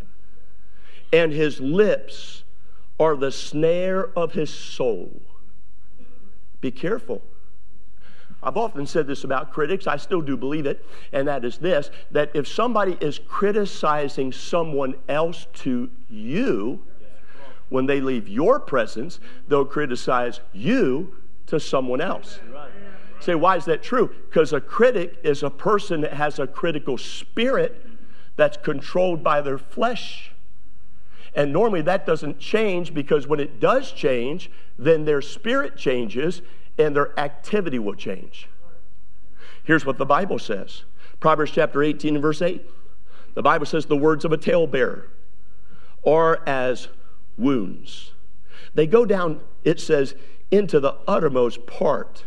and 1.13 1.33
his 1.33 1.61
lips 1.61 2.45
are 2.99 3.17
the 3.17 3.31
snare 3.31 4.09
of 4.19 4.33
his 4.33 4.51
soul. 4.51 5.23
Be 6.61 6.71
careful. 6.71 7.23
I've 8.43 8.57
often 8.57 8.87
said 8.87 9.07
this 9.07 9.25
about 9.25 9.53
critics. 9.53 9.87
I 9.87 9.97
still 9.97 10.21
do 10.21 10.37
believe 10.37 10.67
it, 10.67 10.85
and 11.13 11.27
that 11.27 11.45
is 11.45 11.59
this 11.59 11.91
that 12.11 12.31
if 12.35 12.47
somebody 12.47 12.97
is 13.01 13.19
criticizing 13.19 14.33
someone 14.33 14.95
else 15.09 15.47
to 15.55 15.91
you, 16.09 16.83
when 17.69 17.87
they 17.87 18.01
leave 18.01 18.29
your 18.29 18.61
presence, 18.61 19.19
they'll 19.49 19.65
criticize 19.65 20.41
you 20.53 21.17
to 21.47 21.59
someone 21.59 22.01
else. 22.01 22.39
Say, 23.21 23.35
why 23.35 23.57
is 23.57 23.65
that 23.65 23.83
true? 23.83 24.15
Because 24.29 24.53
a 24.53 24.61
critic 24.61 25.19
is 25.25 25.43
a 25.43 25.51
person 25.51 26.03
that 26.03 26.13
has 26.13 26.39
a 26.39 26.47
critical 26.47 26.99
spirit 26.99 27.83
that's 28.37 28.57
controlled 28.59 29.25
by 29.25 29.41
their 29.41 29.59
flesh. 29.59 30.33
And 31.37 31.53
normally 31.53 31.83
that 31.83 32.07
doesn't 32.07 32.39
change 32.39 32.95
because 32.95 33.29
when 33.29 33.39
it 33.39 33.61
does 33.61 33.93
change, 33.93 34.51
then 34.79 35.05
their 35.05 35.21
spirit 35.21 35.77
changes 35.77 36.41
and 36.79 36.97
their 36.97 37.19
activity 37.21 37.79
will 37.79 37.95
change. 37.95 38.49
Here's 39.63 39.85
what 39.85 39.99
the 39.99 40.07
Bible 40.07 40.39
says 40.39 40.85
Proverbs 41.21 41.53
chapter 41.53 41.83
18 41.83 42.15
and 42.15 42.23
verse 42.23 42.41
8. 42.41 42.65
The 43.35 43.43
Bible 43.43 43.67
says 43.67 43.85
the 43.85 43.97
words 43.97 44.25
of 44.25 44.33
a 44.33 44.39
talebearer 44.39 45.11
are 46.07 46.43
as 46.47 46.89
wounds. 47.37 48.13
They 48.75 48.87
go 48.87 49.05
down, 49.05 49.41
it 49.63 49.79
says, 49.79 50.15
into 50.51 50.81
the 50.81 50.97
uttermost 51.07 51.67
part 51.67 52.25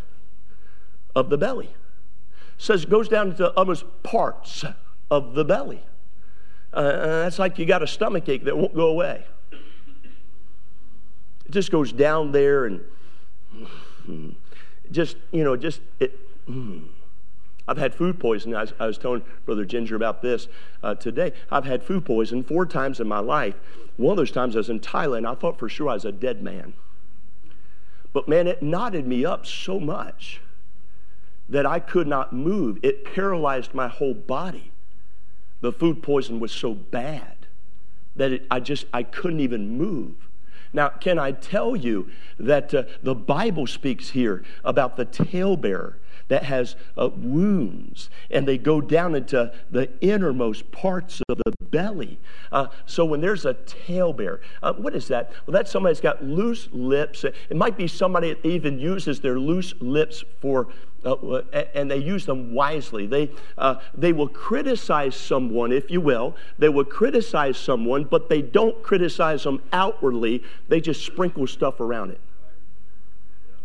of 1.15 1.29
the 1.29 1.37
belly. 1.37 1.67
It 1.67 2.61
says 2.61 2.83
it 2.83 2.89
goes 2.89 3.07
down 3.07 3.31
to 3.31 3.37
the 3.37 3.53
uttermost 3.53 3.85
parts 4.03 4.65
of 5.09 5.33
the 5.33 5.45
belly. 5.45 5.83
Uh, 6.71 7.23
that's 7.23 7.39
like 7.39 7.57
you 7.57 7.65
got 7.65 7.81
a 7.81 7.87
stomach 7.87 8.29
ache 8.29 8.43
that 8.45 8.57
won't 8.57 8.75
go 8.75 8.87
away. 8.87 9.25
It 9.51 11.51
just 11.51 11.71
goes 11.71 11.91
down 11.91 12.31
there 12.31 12.65
and 12.65 12.81
just, 14.91 15.17
you 15.31 15.43
know, 15.43 15.55
just 15.55 15.81
it. 15.99 16.17
I've 17.67 17.77
had 17.77 17.93
food 17.93 18.19
poisoning. 18.19 18.55
I 18.55 18.61
was, 18.61 18.73
I 18.79 18.87
was 18.87 18.97
telling 18.97 19.21
Brother 19.45 19.63
Ginger 19.63 19.95
about 19.95 20.21
this 20.21 20.47
uh, 20.81 20.95
today. 20.95 21.33
I've 21.51 21.65
had 21.65 21.83
food 21.83 22.05
poisoning 22.05 22.43
four 22.43 22.65
times 22.65 22.99
in 22.99 23.07
my 23.07 23.19
life. 23.19 23.55
One 23.97 24.11
of 24.11 24.17
those 24.17 24.31
times 24.31 24.55
I 24.55 24.59
was 24.59 24.69
in 24.69 24.79
Thailand. 24.79 25.29
I 25.29 25.35
thought 25.35 25.59
for 25.59 25.69
sure 25.69 25.89
I 25.89 25.93
was 25.93 26.05
a 26.05 26.11
dead 26.11 26.41
man. 26.41 26.73
But 28.11 28.27
man, 28.27 28.47
it 28.47 28.63
knotted 28.63 29.05
me 29.05 29.23
up 29.23 29.45
so 29.45 29.79
much 29.79 30.41
that 31.47 31.65
I 31.65 31.79
could 31.79 32.07
not 32.07 32.33
move. 32.33 32.79
It 32.81 33.05
paralyzed 33.05 33.73
my 33.73 33.87
whole 33.87 34.15
body 34.15 34.71
the 35.61 35.71
food 35.71 36.01
poison 36.01 36.39
was 36.39 36.51
so 36.51 36.73
bad 36.73 37.47
that 38.15 38.31
it, 38.31 38.47
I 38.49 38.59
just 38.59 38.85
I 38.93 39.03
couldn't 39.03 39.39
even 39.39 39.77
move. 39.77 40.29
Now, 40.71 40.89
can 40.89 41.17
I 41.17 41.31
tell 41.31 41.75
you 41.75 42.09
that 42.37 42.73
uh, 42.73 42.83
the 43.01 43.15
Bible 43.15 43.65
speaks 43.65 44.09
here 44.09 44.43
about 44.63 44.97
the 44.97 45.05
talebearer 45.05 45.97
that 46.29 46.43
has 46.43 46.75
uh, 46.97 47.09
wounds 47.09 48.09
and 48.31 48.47
they 48.47 48.57
go 48.57 48.79
down 48.79 49.15
into 49.15 49.51
the 49.69 49.89
innermost 50.01 50.71
parts 50.71 51.21
of 51.29 51.37
the 51.37 51.51
belly. 51.65 52.17
Uh, 52.51 52.67
so 52.85 53.03
when 53.03 53.19
there's 53.19 53.45
a 53.45 53.53
talebearer, 53.53 54.39
uh, 54.63 54.73
what 54.73 54.95
is 54.95 55.07
that? 55.09 55.31
Well, 55.45 55.53
that's 55.53 55.69
somebody 55.69 55.93
that's 55.93 56.01
got 56.01 56.23
loose 56.23 56.69
lips. 56.71 57.23
It 57.23 57.55
might 57.55 57.77
be 57.77 57.87
somebody 57.87 58.33
that 58.33 58.45
even 58.45 58.79
uses 58.79 59.19
their 59.19 59.37
loose 59.39 59.73
lips 59.79 60.23
for 60.39 60.69
uh, 61.05 61.41
and 61.73 61.89
they 61.89 61.97
use 61.97 62.25
them 62.25 62.53
wisely. 62.53 63.07
They, 63.07 63.31
uh, 63.57 63.75
they 63.93 64.11
will 64.11 64.27
criticize 64.27 65.15
someone, 65.15 65.71
if 65.71 65.89
you 65.89 66.01
will. 66.01 66.35
They 66.57 66.67
will 66.67 66.83
criticize 66.83 67.57
someone, 67.57 68.03
but 68.03 68.27
they 68.27 68.41
don't 68.41 68.83
criticize 68.83 69.43
them 69.43 69.61
outwardly. 69.71 70.43
They 70.67 70.81
just 70.81 71.05
sprinkle 71.05 71.47
stuff 71.47 71.79
around 71.79 72.11
it 72.11 72.19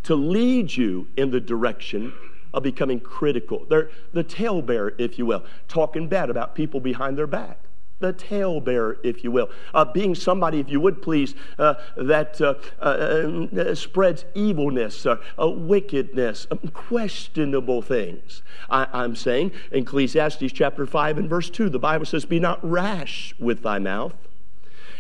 to 0.05 0.15
lead 0.15 0.77
you 0.77 1.09
in 1.17 1.31
the 1.31 1.41
direction 1.41 2.13
of 2.55 2.63
becoming 2.63 3.01
critical. 3.01 3.67
They're 3.69 3.91
the 4.13 4.25
talebearer, 4.25 4.95
if 4.99 5.19
you 5.19 5.27
will, 5.27 5.45
talking 5.69 6.09
bad 6.09 6.31
about 6.31 6.55
people 6.55 6.81
behind 6.81 7.19
their 7.19 7.27
back 7.27 7.59
the 8.01 8.13
talebearer, 8.13 8.99
if 9.03 9.25
you 9.25 9.31
will, 9.31 9.49
uh, 9.73 9.85
being 9.85 10.15
somebody, 10.15 10.61
if 10.61 10.69
you 10.69 10.81
would 10.81 11.01
please, 11.01 11.35
uh, 11.59 11.75
that 11.97 12.41
uh, 12.41 12.55
uh, 12.81 13.47
uh 13.57 13.75
spreads 13.75 14.25
evilness, 14.35 15.07
uh, 15.07 15.17
wickedness, 15.39 16.47
um, 16.51 16.59
questionable 16.75 17.83
things. 17.83 18.43
I, 18.69 19.05
am 19.05 19.17
saying, 19.17 19.53
Ecclesiastes 19.71 20.53
chapter 20.53 20.87
5 20.87 21.19
and 21.19 21.31
verse 21.31 21.49
2, 21.49 21.69
the 21.69 21.79
Bible 21.79 22.05
says, 22.05 22.25
Be 22.25 22.41
not 22.41 22.59
rash 22.69 23.35
with 23.39 23.63
thy 23.63 23.79
mouth, 23.79 24.17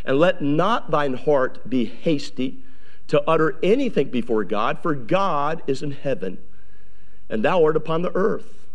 and 0.05 0.19
let 0.19 0.40
not 0.40 0.90
thine 0.90 1.14
heart 1.14 1.69
be 1.69 1.85
hasty 1.85 2.59
to 3.09 3.23
utter 3.29 3.59
anything 3.62 4.09
before 4.09 4.45
God, 4.45 4.79
for 4.81 4.95
God 4.95 5.62
is 5.67 5.83
in 5.83 5.90
heaven, 5.90 6.38
and 7.29 7.45
thou 7.45 7.65
art 7.65 7.77
upon 7.77 8.03
the 8.03 8.15
earth. 8.15 8.67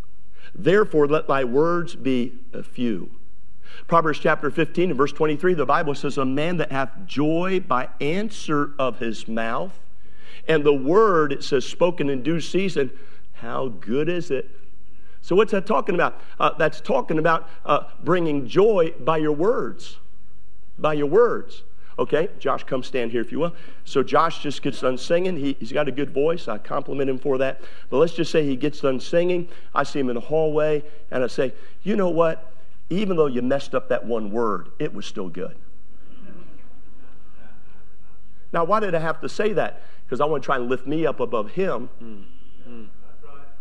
Therefore, 0.53 1.07
let 1.07 1.27
thy 1.27 1.43
words 1.43 1.95
be 1.95 2.33
a 2.53 2.63
few. 2.63 3.11
Proverbs 3.87 4.19
chapter 4.19 4.49
15 4.49 4.89
and 4.89 4.97
verse 4.97 5.11
23, 5.11 5.53
the 5.53 5.65
Bible 5.65 5.95
says, 5.95 6.17
A 6.17 6.25
man 6.25 6.57
that 6.57 6.71
hath 6.71 6.91
joy 7.05 7.59
by 7.59 7.89
answer 8.01 8.71
of 8.79 8.99
his 8.99 9.27
mouth, 9.27 9.79
and 10.47 10.63
the 10.63 10.73
word, 10.73 11.31
it 11.31 11.43
says, 11.43 11.65
spoken 11.65 12.09
in 12.09 12.23
due 12.23 12.41
season, 12.41 12.91
how 13.33 13.67
good 13.67 14.09
is 14.09 14.31
it? 14.31 14.49
So, 15.21 15.35
what's 15.35 15.51
that 15.51 15.65
talking 15.65 15.95
about? 15.95 16.19
Uh, 16.39 16.51
that's 16.57 16.81
talking 16.81 17.19
about 17.19 17.49
uh, 17.65 17.83
bringing 18.03 18.47
joy 18.47 18.93
by 18.99 19.17
your 19.17 19.33
words. 19.33 19.97
By 20.77 20.93
your 20.93 21.07
words. 21.07 21.63
Okay, 21.99 22.29
Josh, 22.39 22.63
come 22.63 22.81
stand 22.81 23.11
here 23.11 23.21
if 23.21 23.31
you 23.31 23.39
will. 23.39 23.53
So, 23.83 24.01
Josh 24.01 24.41
just 24.41 24.61
gets 24.61 24.79
done 24.79 24.97
singing. 24.97 25.37
He, 25.37 25.55
has 25.59 25.71
got 25.71 25.87
a 25.87 25.91
good 25.91 26.11
voice. 26.11 26.47
I 26.47 26.57
compliment 26.57 27.09
him 27.09 27.19
for 27.19 27.37
that. 27.37 27.61
But 27.89 27.97
let's 27.97 28.13
just 28.13 28.31
say 28.31 28.45
he 28.45 28.55
gets 28.55 28.79
done 28.79 28.99
singing. 28.99 29.49
I 29.75 29.83
see 29.83 29.99
him 29.99 30.09
in 30.09 30.15
the 30.15 30.21
hallway, 30.21 30.81
and 31.11 31.23
I 31.23 31.27
say, 31.27 31.53
You 31.83 31.95
know 31.95 32.09
what? 32.09 32.49
even 32.89 33.17
though 33.17 33.27
you 33.27 33.41
messed 33.41 33.75
up 33.75 33.89
that 33.89 34.05
one 34.05 34.31
word, 34.31 34.69
it 34.79 34.93
was 34.93 35.05
still 35.05 35.29
good. 35.29 35.55
Now, 38.51 38.63
why 38.63 38.79
did 38.79 38.95
I 38.95 38.99
have 38.99 39.21
to 39.21 39.29
say 39.29 39.53
that? 39.53 39.83
Because 40.05 40.19
I 40.19 40.25
want 40.25 40.41
to 40.41 40.45
try 40.45 40.55
and 40.55 40.67
lift 40.67 40.87
me 40.87 41.05
up 41.05 41.19
above 41.19 41.51
him. 41.51 41.87
Mm-hmm. 42.01 42.85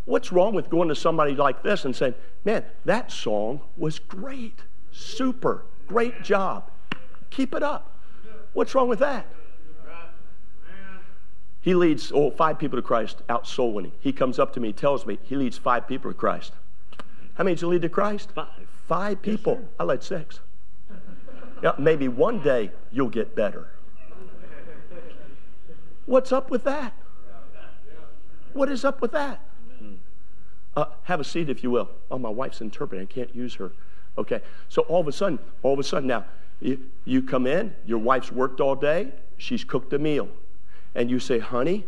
What's 0.07 0.33
wrong 0.33 0.55
with 0.55 0.71
going 0.71 0.89
to 0.89 0.95
somebody 0.95 1.35
like 1.35 1.63
this 1.63 1.85
and 1.85 1.95
saying, 1.95 2.15
man, 2.47 2.65
that 2.87 3.13
song 3.13 3.61
was 3.77 3.99
great, 3.99 4.61
super, 4.91 5.67
great 5.87 6.23
job. 6.23 6.71
Keep 7.29 7.55
it 7.55 7.63
up. 7.63 7.98
What's 8.53 8.75
wrong 8.75 8.89
with 8.89 8.99
that? 9.01 9.27
He 11.61 11.75
leads 11.75 12.13
oh, 12.13 12.31
five 12.31 12.59
people 12.59 12.79
to 12.79 12.83
Christ 12.83 13.23
out 13.29 13.47
soul 13.47 13.73
winning. 13.73 13.93
He 14.01 14.13
comes 14.13 14.39
up 14.39 14.55
to 14.55 14.61
me, 14.61 14.73
tells 14.73 15.05
me 15.05 15.19
he 15.25 15.37
leads 15.37 15.59
five 15.59 15.87
people 15.87 16.11
to 16.11 16.17
Christ. 16.17 16.53
How 17.35 17.45
many 17.45 17.57
did 17.57 17.63
you 17.63 17.69
lead 17.69 17.83
to 17.83 17.89
Christ? 17.89 18.31
Five. 18.33 18.49
Five 18.87 19.21
people. 19.21 19.59
Yes, 19.61 19.71
I 19.79 19.85
led 19.85 20.03
six. 20.03 20.41
Yeah, 21.63 21.73
maybe 21.79 22.09
one 22.09 22.41
day 22.41 22.71
you'll 22.91 23.11
get 23.11 23.35
better. 23.35 23.69
What's 26.07 26.33
up 26.33 26.51
with 26.51 26.65
that? 26.65 26.95
What 28.55 28.71
is 28.71 28.85
up 28.85 29.03
with 29.03 29.13
that? 29.13 29.41
Uh, 30.75 30.87
have 31.03 31.21
a 31.21 31.25
seat, 31.25 31.51
if 31.51 31.63
you 31.63 31.71
will. 31.71 31.91
Oh, 32.11 32.19
my 32.19 32.31
wife's 32.31 32.61
interpreting. 32.61 33.07
I 33.07 33.13
can't 33.13 33.35
use 33.35 33.57
her. 33.57 33.73
Okay. 34.17 34.41
So 34.69 34.83
all 34.83 35.01
of 35.01 35.09
a 35.09 35.13
sudden, 35.13 35.39
all 35.63 35.75
of 35.75 35.79
a 35.79 35.85
sudden 35.85 36.07
now, 36.07 36.25
You, 36.61 37.23
come 37.23 37.47
in, 37.47 37.75
your 37.87 37.99
wife's 37.99 38.33
worked 38.33 38.61
all 38.61 38.75
day, 38.75 39.13
she's 39.37 39.65
cooked 39.65 39.93
a 39.93 39.99
meal, 39.99 40.29
and 40.95 41.09
you 41.09 41.21
say, 41.21 41.39
honey, 41.39 41.87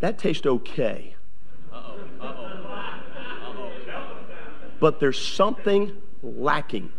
that 0.00 0.18
tastes 0.18 0.46
okay. 0.46 1.14
Uh-oh, 1.72 1.98
uh-oh, 2.20 2.44
uh-oh. 3.52 3.70
But 4.80 5.00
there's 5.00 5.20
something 5.20 5.96
lacking. 6.22 6.92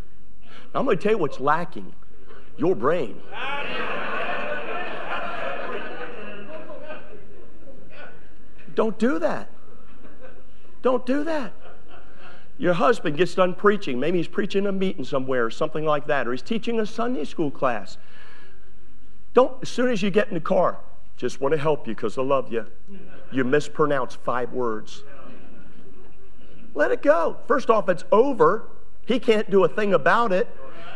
Now, 0.74 0.80
I'm 0.80 0.86
going 0.86 0.98
to 0.98 1.04
tell 1.04 1.14
you 1.14 1.18
what's 1.18 1.40
lacking 1.40 1.94
your 2.58 2.76
brain. 2.76 3.22
Don't 8.76 8.98
do 8.98 9.20
that. 9.20 9.50
Don't 10.82 11.06
do 11.06 11.24
that. 11.26 11.54
Your 12.62 12.74
husband 12.74 13.18
gets 13.18 13.34
done 13.34 13.56
preaching. 13.56 14.00
Maybe 14.00 14.20
he's 14.20 14.28
preaching 14.28 14.68
a 14.68 14.72
meeting 14.72 15.04
somewhere 15.04 15.44
or 15.44 15.50
something 15.50 15.84
like 15.84 16.06
that, 16.06 16.28
or 16.28 16.32
he's 16.32 16.44
teaching 16.44 16.80
a 16.80 16.86
Sunday 16.86 17.24
school 17.26 17.50
class. 17.50 17.98
Don't, 19.34 19.58
as 19.64 19.70
soon 19.70 19.90
as 19.90 20.04
you 20.04 20.12
get 20.12 20.28
in 20.28 20.36
the 20.36 20.40
car, 20.42 20.78
just 21.18 21.42
want 21.42 21.54
to 21.54 21.58
help 21.58 21.88
you 21.88 21.96
because 21.96 22.20
I 22.20 22.22
love 22.22 22.54
you. 22.54 22.68
You 23.32 23.46
mispronounce 23.46 24.14
five 24.14 24.54
words. 24.54 25.02
Let 26.76 26.92
it 26.92 27.02
go. 27.02 27.38
First 27.48 27.72
off, 27.72 27.90
it's 27.90 28.04
over. 28.12 28.70
He 29.08 29.18
can't 29.18 29.50
do 29.50 29.64
a 29.64 29.68
thing 29.68 29.96
about 29.96 30.32
it. 30.32 30.48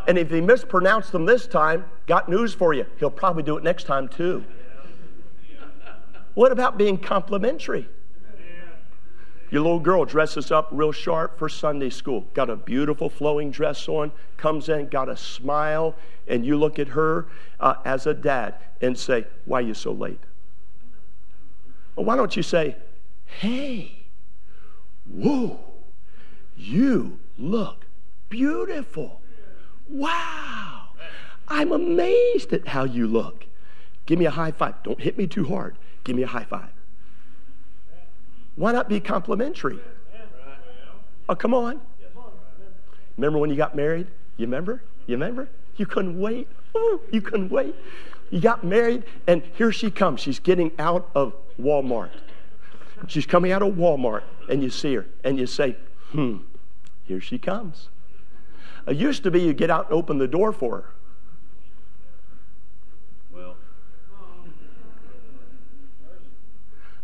And 0.06 0.16
if 0.16 0.30
he 0.30 0.40
mispronounced 0.40 1.10
them 1.10 1.26
this 1.26 1.48
time, 1.48 1.84
got 2.06 2.28
news 2.28 2.54
for 2.54 2.74
you. 2.74 2.86
He'll 3.00 3.10
probably 3.10 3.42
do 3.42 3.56
it 3.56 3.64
next 3.64 3.88
time 3.88 4.06
too. 4.06 4.44
What 6.34 6.52
about 6.52 6.78
being 6.78 6.96
complimentary? 6.96 7.88
Your 9.50 9.62
little 9.62 9.80
girl 9.80 10.04
dresses 10.04 10.50
up 10.50 10.68
real 10.72 10.92
sharp 10.92 11.38
for 11.38 11.48
Sunday 11.48 11.90
school, 11.90 12.26
got 12.34 12.50
a 12.50 12.56
beautiful 12.56 13.08
flowing 13.08 13.50
dress 13.50 13.88
on, 13.88 14.10
comes 14.36 14.68
in, 14.68 14.88
got 14.88 15.08
a 15.08 15.16
smile, 15.16 15.94
and 16.26 16.44
you 16.44 16.56
look 16.56 16.78
at 16.78 16.88
her 16.88 17.26
uh, 17.60 17.74
as 17.84 18.06
a 18.06 18.14
dad 18.14 18.56
and 18.80 18.98
say, 18.98 19.24
Why 19.44 19.58
are 19.58 19.62
you 19.62 19.74
so 19.74 19.92
late? 19.92 20.20
Well, 21.94 22.06
why 22.06 22.16
don't 22.16 22.36
you 22.36 22.42
say, 22.42 22.76
Hey, 23.24 24.06
whoa, 25.08 25.60
you 26.56 27.18
look 27.38 27.86
beautiful. 28.28 29.20
Wow, 29.88 30.88
I'm 31.46 31.70
amazed 31.70 32.52
at 32.52 32.68
how 32.68 32.84
you 32.84 33.06
look. 33.06 33.46
Give 34.06 34.18
me 34.18 34.24
a 34.24 34.30
high 34.30 34.50
five. 34.50 34.82
Don't 34.82 35.00
hit 35.00 35.16
me 35.16 35.26
too 35.26 35.44
hard. 35.44 35.76
Give 36.02 36.16
me 36.16 36.22
a 36.22 36.28
high 36.28 36.44
five. 36.44 36.70
Why 38.56 38.72
not 38.72 38.88
be 38.88 39.00
complimentary? 39.00 39.78
Oh, 41.28 41.34
come 41.34 41.54
on. 41.54 41.80
Remember 43.16 43.38
when 43.38 43.50
you 43.50 43.56
got 43.56 43.74
married? 43.76 44.06
You 44.36 44.46
remember? 44.46 44.82
You 45.06 45.14
remember? 45.14 45.48
You 45.76 45.86
couldn't 45.86 46.18
wait. 46.18 46.48
You 47.10 47.20
couldn't 47.20 47.50
wait. 47.50 47.74
You 48.30 48.40
got 48.40 48.64
married, 48.64 49.04
and 49.26 49.42
here 49.54 49.72
she 49.72 49.90
comes. 49.90 50.20
She's 50.20 50.38
getting 50.38 50.72
out 50.78 51.08
of 51.14 51.34
Walmart. 51.60 52.10
She's 53.08 53.26
coming 53.26 53.52
out 53.52 53.62
of 53.62 53.74
Walmart, 53.74 54.22
and 54.48 54.62
you 54.62 54.70
see 54.70 54.94
her, 54.94 55.06
and 55.22 55.38
you 55.38 55.46
say, 55.46 55.76
hmm, 56.10 56.38
here 57.04 57.20
she 57.20 57.38
comes. 57.38 57.88
It 58.86 58.96
used 58.96 59.22
to 59.24 59.30
be 59.30 59.40
you 59.40 59.52
get 59.52 59.70
out 59.70 59.86
and 59.86 59.94
open 59.94 60.18
the 60.18 60.28
door 60.28 60.52
for 60.52 60.76
her. 60.76 60.90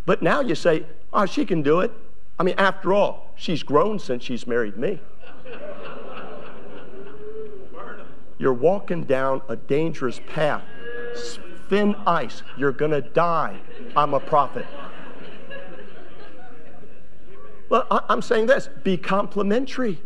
But 0.04 0.22
now 0.22 0.40
you 0.40 0.54
say, 0.54 0.84
oh, 1.12 1.26
she 1.26 1.44
can 1.44 1.62
do 1.62 1.80
it. 1.80 1.92
I 2.38 2.42
mean, 2.42 2.54
after 2.58 2.92
all, 2.92 3.32
she's 3.36 3.62
grown 3.62 3.98
since 3.98 4.24
she's 4.24 4.46
married 4.46 4.76
me. 4.76 5.00
You're 8.38 8.52
walking 8.52 9.04
down 9.04 9.42
a 9.48 9.54
dangerous 9.54 10.20
path. 10.26 10.64
Thin 11.68 11.94
ice. 12.06 12.42
You're 12.56 12.72
going 12.72 12.90
to 12.90 13.00
die. 13.00 13.60
I'm 13.94 14.14
a 14.14 14.20
prophet. 14.20 14.66
Well, 17.68 17.86
I'm 17.90 18.20
saying 18.20 18.46
this 18.46 18.68
be 18.82 18.96
complimentary. 18.96 20.02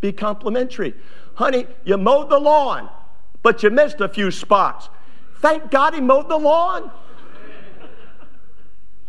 Be 0.00 0.12
complimentary. 0.12 0.94
Honey, 1.34 1.66
you 1.84 1.96
mowed 1.96 2.28
the 2.28 2.38
lawn, 2.38 2.90
but 3.42 3.62
you 3.62 3.70
missed 3.70 4.00
a 4.00 4.08
few 4.08 4.30
spots. 4.30 4.88
Thank 5.38 5.70
God 5.70 5.94
he 5.94 6.00
mowed 6.00 6.28
the 6.28 6.36
lawn. 6.36 6.90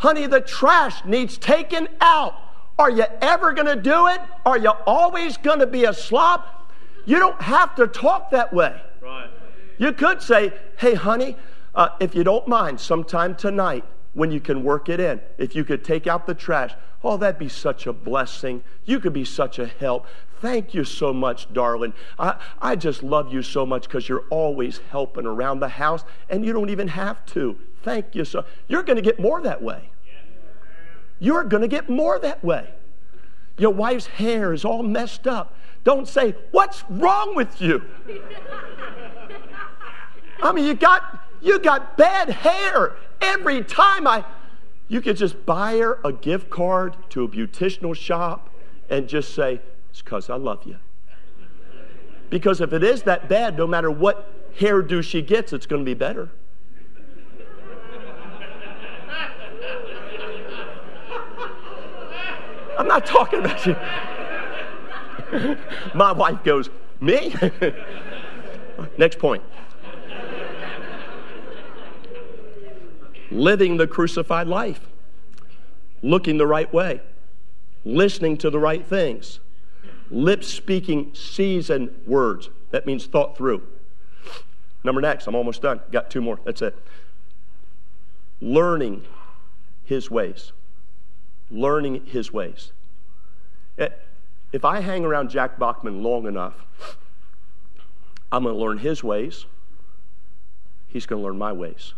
Honey, 0.04 0.28
the 0.28 0.42
trash 0.42 1.06
needs 1.06 1.38
taken 1.38 1.88
out. 2.02 2.36
Are 2.78 2.92
you 2.92 3.06
ever 3.22 3.54
going 3.54 3.74
to 3.74 3.82
do 3.82 4.08
it? 4.08 4.20
Are 4.46 4.58
you 4.58 4.72
always 4.86 5.38
going 5.38 5.60
to 5.60 5.66
be 5.66 5.86
a 5.86 5.94
slop? 5.94 6.70
You 7.06 7.20
don't 7.20 7.42
have 7.42 7.74
to 7.76 7.88
talk 7.88 8.32
that 8.32 8.52
way. 8.52 8.82
Right. 9.02 9.30
You 9.78 9.94
could 9.94 10.22
say, 10.22 10.52
hey, 10.78 10.96
honey, 10.96 11.38
uh, 11.74 11.88
if 12.02 12.16
you 12.16 12.26
don't 12.26 12.46
mind, 12.50 12.82
sometime 12.82 13.34
tonight 13.34 13.86
when 14.12 14.30
you 14.30 14.42
can 14.42 14.66
work 14.66 14.90
it 14.90 15.00
in, 15.00 15.22
if 15.38 15.56
you 15.56 15.64
could 15.64 15.86
take 15.86 16.06
out 16.06 16.28
the 16.28 16.34
trash, 16.34 16.74
oh, 17.02 17.16
that'd 17.16 17.40
be 17.40 17.48
such 17.48 17.88
a 17.88 17.94
blessing. 17.94 18.62
You 18.84 19.00
could 19.00 19.14
be 19.14 19.24
such 19.24 19.58
a 19.58 19.68
help. 19.68 20.06
Thank 20.42 20.74
you 20.74 20.84
so 20.84 21.14
much, 21.14 21.54
darling. 21.54 21.94
I, 22.20 22.36
I 22.62 22.76
just 22.76 23.04
love 23.04 23.32
you 23.32 23.42
so 23.42 23.66
much 23.66 23.84
because 23.84 24.10
you're 24.10 24.26
always 24.30 24.82
helping 24.92 25.26
around 25.26 25.62
the 25.62 25.70
house 25.70 26.04
and 26.30 26.46
you 26.46 26.52
don't 26.52 26.72
even 26.72 26.90
have 26.90 27.26
to. 27.28 27.58
Thank 27.84 28.16
you 28.16 28.26
so. 28.26 28.44
You're 28.68 28.84
going 28.84 28.98
to 28.98 29.02
get 29.02 29.18
more 29.18 29.40
that 29.40 29.64
way. 29.64 29.92
You're 31.24 31.46
going 31.46 31.62
to 31.62 31.70
get 31.70 31.90
more 31.90 32.20
that 32.20 32.44
way. 32.44 32.68
Your 33.58 33.72
wife's 33.72 34.08
hair 34.08 34.52
is 34.52 34.66
all 34.66 34.84
messed 34.84 35.26
up. 35.26 35.56
Don't 35.86 36.06
say, 36.06 36.36
What's 36.52 36.84
wrong 36.90 37.34
with 37.34 37.62
you? 37.62 37.82
I 40.42 40.52
mean, 40.52 40.66
you 40.66 40.74
got, 40.74 41.26
you 41.42 41.60
got 41.60 41.96
bad 41.96 42.30
hair 42.30 42.98
every 43.22 43.64
time 43.64 44.06
I. 44.06 44.26
You 44.90 45.00
could 45.00 45.16
just 45.16 45.46
buy 45.46 45.78
her 45.78 46.00
a 46.04 46.12
gift 46.12 46.50
card 46.50 46.98
to 47.12 47.24
a 47.24 47.30
beauticianal 47.30 47.96
shop 47.96 48.50
and 48.90 49.08
just 49.08 49.34
say, 49.34 49.62
It's 49.92 50.02
because 50.02 50.30
I 50.30 50.36
love 50.36 50.64
you. 50.66 50.76
Because 52.30 52.60
if 52.60 52.74
it 52.74 52.84
is 52.84 53.04
that 53.04 53.30
bad, 53.30 53.58
no 53.58 53.66
matter 53.66 53.90
what 53.90 54.58
hairdo 54.58 55.02
she 55.02 55.22
gets, 55.22 55.54
it's 55.54 55.68
going 55.68 55.84
to 55.84 55.86
be 55.86 55.94
better. 55.94 56.32
I'm 62.78 62.88
not 62.88 63.06
talking 63.06 63.40
about 63.40 63.66
you. 63.66 63.76
My 65.94 66.12
wife 66.12 66.44
goes, 66.44 66.70
Me? 67.00 67.36
Next 68.98 69.20
point. 69.20 69.44
Living 73.32 73.78
the 73.78 73.88
crucified 73.88 74.48
life, 74.48 74.82
looking 76.04 76.38
the 76.38 76.46
right 76.46 76.72
way, 76.72 77.02
listening 77.84 78.38
to 78.38 78.50
the 78.50 78.60
right 78.60 78.86
things, 78.86 79.40
lips 80.12 80.48
speaking 80.48 81.14
seasoned 81.16 81.90
words. 82.06 82.50
That 82.72 82.86
means 82.86 83.06
thought 83.06 83.36
through. 83.36 83.64
Number 84.84 85.02
next, 85.02 85.28
I'm 85.28 85.36
almost 85.36 85.62
done. 85.62 85.80
Got 85.92 86.10
two 86.10 86.22
more. 86.22 86.40
That's 86.44 86.62
it. 86.62 86.78
Learning 88.42 89.04
his 89.86 90.12
ways 90.12 90.52
learning 91.50 92.06
his 92.06 92.32
ways. 92.32 92.72
Eh, 93.78 93.90
if 94.52 94.64
I 94.64 94.82
hang 94.82 95.04
around 95.04 95.30
Jack 95.30 95.58
Bachman 95.58 96.04
long 96.04 96.28
enough, 96.28 96.66
I'm 98.32 98.44
going 98.44 98.56
to 98.56 98.62
learn 98.62 98.78
his 98.80 99.04
ways. 99.04 99.46
He's 100.88 101.06
going 101.06 101.22
to 101.22 101.26
learn 101.26 101.38
my 101.38 101.52
ways. 101.52 101.94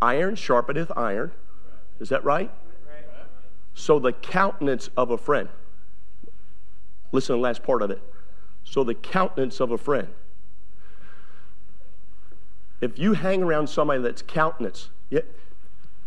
Iron 0.00 0.34
sharpeneth 0.34 0.90
iron. 0.96 1.32
Is 2.00 2.08
that 2.08 2.24
right? 2.24 2.50
So 3.74 3.98
the 3.98 4.12
countenance 4.12 4.90
of 4.96 5.10
a 5.10 5.18
friend. 5.18 5.48
Listen 7.12 7.34
to 7.34 7.38
the 7.38 7.42
last 7.42 7.62
part 7.62 7.82
of 7.82 7.90
it. 7.90 8.02
So 8.64 8.84
the 8.84 8.94
countenance 8.94 9.60
of 9.60 9.70
a 9.70 9.78
friend. 9.78 10.08
If 12.80 12.98
you 12.98 13.12
hang 13.12 13.42
around 13.42 13.68
somebody 13.68 14.02
that's 14.02 14.22
countenance, 14.22 14.90
yeah, 15.08 15.20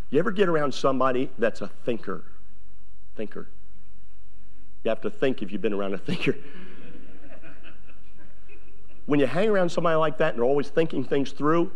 you 0.09 0.19
ever 0.19 0.31
get 0.31 0.47
around 0.47 0.73
somebody 0.73 1.29
that's 1.37 1.61
a 1.61 1.67
thinker? 1.67 2.23
Thinker. 3.15 3.47
You 4.83 4.89
have 4.89 5.01
to 5.01 5.09
think 5.09 5.41
if 5.41 5.51
you've 5.51 5.61
been 5.61 5.73
around 5.73 5.93
a 5.93 5.97
thinker. 5.97 6.35
when 9.05 9.19
you 9.19 9.25
hang 9.25 9.49
around 9.49 9.69
somebody 9.69 9.95
like 9.95 10.17
that 10.19 10.33
and 10.33 10.37
they're 10.37 10.45
always 10.45 10.69
thinking 10.69 11.03
things 11.03 11.31
through, 11.31 11.71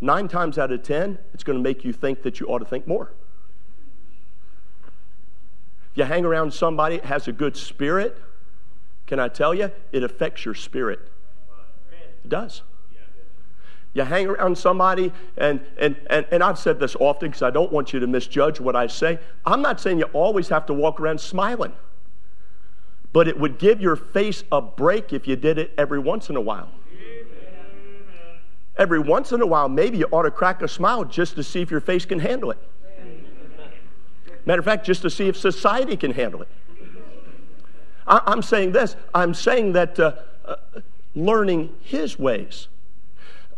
nine 0.00 0.28
times 0.28 0.58
out 0.58 0.70
of 0.70 0.82
ten, 0.82 1.18
it's 1.32 1.42
going 1.42 1.58
to 1.58 1.62
make 1.62 1.84
you 1.84 1.92
think 1.92 2.22
that 2.22 2.38
you 2.38 2.46
ought 2.46 2.58
to 2.58 2.64
think 2.64 2.86
more. 2.86 3.12
If 5.92 5.98
you 5.98 6.04
hang 6.04 6.26
around 6.26 6.52
somebody 6.52 6.98
that 6.98 7.06
has 7.06 7.28
a 7.28 7.32
good 7.32 7.56
spirit, 7.56 8.18
can 9.06 9.18
I 9.18 9.28
tell 9.28 9.54
you, 9.54 9.70
it 9.92 10.02
affects 10.02 10.44
your 10.44 10.54
spirit. 10.54 11.00
It 12.24 12.28
does. 12.28 12.62
You 13.96 14.02
hang 14.02 14.26
around 14.26 14.58
somebody, 14.58 15.10
and, 15.38 15.58
and, 15.78 15.96
and, 16.10 16.26
and 16.30 16.42
I've 16.42 16.58
said 16.58 16.78
this 16.78 16.94
often 17.00 17.30
because 17.30 17.40
I 17.40 17.48
don't 17.48 17.72
want 17.72 17.94
you 17.94 18.00
to 18.00 18.06
misjudge 18.06 18.60
what 18.60 18.76
I 18.76 18.88
say. 18.88 19.18
I'm 19.46 19.62
not 19.62 19.80
saying 19.80 19.98
you 19.98 20.04
always 20.12 20.50
have 20.50 20.66
to 20.66 20.74
walk 20.74 21.00
around 21.00 21.18
smiling. 21.18 21.72
but 23.14 23.26
it 23.26 23.40
would 23.40 23.56
give 23.58 23.80
your 23.80 23.96
face 23.96 24.44
a 24.52 24.60
break 24.60 25.14
if 25.14 25.26
you 25.26 25.34
did 25.34 25.56
it 25.56 25.72
every 25.78 25.98
once 25.98 26.28
in 26.28 26.36
a 26.36 26.40
while. 26.42 26.68
Every 28.76 28.98
once 28.98 29.32
in 29.32 29.40
a 29.40 29.46
while, 29.46 29.70
maybe 29.70 29.96
you 29.96 30.06
ought 30.12 30.24
to 30.24 30.30
crack 30.30 30.60
a 30.60 30.68
smile 30.68 31.06
just 31.06 31.34
to 31.36 31.42
see 31.42 31.62
if 31.62 31.70
your 31.70 31.80
face 31.80 32.04
can 32.04 32.18
handle 32.18 32.50
it. 32.50 32.58
Matter 34.44 34.58
of 34.58 34.66
fact, 34.66 34.84
just 34.84 35.00
to 35.02 35.08
see 35.08 35.28
if 35.28 35.38
society 35.38 35.96
can 35.96 36.10
handle 36.12 36.42
it. 36.42 36.48
I, 38.06 38.20
am 38.30 38.42
saying 38.42 38.72
this 38.72 38.94
I'm 39.14 39.32
saying 39.32 39.72
that 39.72 39.98
uh, 39.98 40.16
uh, 40.44 40.56
learning 41.14 41.74
His 41.80 42.18
ways. 42.18 42.68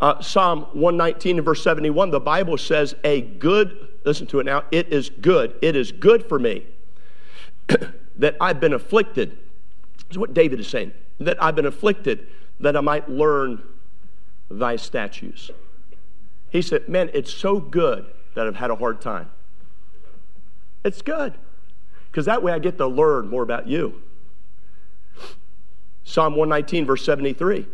Uh, 0.01 0.21
Psalm 0.21 0.63
119 0.73 1.39
and 1.39 1.45
verse 1.45 1.63
71, 1.63 2.11
the 2.11 2.21
Bible 2.21 2.57
says, 2.57 2.95
A 3.03 3.21
good, 3.21 3.89
listen 4.05 4.27
to 4.29 4.41
it 4.41 4.47
now, 4.47 4.65
it 4.71 4.93
is 4.93 5.11
good, 5.11 5.57
it 5.61 5.75
is 5.75 5.91
good 5.91 6.29
for 6.29 6.39
me 6.39 6.67
that 8.17 8.37
I've 8.41 8.61
been 8.61 8.75
afflicted. 8.75 9.31
This 9.31 10.13
is 10.13 10.19
what 10.19 10.35
David 10.35 10.61
is 10.61 10.69
saying, 10.69 10.93
that 11.19 11.43
I've 11.43 11.57
been 11.57 11.67
afflicted 11.67 12.29
that 12.61 12.77
I 12.77 12.81
might 12.81 13.09
learn 13.09 13.63
thy 14.51 14.77
statutes. 14.77 15.51
He 16.51 16.63
said, 16.63 16.89
Man, 16.89 17.11
it's 17.13 17.33
so 17.33 17.61
good 17.61 18.07
that 18.35 18.47
I've 18.47 18.57
had 18.57 18.71
a 18.71 18.77
hard 18.77 19.01
time. 19.01 19.31
It's 20.85 21.03
good 21.03 21.35
because 22.11 22.27
that 22.27 22.43
way 22.43 22.53
I 22.53 22.59
get 22.59 22.79
to 22.79 22.87
learn 22.87 23.29
more 23.29 23.43
about 23.43 23.67
you. 23.67 24.01
Psalm 26.05 26.37
119, 26.37 26.87
verse 26.87 27.05
73. 27.05 27.67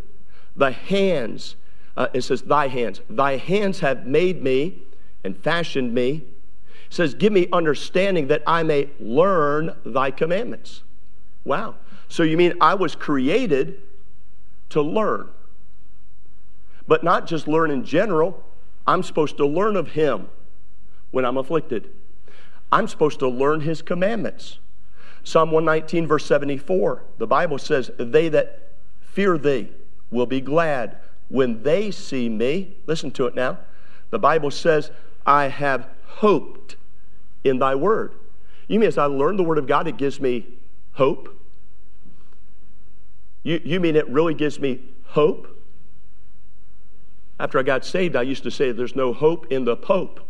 The 0.56 0.72
hands, 0.72 1.56
uh, 1.96 2.09
it 2.12 2.22
says, 2.22 2.42
Thy 2.42 2.68
hands, 2.68 3.00
thy 3.09 3.37
hands 3.37 3.80
have 3.80 4.07
made 4.07 4.42
me 4.42 4.83
and 5.22 5.37
fashioned 5.37 5.94
me. 5.94 6.24
It 6.87 6.94
says, 6.94 7.14
Give 7.14 7.33
me 7.33 7.48
understanding 7.52 8.28
that 8.28 8.42
I 8.46 8.62
may 8.62 8.90
learn 8.98 9.74
thy 9.85 10.11
commandments. 10.11 10.83
Wow. 11.44 11.76
So 12.09 12.22
you 12.22 12.37
mean 12.37 12.54
I 12.61 12.74
was 12.74 12.94
created 12.94 13.80
to 14.70 14.83
learn? 14.83 15.28
But 16.87 17.02
not 17.04 17.26
just 17.26 17.48
learn 17.48 17.70
in 17.70 17.85
general. 17.85 18.42
I'm 18.87 19.02
supposed 19.02 19.37
to 19.38 19.46
learn 19.46 19.76
of 19.76 19.92
him 19.92 20.28
when 21.11 21.24
I'm 21.24 21.37
afflicted. 21.37 21.90
I'm 22.70 22.88
supposed 22.88 23.20
to 23.20 23.28
learn 23.28 23.61
his 23.61 23.83
commandments. 23.83 24.59
Psalm 25.22 25.50
119, 25.52 26.07
verse 26.07 26.26
74, 26.26 27.02
the 27.16 27.26
Bible 27.26 27.59
says, 27.59 27.90
They 27.98 28.28
that 28.28 28.72
fear 29.00 29.38
thee 29.38 29.70
will 30.11 30.26
be 30.26 30.40
glad 30.40 30.98
when 31.28 31.62
they 31.62 31.90
see 31.90 32.28
me. 32.28 32.76
Listen 32.87 33.10
to 33.12 33.26
it 33.26 33.34
now. 33.34 33.58
The 34.10 34.18
Bible 34.18 34.50
says, 34.50 34.90
I 35.26 35.48
have 35.48 35.88
hoped 36.06 36.76
in 37.42 37.58
thy 37.58 37.74
word. 37.74 38.12
You 38.68 38.78
mean 38.78 38.88
as 38.88 38.98
I 38.98 39.06
learn 39.06 39.37
the 39.37 39.42
word 39.42 39.58
of 39.58 39.66
God, 39.66 39.87
it 39.87 39.96
gives 39.96 40.20
me 40.20 40.46
hope? 40.92 41.28
You, 43.42 43.60
you 43.64 43.80
mean 43.80 43.96
it 43.96 44.08
really 44.08 44.34
gives 44.34 44.58
me 44.58 44.80
hope? 45.04 45.48
After 47.38 47.58
I 47.58 47.62
got 47.62 47.84
saved, 47.84 48.16
I 48.16 48.22
used 48.22 48.42
to 48.44 48.50
say 48.50 48.72
there's 48.72 48.96
no 48.96 49.12
hope 49.12 49.50
in 49.50 49.64
the 49.64 49.76
Pope. 49.76 50.20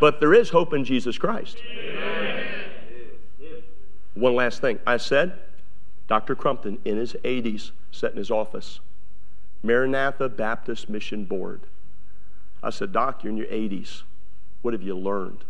But 0.00 0.20
there 0.20 0.34
is 0.34 0.50
hope 0.50 0.74
in 0.74 0.84
Jesus 0.84 1.18
Christ. 1.18 1.58
One 4.14 4.34
last 4.34 4.60
thing. 4.60 4.78
I 4.86 4.96
said, 4.96 5.38
Dr. 6.08 6.34
Crumpton, 6.34 6.78
in 6.84 6.96
his 6.96 7.12
80s, 7.22 7.70
sat 7.92 8.12
in 8.12 8.16
his 8.16 8.30
office, 8.30 8.80
Maranatha 9.62 10.28
Baptist 10.28 10.88
Mission 10.88 11.24
Board. 11.24 11.60
I 12.62 12.70
said, 12.70 12.92
Doc, 12.92 13.22
you're 13.22 13.30
in 13.30 13.36
your 13.36 13.46
80s. 13.46 14.02
What 14.62 14.74
have 14.74 14.82
you 14.82 14.96
learned? 14.96 15.44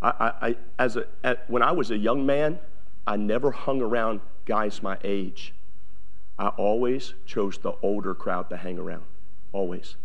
I, 0.00 0.08
I, 0.08 0.48
I 0.48 0.56
as 0.78 0.96
a, 0.96 1.06
at, 1.24 1.48
when 1.50 1.62
I 1.62 1.72
was 1.72 1.90
a 1.90 1.96
young 1.96 2.24
man, 2.24 2.58
I 3.06 3.16
never 3.16 3.50
hung 3.50 3.80
around 3.80 4.20
guys 4.44 4.82
my 4.82 4.98
age. 5.02 5.54
I 6.38 6.48
always 6.48 7.14
chose 7.26 7.58
the 7.58 7.72
older 7.82 8.14
crowd 8.14 8.48
to 8.50 8.56
hang 8.56 8.78
around. 8.78 9.04
Always. 9.52 9.96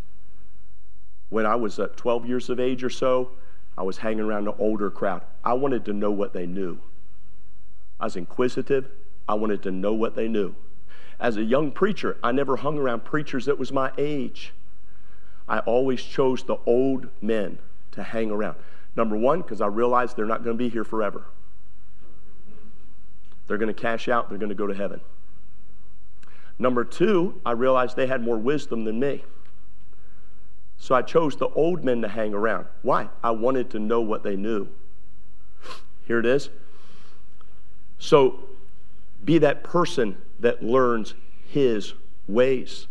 When 1.30 1.46
I 1.46 1.56
was 1.56 1.78
uh, 1.80 1.88
12 1.96 2.26
years 2.26 2.50
of 2.50 2.60
age 2.60 2.84
or 2.84 2.90
so, 2.90 3.32
I 3.78 3.84
was 3.84 3.98
hanging 3.98 4.22
around 4.22 4.46
the 4.46 4.56
older 4.56 4.90
crowd. 4.90 5.22
I 5.44 5.54
wanted 5.54 5.86
to 5.86 5.94
know 5.94 6.12
what 6.12 6.34
they 6.34 6.46
knew. 6.46 6.80
I 8.04 8.06
was 8.06 8.18
inquisitive. 8.18 8.90
I 9.30 9.36
wanted 9.36 9.64
to 9.64 9.72
know 9.72 9.94
what 9.94 10.14
they 10.14 10.28
knew. 10.28 10.56
As 11.22 11.38
a 11.38 11.42
young 11.42 11.72
preacher, 11.72 12.18
I 12.22 12.34
never 12.34 12.58
hung 12.58 12.78
around 12.78 13.06
preachers 13.06 13.46
that 13.46 13.58
was 13.58 13.72
my 13.72 13.94
age. 13.98 14.52
I 15.48 15.60
always 15.60 16.04
chose 16.04 16.44
the 16.44 16.58
old 16.66 17.08
men 17.22 17.60
to 17.94 18.04
hang 18.04 18.30
around. 18.30 18.58
Number 18.98 19.16
one, 19.16 19.42
because 19.42 19.62
I 19.62 19.68
realized 19.68 20.18
they're 20.18 20.26
not 20.26 20.44
going 20.44 20.58
to 20.58 20.62
be 20.62 20.68
here 20.68 20.84
forever. 20.84 21.24
They're 23.48 23.58
going 23.58 23.74
to 23.74 23.82
cash 23.82 24.10
out, 24.10 24.28
they're 24.28 24.38
going 24.38 24.50
to 24.50 24.56
go 24.56 24.68
to 24.68 24.74
heaven. 24.74 25.00
Number 26.60 26.84
two, 26.84 27.40
I 27.46 27.52
realized 27.52 27.96
they 27.96 28.08
had 28.08 28.22
more 28.22 28.38
wisdom 28.38 28.84
than 28.84 29.00
me. 29.00 29.24
So 30.78 30.94
I 30.94 31.04
chose 31.04 31.38
the 31.38 31.48
old 31.48 31.86
men 31.86 32.02
to 32.02 32.10
hang 32.10 32.34
around. 32.34 32.66
Why? 32.82 33.08
I 33.24 33.32
wanted 33.32 33.70
to 33.70 33.80
know 33.80 34.02
what 34.02 34.24
they 34.24 34.36
knew. 34.36 34.68
Here 36.06 36.20
it 36.20 36.26
is. 36.26 36.50
So 38.00 38.40
be 39.24 39.38
that 39.40 39.64
person 39.64 40.18
that 40.40 40.64
learns 40.64 41.14
his 41.48 41.94
ways. 42.28 42.88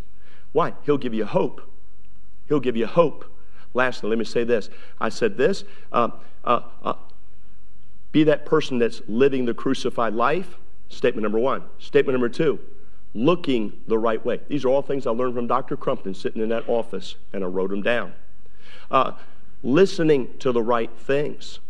Why? 0.53 0.75
He'll 0.85 0.99
give 0.99 1.15
you 1.15 1.25
hope. 1.25 1.61
He'll 2.49 2.61
give 2.61 2.77
you 2.77 2.87
hope. 2.87 3.25
Lastly, 3.75 4.11
let 4.11 4.19
me 4.19 4.25
say 4.25 4.45
this. 4.45 4.69
I 5.01 5.09
said 5.09 5.37
this. 5.37 5.65
Uh, 5.91 6.11
uh, 6.45 6.61
uh, 6.83 6.95
be 8.11 8.25
that 8.25 8.45
person 8.45 8.79
that's 8.79 9.01
living 9.09 9.47
the 9.47 9.55
crucified 9.55 10.15
life. 10.15 10.57
Statement 10.89 11.23
number 11.23 11.39
one. 11.39 11.63
Statement 11.79 12.15
number 12.15 12.29
two 12.29 12.59
looking 13.15 13.73
the 13.89 13.99
right 13.99 14.25
way. 14.25 14.41
These 14.49 14.65
are 14.65 14.69
all 14.69 14.83
things 14.83 15.07
I 15.07 15.11
learned 15.11 15.35
from 15.35 15.47
Dr. 15.47 15.77
Crumpton 15.77 16.15
sitting 16.15 16.43
in 16.43 16.49
that 16.49 16.69
office, 16.69 17.17
and 17.33 17.45
I 17.45 17.47
wrote 17.47 17.71
them 17.71 17.83
down. 17.83 18.15
Uh, 18.91 19.13
listening 19.63 20.37
to 20.39 20.53
the 20.53 20.63
right 20.63 20.91
things, 20.97 21.61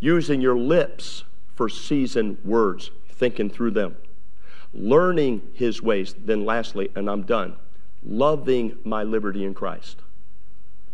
using 0.00 0.40
your 0.40 0.56
lips 0.56 1.24
for 1.62 1.68
seasoned 1.68 2.36
words, 2.44 2.90
thinking 3.08 3.48
through 3.48 3.70
them, 3.70 3.96
learning 4.74 5.40
his 5.54 5.80
ways. 5.80 6.12
Then, 6.24 6.44
lastly, 6.44 6.90
and 6.96 7.08
I'm 7.08 7.22
done, 7.22 7.54
loving 8.04 8.78
my 8.82 9.04
liberty 9.04 9.44
in 9.44 9.54
Christ. 9.54 9.98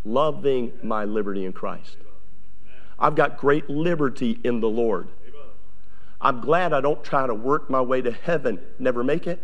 Loving 0.05 0.73
my 0.83 1.07
liberty 1.07 1.47
in 1.47 1.55
Christ. 1.55 1.97
I've 2.99 3.15
got 3.15 3.39
great 3.39 3.71
liberty 3.71 4.39
in 4.45 4.61
the 4.61 4.69
Lord. 4.69 5.09
I'm 6.21 6.43
glad 6.43 6.75
I 6.75 6.83
don't 6.83 7.03
try 7.03 7.27
to 7.27 7.33
work 7.33 7.71
my 7.71 7.81
way 7.81 8.03
to 8.03 8.13
heaven, 8.13 8.61
never 8.79 9.03
make 9.03 9.27
it, 9.27 9.41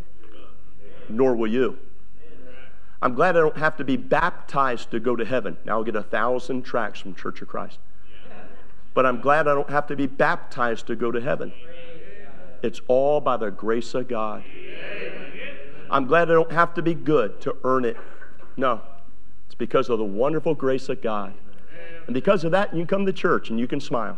nor 1.08 1.34
will 1.34 1.50
you. 1.50 1.78
I'm 3.00 3.14
glad 3.14 3.34
I 3.34 3.40
don't 3.40 3.56
have 3.56 3.78
to 3.78 3.84
be 3.84 3.96
baptized 3.96 4.90
to 4.90 5.00
go 5.00 5.16
to 5.16 5.24
heaven. 5.24 5.56
Now 5.64 5.78
I'll 5.78 5.84
get 5.84 5.96
a 5.96 6.02
thousand 6.02 6.64
tracts 6.64 7.00
from 7.00 7.14
Church 7.14 7.40
of 7.40 7.48
Christ. 7.48 7.78
But 8.94 9.06
I'm 9.06 9.20
glad 9.20 9.48
I 9.48 9.54
don't 9.54 9.70
have 9.70 9.88
to 9.88 9.96
be 9.96 10.06
baptized 10.06 10.86
to 10.86 10.96
go 10.96 11.10
to 11.10 11.20
heaven. 11.20 11.52
It's 12.62 12.80
all 12.88 13.20
by 13.20 13.36
the 13.36 13.50
grace 13.50 13.92
of 13.94 14.08
God. 14.08 14.44
I'm 15.90 16.06
glad 16.06 16.30
I 16.30 16.34
don't 16.34 16.52
have 16.52 16.74
to 16.74 16.82
be 16.82 16.94
good 16.94 17.40
to 17.42 17.56
earn 17.64 17.84
it. 17.84 17.96
No, 18.56 18.80
it's 19.46 19.54
because 19.54 19.90
of 19.90 19.98
the 19.98 20.04
wonderful 20.04 20.54
grace 20.54 20.88
of 20.88 21.02
God. 21.02 21.34
And 22.06 22.14
because 22.14 22.44
of 22.44 22.52
that, 22.52 22.72
you 22.72 22.80
can 22.80 22.86
come 22.86 23.06
to 23.06 23.12
church 23.12 23.50
and 23.50 23.58
you 23.58 23.66
can 23.66 23.80
smile. 23.80 24.16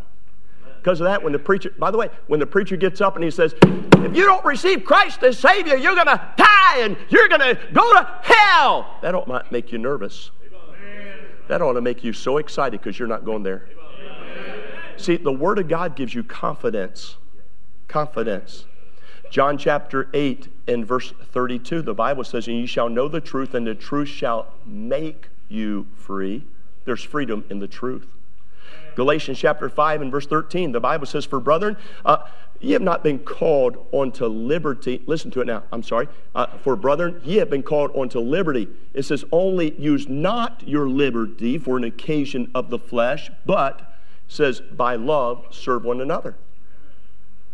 Because 0.79 1.01
of 1.01 1.07
that, 1.07 1.23
when 1.23 1.33
the 1.33 1.39
preacher, 1.39 1.71
by 1.79 1.91
the 1.91 1.99
way, 1.99 2.11
when 2.29 2.39
the 2.39 2.47
preacher 2.47 2.77
gets 2.77 3.01
up 3.01 3.17
and 3.17 3.25
he 3.25 3.31
says, 3.31 3.55
if 3.63 4.15
you 4.15 4.25
don't 4.25 4.45
receive 4.45 4.85
Christ 4.85 5.23
as 5.25 5.39
Savior, 5.39 5.77
you're 5.77 5.95
going 5.95 6.07
to 6.07 6.33
die 6.37 6.79
and 6.79 6.97
you're 7.09 7.29
going 7.29 7.41
to 7.41 7.59
go 7.73 7.93
to 7.95 8.21
hell, 8.23 8.97
that 9.03 9.15
ought 9.15 9.27
to 9.27 9.45
make 9.51 9.73
you 9.73 9.79
nervous. 9.79 10.31
That 11.49 11.63
ought 11.63 11.73
to 11.73 11.81
make 11.81 12.05
you 12.05 12.13
so 12.13 12.39
excited 12.39 12.81
because 12.81 12.99
you're 12.99 13.09
not 13.09 13.25
going 13.25 13.43
there. 13.43 13.69
See, 14.99 15.17
the 15.17 15.33
Word 15.33 15.59
of 15.59 15.69
God 15.69 15.97
gives 15.97 16.15
you 16.15 16.23
confidence. 16.23 17.17
Confidence. 17.89 18.65
John 19.31 19.59
chapter 19.59 20.09
8 20.15 20.49
and 20.69 20.87
verse 20.87 21.13
32, 21.33 21.83
the 21.83 21.95
Bible 21.95 22.25
says, 22.25 22.49
And 22.49 22.59
you 22.59 22.67
shall 22.67 22.89
know 22.89 23.09
the 23.09 23.21
truth, 23.21 23.55
and 23.55 23.67
the 23.67 23.75
truth 23.75 24.09
shall 24.09 24.49
make 24.65 25.29
you 25.49 25.87
free. 25.97 26.45
There's 26.85 27.03
freedom 27.03 27.45
in 27.51 27.59
the 27.59 27.67
truth. 27.67 28.07
Galatians 28.95 29.39
chapter 29.39 29.69
5 29.69 30.03
and 30.03 30.11
verse 30.11 30.27
13, 30.27 30.73
the 30.73 30.81
Bible 30.81 31.07
says, 31.07 31.25
For 31.25 31.39
brethren, 31.39 31.77
uh, 32.05 32.19
ye 32.61 32.73
have 32.73 32.83
not 32.83 33.03
been 33.03 33.19
called 33.19 33.87
unto 33.93 34.27
liberty. 34.27 35.03
Listen 35.07 35.31
to 35.33 35.41
it 35.41 35.47
now. 35.47 35.65
I'm 35.71 35.83
sorry. 35.83 36.09
Uh, 36.35 36.47
for 36.63 36.77
brethren, 36.77 37.21
ye 37.23 37.37
have 37.37 37.51
been 37.51 37.63
called 37.63 37.95
unto 37.97 38.21
liberty. 38.21 38.69
It 38.95 39.03
says, 39.03 39.25
Only 39.31 39.79
use 39.79 40.09
not 40.09 40.67
your 40.67 40.89
liberty 40.89 41.59
for 41.59 41.77
an 41.77 41.85
occasion 41.85 42.51
of 42.55 42.71
the 42.71 42.79
flesh, 42.79 43.31
but 43.45 43.96
says, 44.29 44.61
by 44.61 44.97
love 44.97 45.47
serve 45.51 45.85
one 45.85 46.01
another. 46.01 46.37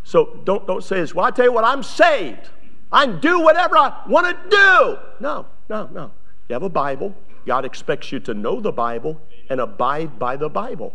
So 0.04 0.40
don't, 0.44 0.66
don't 0.66 0.82
say 0.82 1.00
this. 1.00 1.14
Well, 1.14 1.24
I 1.24 1.30
tell 1.30 1.44
you 1.44 1.52
what, 1.52 1.64
I'm 1.64 1.82
saved. 1.82 2.48
I 2.90 3.06
can 3.06 3.20
do 3.20 3.40
whatever 3.40 3.78
I 3.78 4.02
want 4.08 4.26
to 4.26 4.50
do. 4.50 4.98
No, 5.20 5.46
no, 5.68 5.88
no. 5.92 6.10
You 6.48 6.54
have 6.54 6.62
a 6.62 6.68
Bible. 6.68 7.14
God 7.46 7.64
expects 7.64 8.12
you 8.12 8.20
to 8.20 8.34
know 8.34 8.60
the 8.60 8.72
Bible 8.72 9.20
and 9.48 9.60
abide 9.60 10.18
by 10.18 10.36
the 10.36 10.48
Bible. 10.48 10.94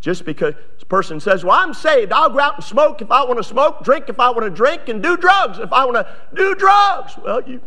Just 0.00 0.24
because 0.24 0.54
this 0.74 0.84
person 0.84 1.18
says, 1.18 1.44
Well, 1.44 1.56
I'm 1.58 1.72
saved. 1.72 2.12
I'll 2.12 2.28
go 2.28 2.38
out 2.38 2.56
and 2.56 2.64
smoke 2.64 3.00
if 3.00 3.10
I 3.10 3.24
want 3.24 3.38
to 3.38 3.44
smoke, 3.44 3.82
drink 3.84 4.08
if 4.08 4.20
I 4.20 4.30
want 4.30 4.42
to 4.42 4.50
drink, 4.50 4.88
and 4.88 5.02
do 5.02 5.16
drugs 5.16 5.58
if 5.58 5.72
I 5.72 5.84
want 5.84 5.96
to 5.96 6.16
do 6.34 6.54
drugs. 6.54 7.16
Well, 7.24 7.42
you, 7.48 7.60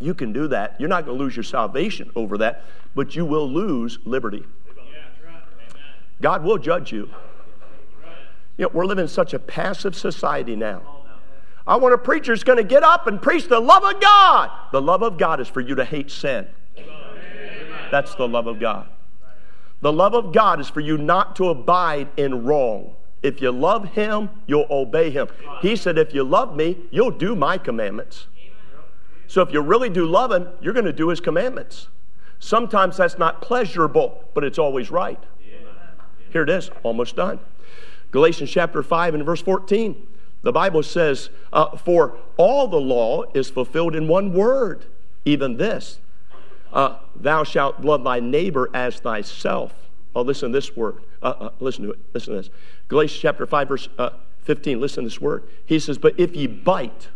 you 0.00 0.14
can 0.14 0.32
do 0.32 0.48
that. 0.48 0.76
You're 0.78 0.88
not 0.88 1.04
going 1.04 1.18
to 1.18 1.22
lose 1.22 1.36
your 1.36 1.42
salvation 1.42 2.10
over 2.16 2.38
that, 2.38 2.64
but 2.94 3.14
you 3.16 3.26
will 3.26 3.50
lose 3.50 3.98
liberty. 4.04 4.44
God 6.20 6.42
will 6.44 6.58
judge 6.58 6.92
you. 6.92 7.08
You 8.56 8.64
know, 8.64 8.70
we're 8.72 8.86
living 8.86 9.02
in 9.02 9.08
such 9.08 9.34
a 9.34 9.38
passive 9.38 9.94
society 9.94 10.56
now. 10.56 10.82
I 11.66 11.76
want 11.76 11.94
a 11.94 11.98
preacher 11.98 12.32
who's 12.32 12.44
going 12.44 12.56
to 12.56 12.64
get 12.64 12.82
up 12.82 13.06
and 13.06 13.20
preach 13.20 13.46
the 13.46 13.60
love 13.60 13.84
of 13.84 14.00
God. 14.00 14.50
The 14.72 14.80
love 14.80 15.02
of 15.02 15.18
God 15.18 15.38
is 15.38 15.48
for 15.48 15.60
you 15.60 15.74
to 15.74 15.84
hate 15.84 16.10
sin. 16.10 16.48
That's 17.90 18.14
the 18.14 18.26
love 18.26 18.46
of 18.46 18.58
God. 18.58 18.88
The 19.80 19.92
love 19.92 20.14
of 20.14 20.32
God 20.32 20.60
is 20.60 20.68
for 20.68 20.80
you 20.80 20.98
not 20.98 21.36
to 21.36 21.50
abide 21.50 22.08
in 22.16 22.44
wrong. 22.44 22.96
If 23.22 23.40
you 23.40 23.50
love 23.50 23.92
Him, 23.92 24.30
you'll 24.46 24.66
obey 24.70 25.10
Him. 25.10 25.28
He 25.60 25.76
said, 25.76 25.98
If 25.98 26.14
you 26.14 26.24
love 26.24 26.56
me, 26.56 26.78
you'll 26.90 27.10
do 27.10 27.36
my 27.36 27.58
commandments. 27.58 28.26
So 29.26 29.42
if 29.42 29.52
you 29.52 29.60
really 29.60 29.90
do 29.90 30.06
love 30.06 30.32
Him, 30.32 30.48
you're 30.60 30.72
going 30.72 30.86
to 30.86 30.92
do 30.92 31.08
His 31.08 31.20
commandments. 31.20 31.88
Sometimes 32.38 32.96
that's 32.96 33.18
not 33.18 33.42
pleasurable, 33.42 34.24
but 34.34 34.42
it's 34.42 34.58
always 34.58 34.90
right. 34.90 35.22
Here 36.32 36.42
it 36.42 36.50
is, 36.50 36.70
almost 36.82 37.16
done. 37.16 37.40
Galatians 38.10 38.50
chapter 38.50 38.82
5 38.82 39.14
and 39.14 39.24
verse 39.24 39.42
14. 39.42 40.06
The 40.42 40.52
Bible 40.52 40.82
says, 40.82 41.30
uh, 41.52 41.76
For 41.76 42.16
all 42.36 42.68
the 42.68 42.80
law 42.80 43.24
is 43.34 43.50
fulfilled 43.50 43.94
in 43.94 44.08
one 44.08 44.32
word, 44.32 44.86
even 45.24 45.56
this 45.56 45.98
uh, 46.72 46.96
Thou 47.16 47.44
shalt 47.44 47.80
love 47.80 48.04
thy 48.04 48.20
neighbor 48.20 48.70
as 48.72 49.00
thyself. 49.00 49.74
Oh, 50.14 50.22
listen 50.22 50.52
to 50.52 50.56
this 50.58 50.76
word. 50.76 51.02
Uh, 51.22 51.34
uh 51.38 51.50
listen 51.60 51.84
to 51.84 51.92
it. 51.92 51.98
Listen 52.14 52.34
to 52.34 52.42
this. 52.42 52.50
Galatians 52.88 53.20
chapter 53.20 53.46
5, 53.46 53.68
verse 53.68 53.88
uh, 53.98 54.10
15. 54.42 54.80
Listen 54.80 55.04
to 55.04 55.08
this 55.08 55.20
word. 55.20 55.44
He 55.66 55.78
says, 55.78 55.98
But 55.98 56.18
if 56.18 56.34
ye 56.34 56.46
bite, 56.46 57.08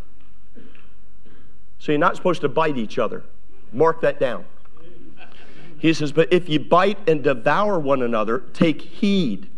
so 1.78 1.92
you're 1.92 1.98
not 1.98 2.16
supposed 2.16 2.42
to 2.42 2.48
bite 2.48 2.76
each 2.76 2.98
other. 2.98 3.24
Mark 3.72 4.00
that 4.02 4.20
down. 4.20 4.44
He 5.82 5.92
says, 5.92 6.12
But 6.12 6.32
if 6.32 6.48
ye 6.48 6.58
bite 6.58 7.08
and 7.08 7.24
devour 7.24 7.76
one 7.76 8.02
another, 8.02 8.44
take 8.52 8.80
heed 8.80 9.50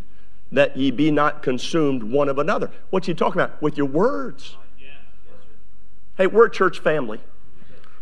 that 0.51 0.75
ye 0.75 0.91
be 0.91 1.11
not 1.11 1.43
consumed 1.43 2.03
one 2.03 2.31
of 2.31 2.39
another. 2.39 2.71
What's 2.89 3.07
he 3.07 3.13
talking 3.13 3.43
about? 3.43 3.61
With 3.61 3.77
your 3.77 3.87
words. 3.87 4.57
Hey, 6.17 6.27
we're 6.27 6.47
a 6.47 6.51
church 6.51 6.79
family. 6.79 7.21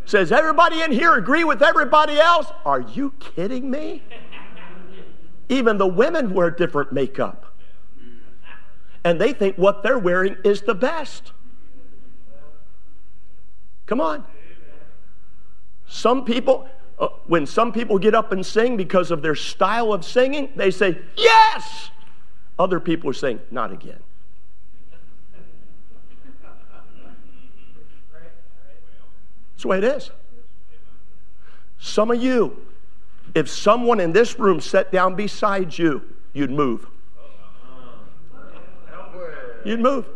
Says 0.05 0.31
everybody 0.31 0.83
in 0.83 0.93
here 0.93 1.15
agree 1.15 1.43
with 1.43 1.63
everybody 1.63 2.21
else? 2.21 2.47
Are 2.65 2.81
you 2.81 3.13
kidding 3.19 3.69
me? 3.69 4.05
Even 5.49 5.77
the 5.79 5.87
women 5.89 6.33
wear 6.33 6.49
different 6.53 6.93
makeup. 6.93 7.47
And 9.03 9.21
they 9.21 9.33
think 9.33 9.59
what 9.59 9.83
they're 9.83 9.99
wearing 9.99 10.37
is 10.45 10.63
the 10.63 10.77
best. 10.77 11.33
Come 13.87 14.01
on. 14.01 14.25
Some 15.89 16.25
people, 16.25 16.69
uh, 17.03 17.09
when 17.27 17.45
some 17.47 17.73
people 17.73 17.99
get 17.99 18.15
up 18.15 18.31
and 18.31 18.47
sing 18.47 18.77
because 18.77 19.11
of 19.11 19.23
their 19.23 19.35
style 19.35 19.93
of 19.93 20.05
singing, 20.05 20.49
they 20.55 20.71
say, 20.71 20.97
Yes! 21.17 21.91
Other 22.61 22.79
people 22.79 23.11
are 23.11 23.15
saying, 23.15 23.41
Not 23.51 23.73
again. 23.73 23.99
That's 29.51 29.63
the 29.63 29.69
way 29.69 29.79
it 29.79 29.85
is. 29.85 30.11
Some 31.81 32.13
of 32.13 32.23
you, 32.23 32.57
if 33.35 33.51
someone 33.51 33.99
in 33.99 34.13
this 34.13 34.39
room 34.39 34.61
sat 34.61 34.93
down 34.93 35.17
beside 35.17 35.77
you, 35.77 36.03
you'd 36.33 36.53
move. 36.53 36.87
You'd 39.65 39.81
move. 39.81 40.07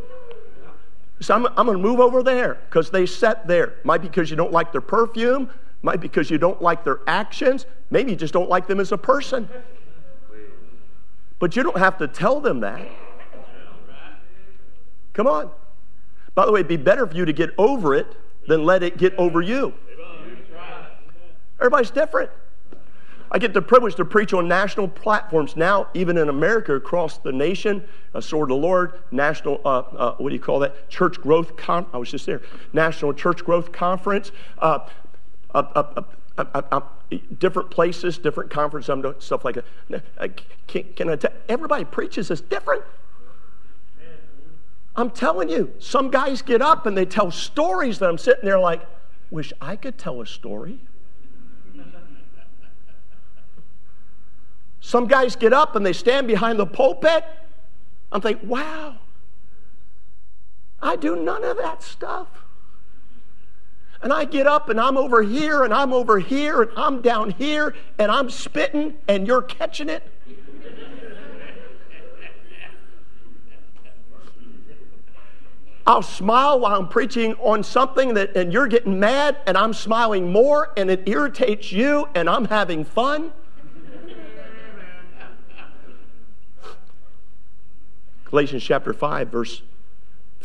So 1.18 1.34
I'm, 1.34 1.46
I'm 1.46 1.66
going 1.66 1.78
to 1.78 1.82
move 1.82 1.98
over 1.98 2.22
there 2.22 2.58
because 2.68 2.90
they 2.90 3.06
sat 3.06 3.48
there. 3.48 3.74
Might 3.82 4.02
be 4.02 4.08
because 4.08 4.30
you 4.30 4.36
don't 4.36 4.52
like 4.52 4.70
their 4.70 4.80
perfume, 4.80 5.50
might 5.82 6.00
be 6.00 6.08
because 6.08 6.30
you 6.30 6.38
don't 6.38 6.60
like 6.60 6.84
their 6.84 7.00
actions, 7.06 7.66
maybe 7.90 8.10
you 8.10 8.16
just 8.16 8.32
don't 8.32 8.48
like 8.48 8.66
them 8.66 8.80
as 8.80 8.92
a 8.92 8.98
person. 8.98 9.48
But 11.38 11.54
you 11.54 11.62
don't 11.62 11.78
have 11.78 11.98
to 11.98 12.08
tell 12.08 12.40
them 12.40 12.60
that. 12.60 12.86
Come 15.12 15.26
on. 15.26 15.50
By 16.34 16.44
the 16.44 16.52
way, 16.52 16.60
it'd 16.60 16.68
be 16.68 16.76
better 16.76 17.06
for 17.06 17.14
you 17.14 17.24
to 17.24 17.32
get 17.32 17.50
over 17.56 17.94
it 17.94 18.06
than 18.46 18.64
let 18.64 18.82
it 18.82 18.98
get 18.98 19.14
over 19.16 19.40
you. 19.40 19.72
Everybody's 21.58 21.90
different. 21.90 22.30
I 23.30 23.38
get 23.38 23.52
the 23.52 23.62
privilege 23.62 23.96
to 23.96 24.04
preach 24.04 24.32
on 24.32 24.46
national 24.46 24.88
platforms 24.88 25.56
now, 25.56 25.88
even 25.94 26.16
in 26.16 26.28
America, 26.28 26.74
across 26.74 27.18
the 27.18 27.32
nation. 27.32 27.82
A 28.14 28.22
Sword 28.22 28.50
of 28.50 28.56
the 28.56 28.62
Lord, 28.62 29.00
National, 29.10 29.60
uh, 29.64 29.78
uh, 29.78 30.14
what 30.16 30.28
do 30.28 30.34
you 30.34 30.40
call 30.40 30.60
that? 30.60 30.88
Church 30.88 31.20
Growth. 31.20 31.52
I 31.68 31.98
was 31.98 32.10
just 32.10 32.24
there. 32.24 32.42
National 32.72 33.12
Church 33.12 33.44
Growth 33.44 33.72
Conference. 33.72 34.30
Uh, 34.58 34.80
different 37.38 37.70
places, 37.70 38.18
different 38.18 38.50
conferences, 38.50 39.14
stuff 39.18 39.44
like 39.44 39.56
that. 39.88 40.42
Can, 40.66 40.84
can 40.94 41.10
I 41.10 41.16
tell? 41.16 41.32
Everybody 41.48 41.84
preaches 41.84 42.30
is 42.30 42.40
different. 42.40 42.82
I'm 44.96 45.10
telling 45.10 45.50
you, 45.50 45.72
some 45.78 46.10
guys 46.10 46.40
get 46.40 46.62
up 46.62 46.86
and 46.86 46.96
they 46.96 47.04
tell 47.04 47.30
stories 47.30 47.98
that 47.98 48.08
I'm 48.08 48.16
sitting 48.16 48.44
there 48.44 48.58
like, 48.58 48.82
wish 49.30 49.52
I 49.60 49.76
could 49.76 49.98
tell 49.98 50.22
a 50.22 50.26
story. 50.26 50.80
Some 54.80 55.06
guys 55.06 55.36
get 55.36 55.52
up 55.52 55.76
and 55.76 55.84
they 55.84 55.92
stand 55.92 56.26
behind 56.28 56.58
the 56.58 56.66
pulpit. 56.66 57.24
I'm 58.12 58.20
thinking, 58.20 58.48
wow, 58.48 58.96
I 60.80 60.96
do 60.96 61.16
none 61.16 61.44
of 61.44 61.56
that 61.58 61.82
stuff. 61.82 62.45
And 64.02 64.12
I 64.12 64.24
get 64.24 64.46
up 64.46 64.68
and 64.68 64.80
I'm 64.80 64.96
over 64.96 65.22
here 65.22 65.64
and 65.64 65.72
I'm 65.72 65.92
over 65.92 66.18
here 66.18 66.62
and 66.62 66.70
I'm 66.76 67.02
down 67.02 67.30
here 67.30 67.74
and 67.98 68.10
I'm 68.10 68.30
spitting 68.30 68.94
and 69.08 69.26
you're 69.26 69.42
catching 69.42 69.88
it. 69.88 70.08
I'll 75.86 76.02
smile 76.02 76.58
while 76.58 76.74
I'm 76.74 76.88
preaching 76.88 77.34
on 77.34 77.62
something 77.62 78.14
that, 78.14 78.36
and 78.36 78.52
you're 78.52 78.66
getting 78.66 78.98
mad, 78.98 79.36
and 79.46 79.56
I'm 79.56 79.72
smiling 79.72 80.32
more, 80.32 80.72
and 80.76 80.90
it 80.90 81.04
irritates 81.06 81.70
you, 81.70 82.08
and 82.12 82.28
I'm 82.28 82.46
having 82.46 82.84
fun. 82.84 83.32
Galatians 88.24 88.64
chapter 88.64 88.92
5, 88.92 89.28
verse 89.28 89.62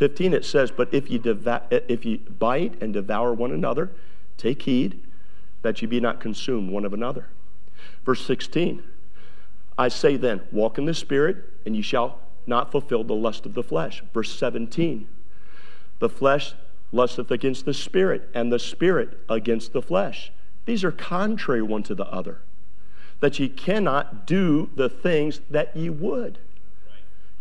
15, 0.01 0.33
it 0.33 0.43
says, 0.43 0.71
But 0.71 0.91
if 0.91 1.11
you, 1.11 1.19
devour, 1.19 1.61
if 1.69 2.39
bite 2.39 2.81
and 2.81 2.91
devour 2.91 3.35
one 3.35 3.51
another, 3.51 3.91
take 4.35 4.63
heed 4.63 4.99
that 5.61 5.83
you 5.83 5.87
be 5.87 5.99
not 5.99 6.19
consumed 6.19 6.71
one 6.71 6.85
of 6.85 6.93
another. 6.93 7.27
Verse 8.03 8.25
16, 8.25 8.81
I 9.77 9.89
say 9.89 10.17
then, 10.17 10.41
walk 10.51 10.79
in 10.79 10.85
the 10.85 10.95
Spirit, 10.95 11.37
and 11.67 11.75
you 11.75 11.83
shall 11.83 12.17
not 12.47 12.71
fulfill 12.71 13.03
the 13.03 13.13
lust 13.13 13.45
of 13.45 13.53
the 13.53 13.61
flesh. 13.61 14.01
Verse 14.11 14.33
17, 14.33 15.07
the 15.99 16.09
flesh 16.09 16.55
lusteth 16.91 17.29
against 17.29 17.65
the 17.65 17.73
spirit, 17.75 18.27
and 18.33 18.51
the 18.51 18.57
spirit 18.57 19.19
against 19.29 19.71
the 19.71 19.83
flesh. 19.83 20.31
These 20.65 20.83
are 20.83 20.91
contrary 20.91 21.61
one 21.61 21.83
to 21.83 21.93
the 21.93 22.07
other, 22.07 22.41
that 23.19 23.37
ye 23.37 23.49
cannot 23.49 24.25
do 24.25 24.71
the 24.75 24.89
things 24.89 25.41
that 25.51 25.77
ye 25.77 25.91
would. 25.91 26.39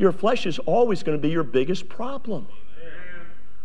Your 0.00 0.12
flesh 0.12 0.46
is 0.46 0.58
always 0.60 1.02
going 1.02 1.18
to 1.18 1.20
be 1.20 1.28
your 1.28 1.42
biggest 1.42 1.86
problem. 1.90 2.48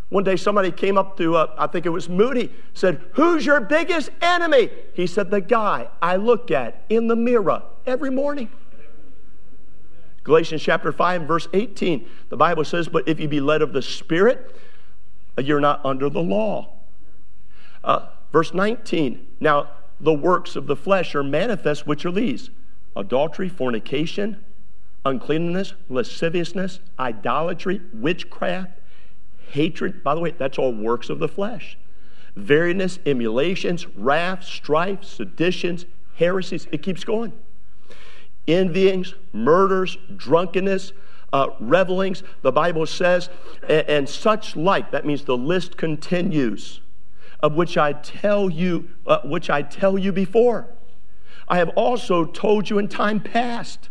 One 0.09 0.25
day 0.25 0.35
somebody 0.35 0.69
came 0.69 0.97
up 0.97 1.15
to, 1.17 1.37
uh, 1.37 1.55
I 1.57 1.67
think 1.67 1.85
it 1.85 1.89
was 1.89 2.09
Moody, 2.09 2.51
said, 2.73 3.01
Who's 3.13 3.45
your 3.45 3.61
biggest 3.61 4.09
enemy? 4.21 4.69
He 4.91 5.07
said, 5.07 5.31
The 5.31 5.39
guy 5.39 5.87
I 6.01 6.17
look 6.17 6.51
at 6.51 6.83
in 6.89 7.07
the 7.07 7.15
mirror 7.15 7.63
every 7.85 8.09
morning. 8.09 8.49
Galatians 10.25 10.61
chapter 10.61 10.91
5, 10.91 11.21
verse 11.21 11.47
18, 11.53 12.05
the 12.27 12.35
Bible 12.35 12.65
says, 12.65 12.89
But 12.89 13.07
if 13.07 13.17
you 13.17 13.29
be 13.29 13.39
led 13.39 13.61
of 13.61 13.71
the 13.71 13.81
Spirit, 13.81 14.53
you're 15.37 15.61
not 15.61 15.85
under 15.85 16.09
the 16.09 16.21
law. 16.21 16.73
Uh, 17.81 18.07
verse 18.33 18.53
19 18.53 19.25
Now, 19.39 19.69
the 20.01 20.13
works 20.13 20.57
of 20.57 20.67
the 20.67 20.75
flesh 20.75 21.15
are 21.15 21.23
manifest, 21.23 21.87
which 21.87 22.05
are 22.05 22.11
these 22.11 22.49
adultery, 22.93 23.47
fornication, 23.47 24.43
uncleanness, 25.05 25.73
lasciviousness, 25.87 26.79
idolatry, 26.99 27.79
witchcraft, 27.93 28.71
hatred. 29.51 30.03
By 30.03 30.15
the 30.15 30.21
way, 30.21 30.31
that's 30.31 30.57
all 30.57 30.73
works 30.73 31.09
of 31.09 31.19
the 31.19 31.27
flesh. 31.27 31.77
Variance, 32.35 32.99
emulations, 33.05 33.87
wrath, 33.95 34.43
strife, 34.43 35.03
seditions, 35.03 35.85
heresies. 36.15 36.67
It 36.71 36.81
keeps 36.81 37.03
going. 37.03 37.31
Envyings, 38.47 39.13
murders, 39.31 39.97
drunkenness, 40.15 40.91
uh, 41.31 41.49
revelings, 41.59 42.23
the 42.41 42.51
Bible 42.51 42.85
says, 42.85 43.29
and, 43.67 43.87
and, 43.87 44.09
such 44.09 44.55
like. 44.55 44.91
That 44.91 45.05
means 45.05 45.23
the 45.23 45.37
list 45.37 45.77
continues, 45.77 46.81
of 47.41 47.55
which 47.55 47.77
I 47.77 47.93
tell 47.93 48.49
you, 48.49 48.89
uh, 49.05 49.19
which 49.23 49.49
I 49.49 49.61
tell 49.61 49.97
you 49.97 50.11
before. 50.11 50.67
I 51.47 51.57
have 51.57 51.69
also 51.69 52.25
told 52.25 52.69
you 52.69 52.79
in 52.79 52.87
time 52.87 53.19
past, 53.19 53.89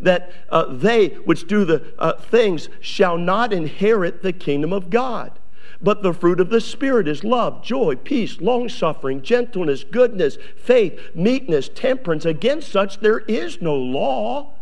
that 0.00 0.32
uh, 0.50 0.64
they 0.72 1.08
which 1.08 1.46
do 1.46 1.64
the 1.64 1.82
uh, 1.98 2.12
things 2.14 2.68
shall 2.80 3.18
not 3.18 3.52
inherit 3.52 4.22
the 4.22 4.32
kingdom 4.32 4.72
of 4.72 4.90
God. 4.90 5.38
But 5.80 6.02
the 6.02 6.14
fruit 6.14 6.40
of 6.40 6.50
the 6.50 6.60
Spirit 6.60 7.06
is 7.06 7.22
love, 7.22 7.62
joy, 7.62 7.96
peace, 7.96 8.40
long 8.40 8.68
suffering, 8.68 9.22
gentleness, 9.22 9.84
goodness, 9.84 10.38
faith, 10.56 10.98
meekness, 11.14 11.68
temperance. 11.68 12.24
Against 12.24 12.70
such 12.70 13.00
there 13.00 13.20
is 13.20 13.60
no 13.60 13.74
law. 13.74 14.55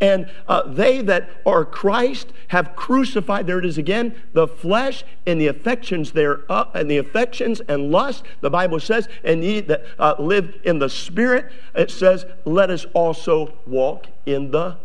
And 0.00 0.30
uh, 0.46 0.62
they 0.66 1.02
that 1.02 1.30
are 1.44 1.64
Christ 1.64 2.32
have 2.48 2.76
crucified, 2.76 3.46
there 3.46 3.58
it 3.58 3.64
is 3.64 3.78
again, 3.78 4.14
the 4.32 4.46
flesh 4.46 5.04
and 5.26 5.40
the 5.40 5.46
affections 5.46 6.12
there, 6.12 6.40
uh, 6.50 6.66
and 6.74 6.90
the 6.90 6.98
affections 6.98 7.60
and 7.68 7.90
lust, 7.90 8.24
the 8.40 8.50
Bible 8.50 8.80
says, 8.80 9.08
and 9.24 9.42
ye 9.42 9.60
that 9.60 9.84
uh, 9.98 10.14
live 10.18 10.54
in 10.64 10.78
the 10.78 10.88
Spirit, 10.88 11.50
it 11.74 11.90
says, 11.90 12.26
let 12.44 12.70
us 12.70 12.86
also 12.94 13.54
walk 13.66 14.06
in 14.26 14.50
the 14.50 14.76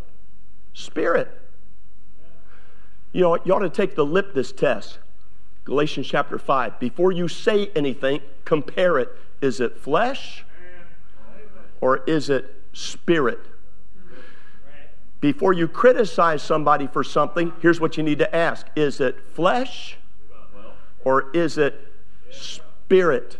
Spirit. 0.74 1.30
You 3.12 3.22
know, 3.22 3.38
you 3.46 3.54
ought 3.54 3.60
to 3.60 3.70
take 3.70 3.96
the 3.96 4.06
litmus 4.06 4.52
test. 4.52 4.98
Galatians 5.66 6.08
chapter 6.08 6.38
5. 6.38 6.80
Before 6.80 7.12
you 7.12 7.28
say 7.28 7.70
anything, 7.76 8.22
compare 8.44 9.00
it. 9.00 9.10
Is 9.42 9.60
it 9.60 9.78
flesh 9.78 10.46
or 11.80 11.98
is 12.06 12.30
it 12.30 12.56
spirit? 12.74 13.40
Before 15.24 15.54
you 15.54 15.70
criticize 15.70 16.44
somebody 16.44 16.86
for 16.86 17.02
something, 17.02 17.54
here's 17.62 17.80
what 17.80 17.96
you 17.96 18.04
need 18.04 18.20
to 18.20 18.36
ask 18.36 18.68
Is 18.76 19.00
it 19.00 19.16
flesh 19.32 19.96
or 21.06 21.32
is 21.34 21.58
it 21.58 21.94
spirit? 22.30 23.38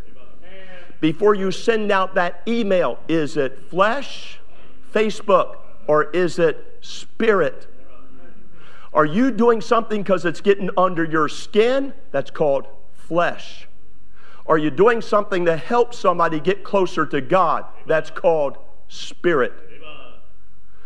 Before 1.02 1.36
you 1.36 1.52
send 1.52 1.92
out 1.92 2.16
that 2.16 2.42
email, 2.48 3.00
is 3.10 3.36
it 3.36 3.70
flesh, 3.70 4.40
Facebook, 4.94 5.58
or 5.86 6.06
is 6.12 6.40
it 6.40 6.78
spirit? 6.80 7.68
Are 8.94 9.06
you 9.06 9.30
doing 9.30 9.60
something 9.60 10.04
because 10.04 10.24
it's 10.24 10.40
getting 10.40 10.70
under 10.78 11.04
your 11.04 11.28
skin? 11.28 11.94
That's 12.12 12.32
called 12.32 12.66
flesh. 12.94 13.68
Are 14.48 14.58
you 14.58 14.70
doing 14.70 15.02
something 15.02 15.44
to 15.44 15.58
help 15.58 15.94
somebody 15.94 16.40
get 16.40 16.64
closer 16.64 17.06
to 17.08 17.20
God? 17.20 17.66
That's 17.88 18.10
called 18.10 18.58
spirit. 18.88 19.52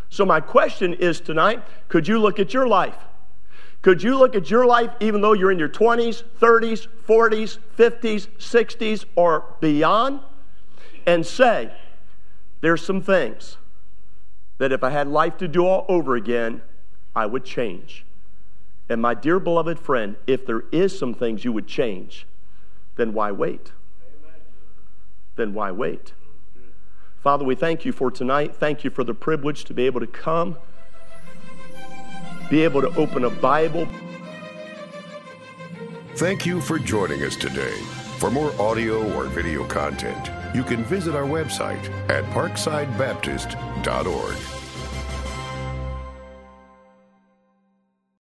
So, 0.09 0.25
my 0.25 0.39
question 0.39 0.93
is 0.93 1.19
tonight 1.19 1.63
could 1.89 2.07
you 2.07 2.19
look 2.19 2.39
at 2.39 2.53
your 2.53 2.67
life? 2.67 2.97
Could 3.81 4.03
you 4.03 4.17
look 4.17 4.35
at 4.35 4.49
your 4.49 4.65
life 4.65 4.91
even 4.99 5.21
though 5.21 5.33
you're 5.33 5.51
in 5.51 5.59
your 5.59 5.69
20s, 5.69 6.23
30s, 6.41 6.87
40s, 7.07 7.59
50s, 7.77 8.27
60s, 8.37 9.05
or 9.15 9.45
beyond 9.61 10.19
and 11.05 11.25
say, 11.25 11.71
there's 12.61 12.83
some 12.83 13.01
things 13.01 13.57
that 14.57 14.71
if 14.71 14.83
I 14.83 14.89
had 14.89 15.07
life 15.07 15.37
to 15.37 15.47
do 15.47 15.65
all 15.65 15.85
over 15.87 16.15
again, 16.15 16.61
I 17.15 17.27
would 17.27 17.45
change. 17.45 18.05
And 18.89 19.01
my 19.01 19.13
dear 19.13 19.39
beloved 19.39 19.79
friend, 19.79 20.15
if 20.25 20.45
there 20.45 20.63
is 20.71 20.97
some 20.97 21.13
things 21.13 21.45
you 21.45 21.51
would 21.51 21.67
change, 21.67 22.25
then 22.95 23.13
why 23.13 23.31
wait? 23.31 23.71
Then 25.35 25.53
why 25.53 25.71
wait? 25.71 26.13
Father, 27.27 27.43
we 27.43 27.55
thank 27.55 27.83
you 27.83 27.91
for 27.91 28.09
tonight. 28.09 28.55
Thank 28.55 28.85
you 28.85 28.89
for 28.89 29.03
the 29.03 29.13
privilege 29.13 29.65
to 29.65 29.73
be 29.73 29.85
able 29.85 29.99
to 29.99 30.07
come, 30.07 30.55
be 32.49 32.63
able 32.63 32.79
to 32.79 32.87
open 32.95 33.25
a 33.25 33.29
Bible. 33.29 33.85
Thank 36.15 36.45
you 36.45 36.61
for 36.61 36.79
joining 36.79 37.23
us 37.23 37.35
today. 37.35 37.75
For 38.19 38.31
more 38.31 38.53
audio 38.61 39.13
or 39.17 39.25
video 39.25 39.65
content, 39.65 40.31
you 40.55 40.63
can 40.63 40.85
visit 40.85 41.15
our 41.15 41.25
website 41.25 41.89
at 42.09 42.23
parksidebaptist.org. 42.31 44.56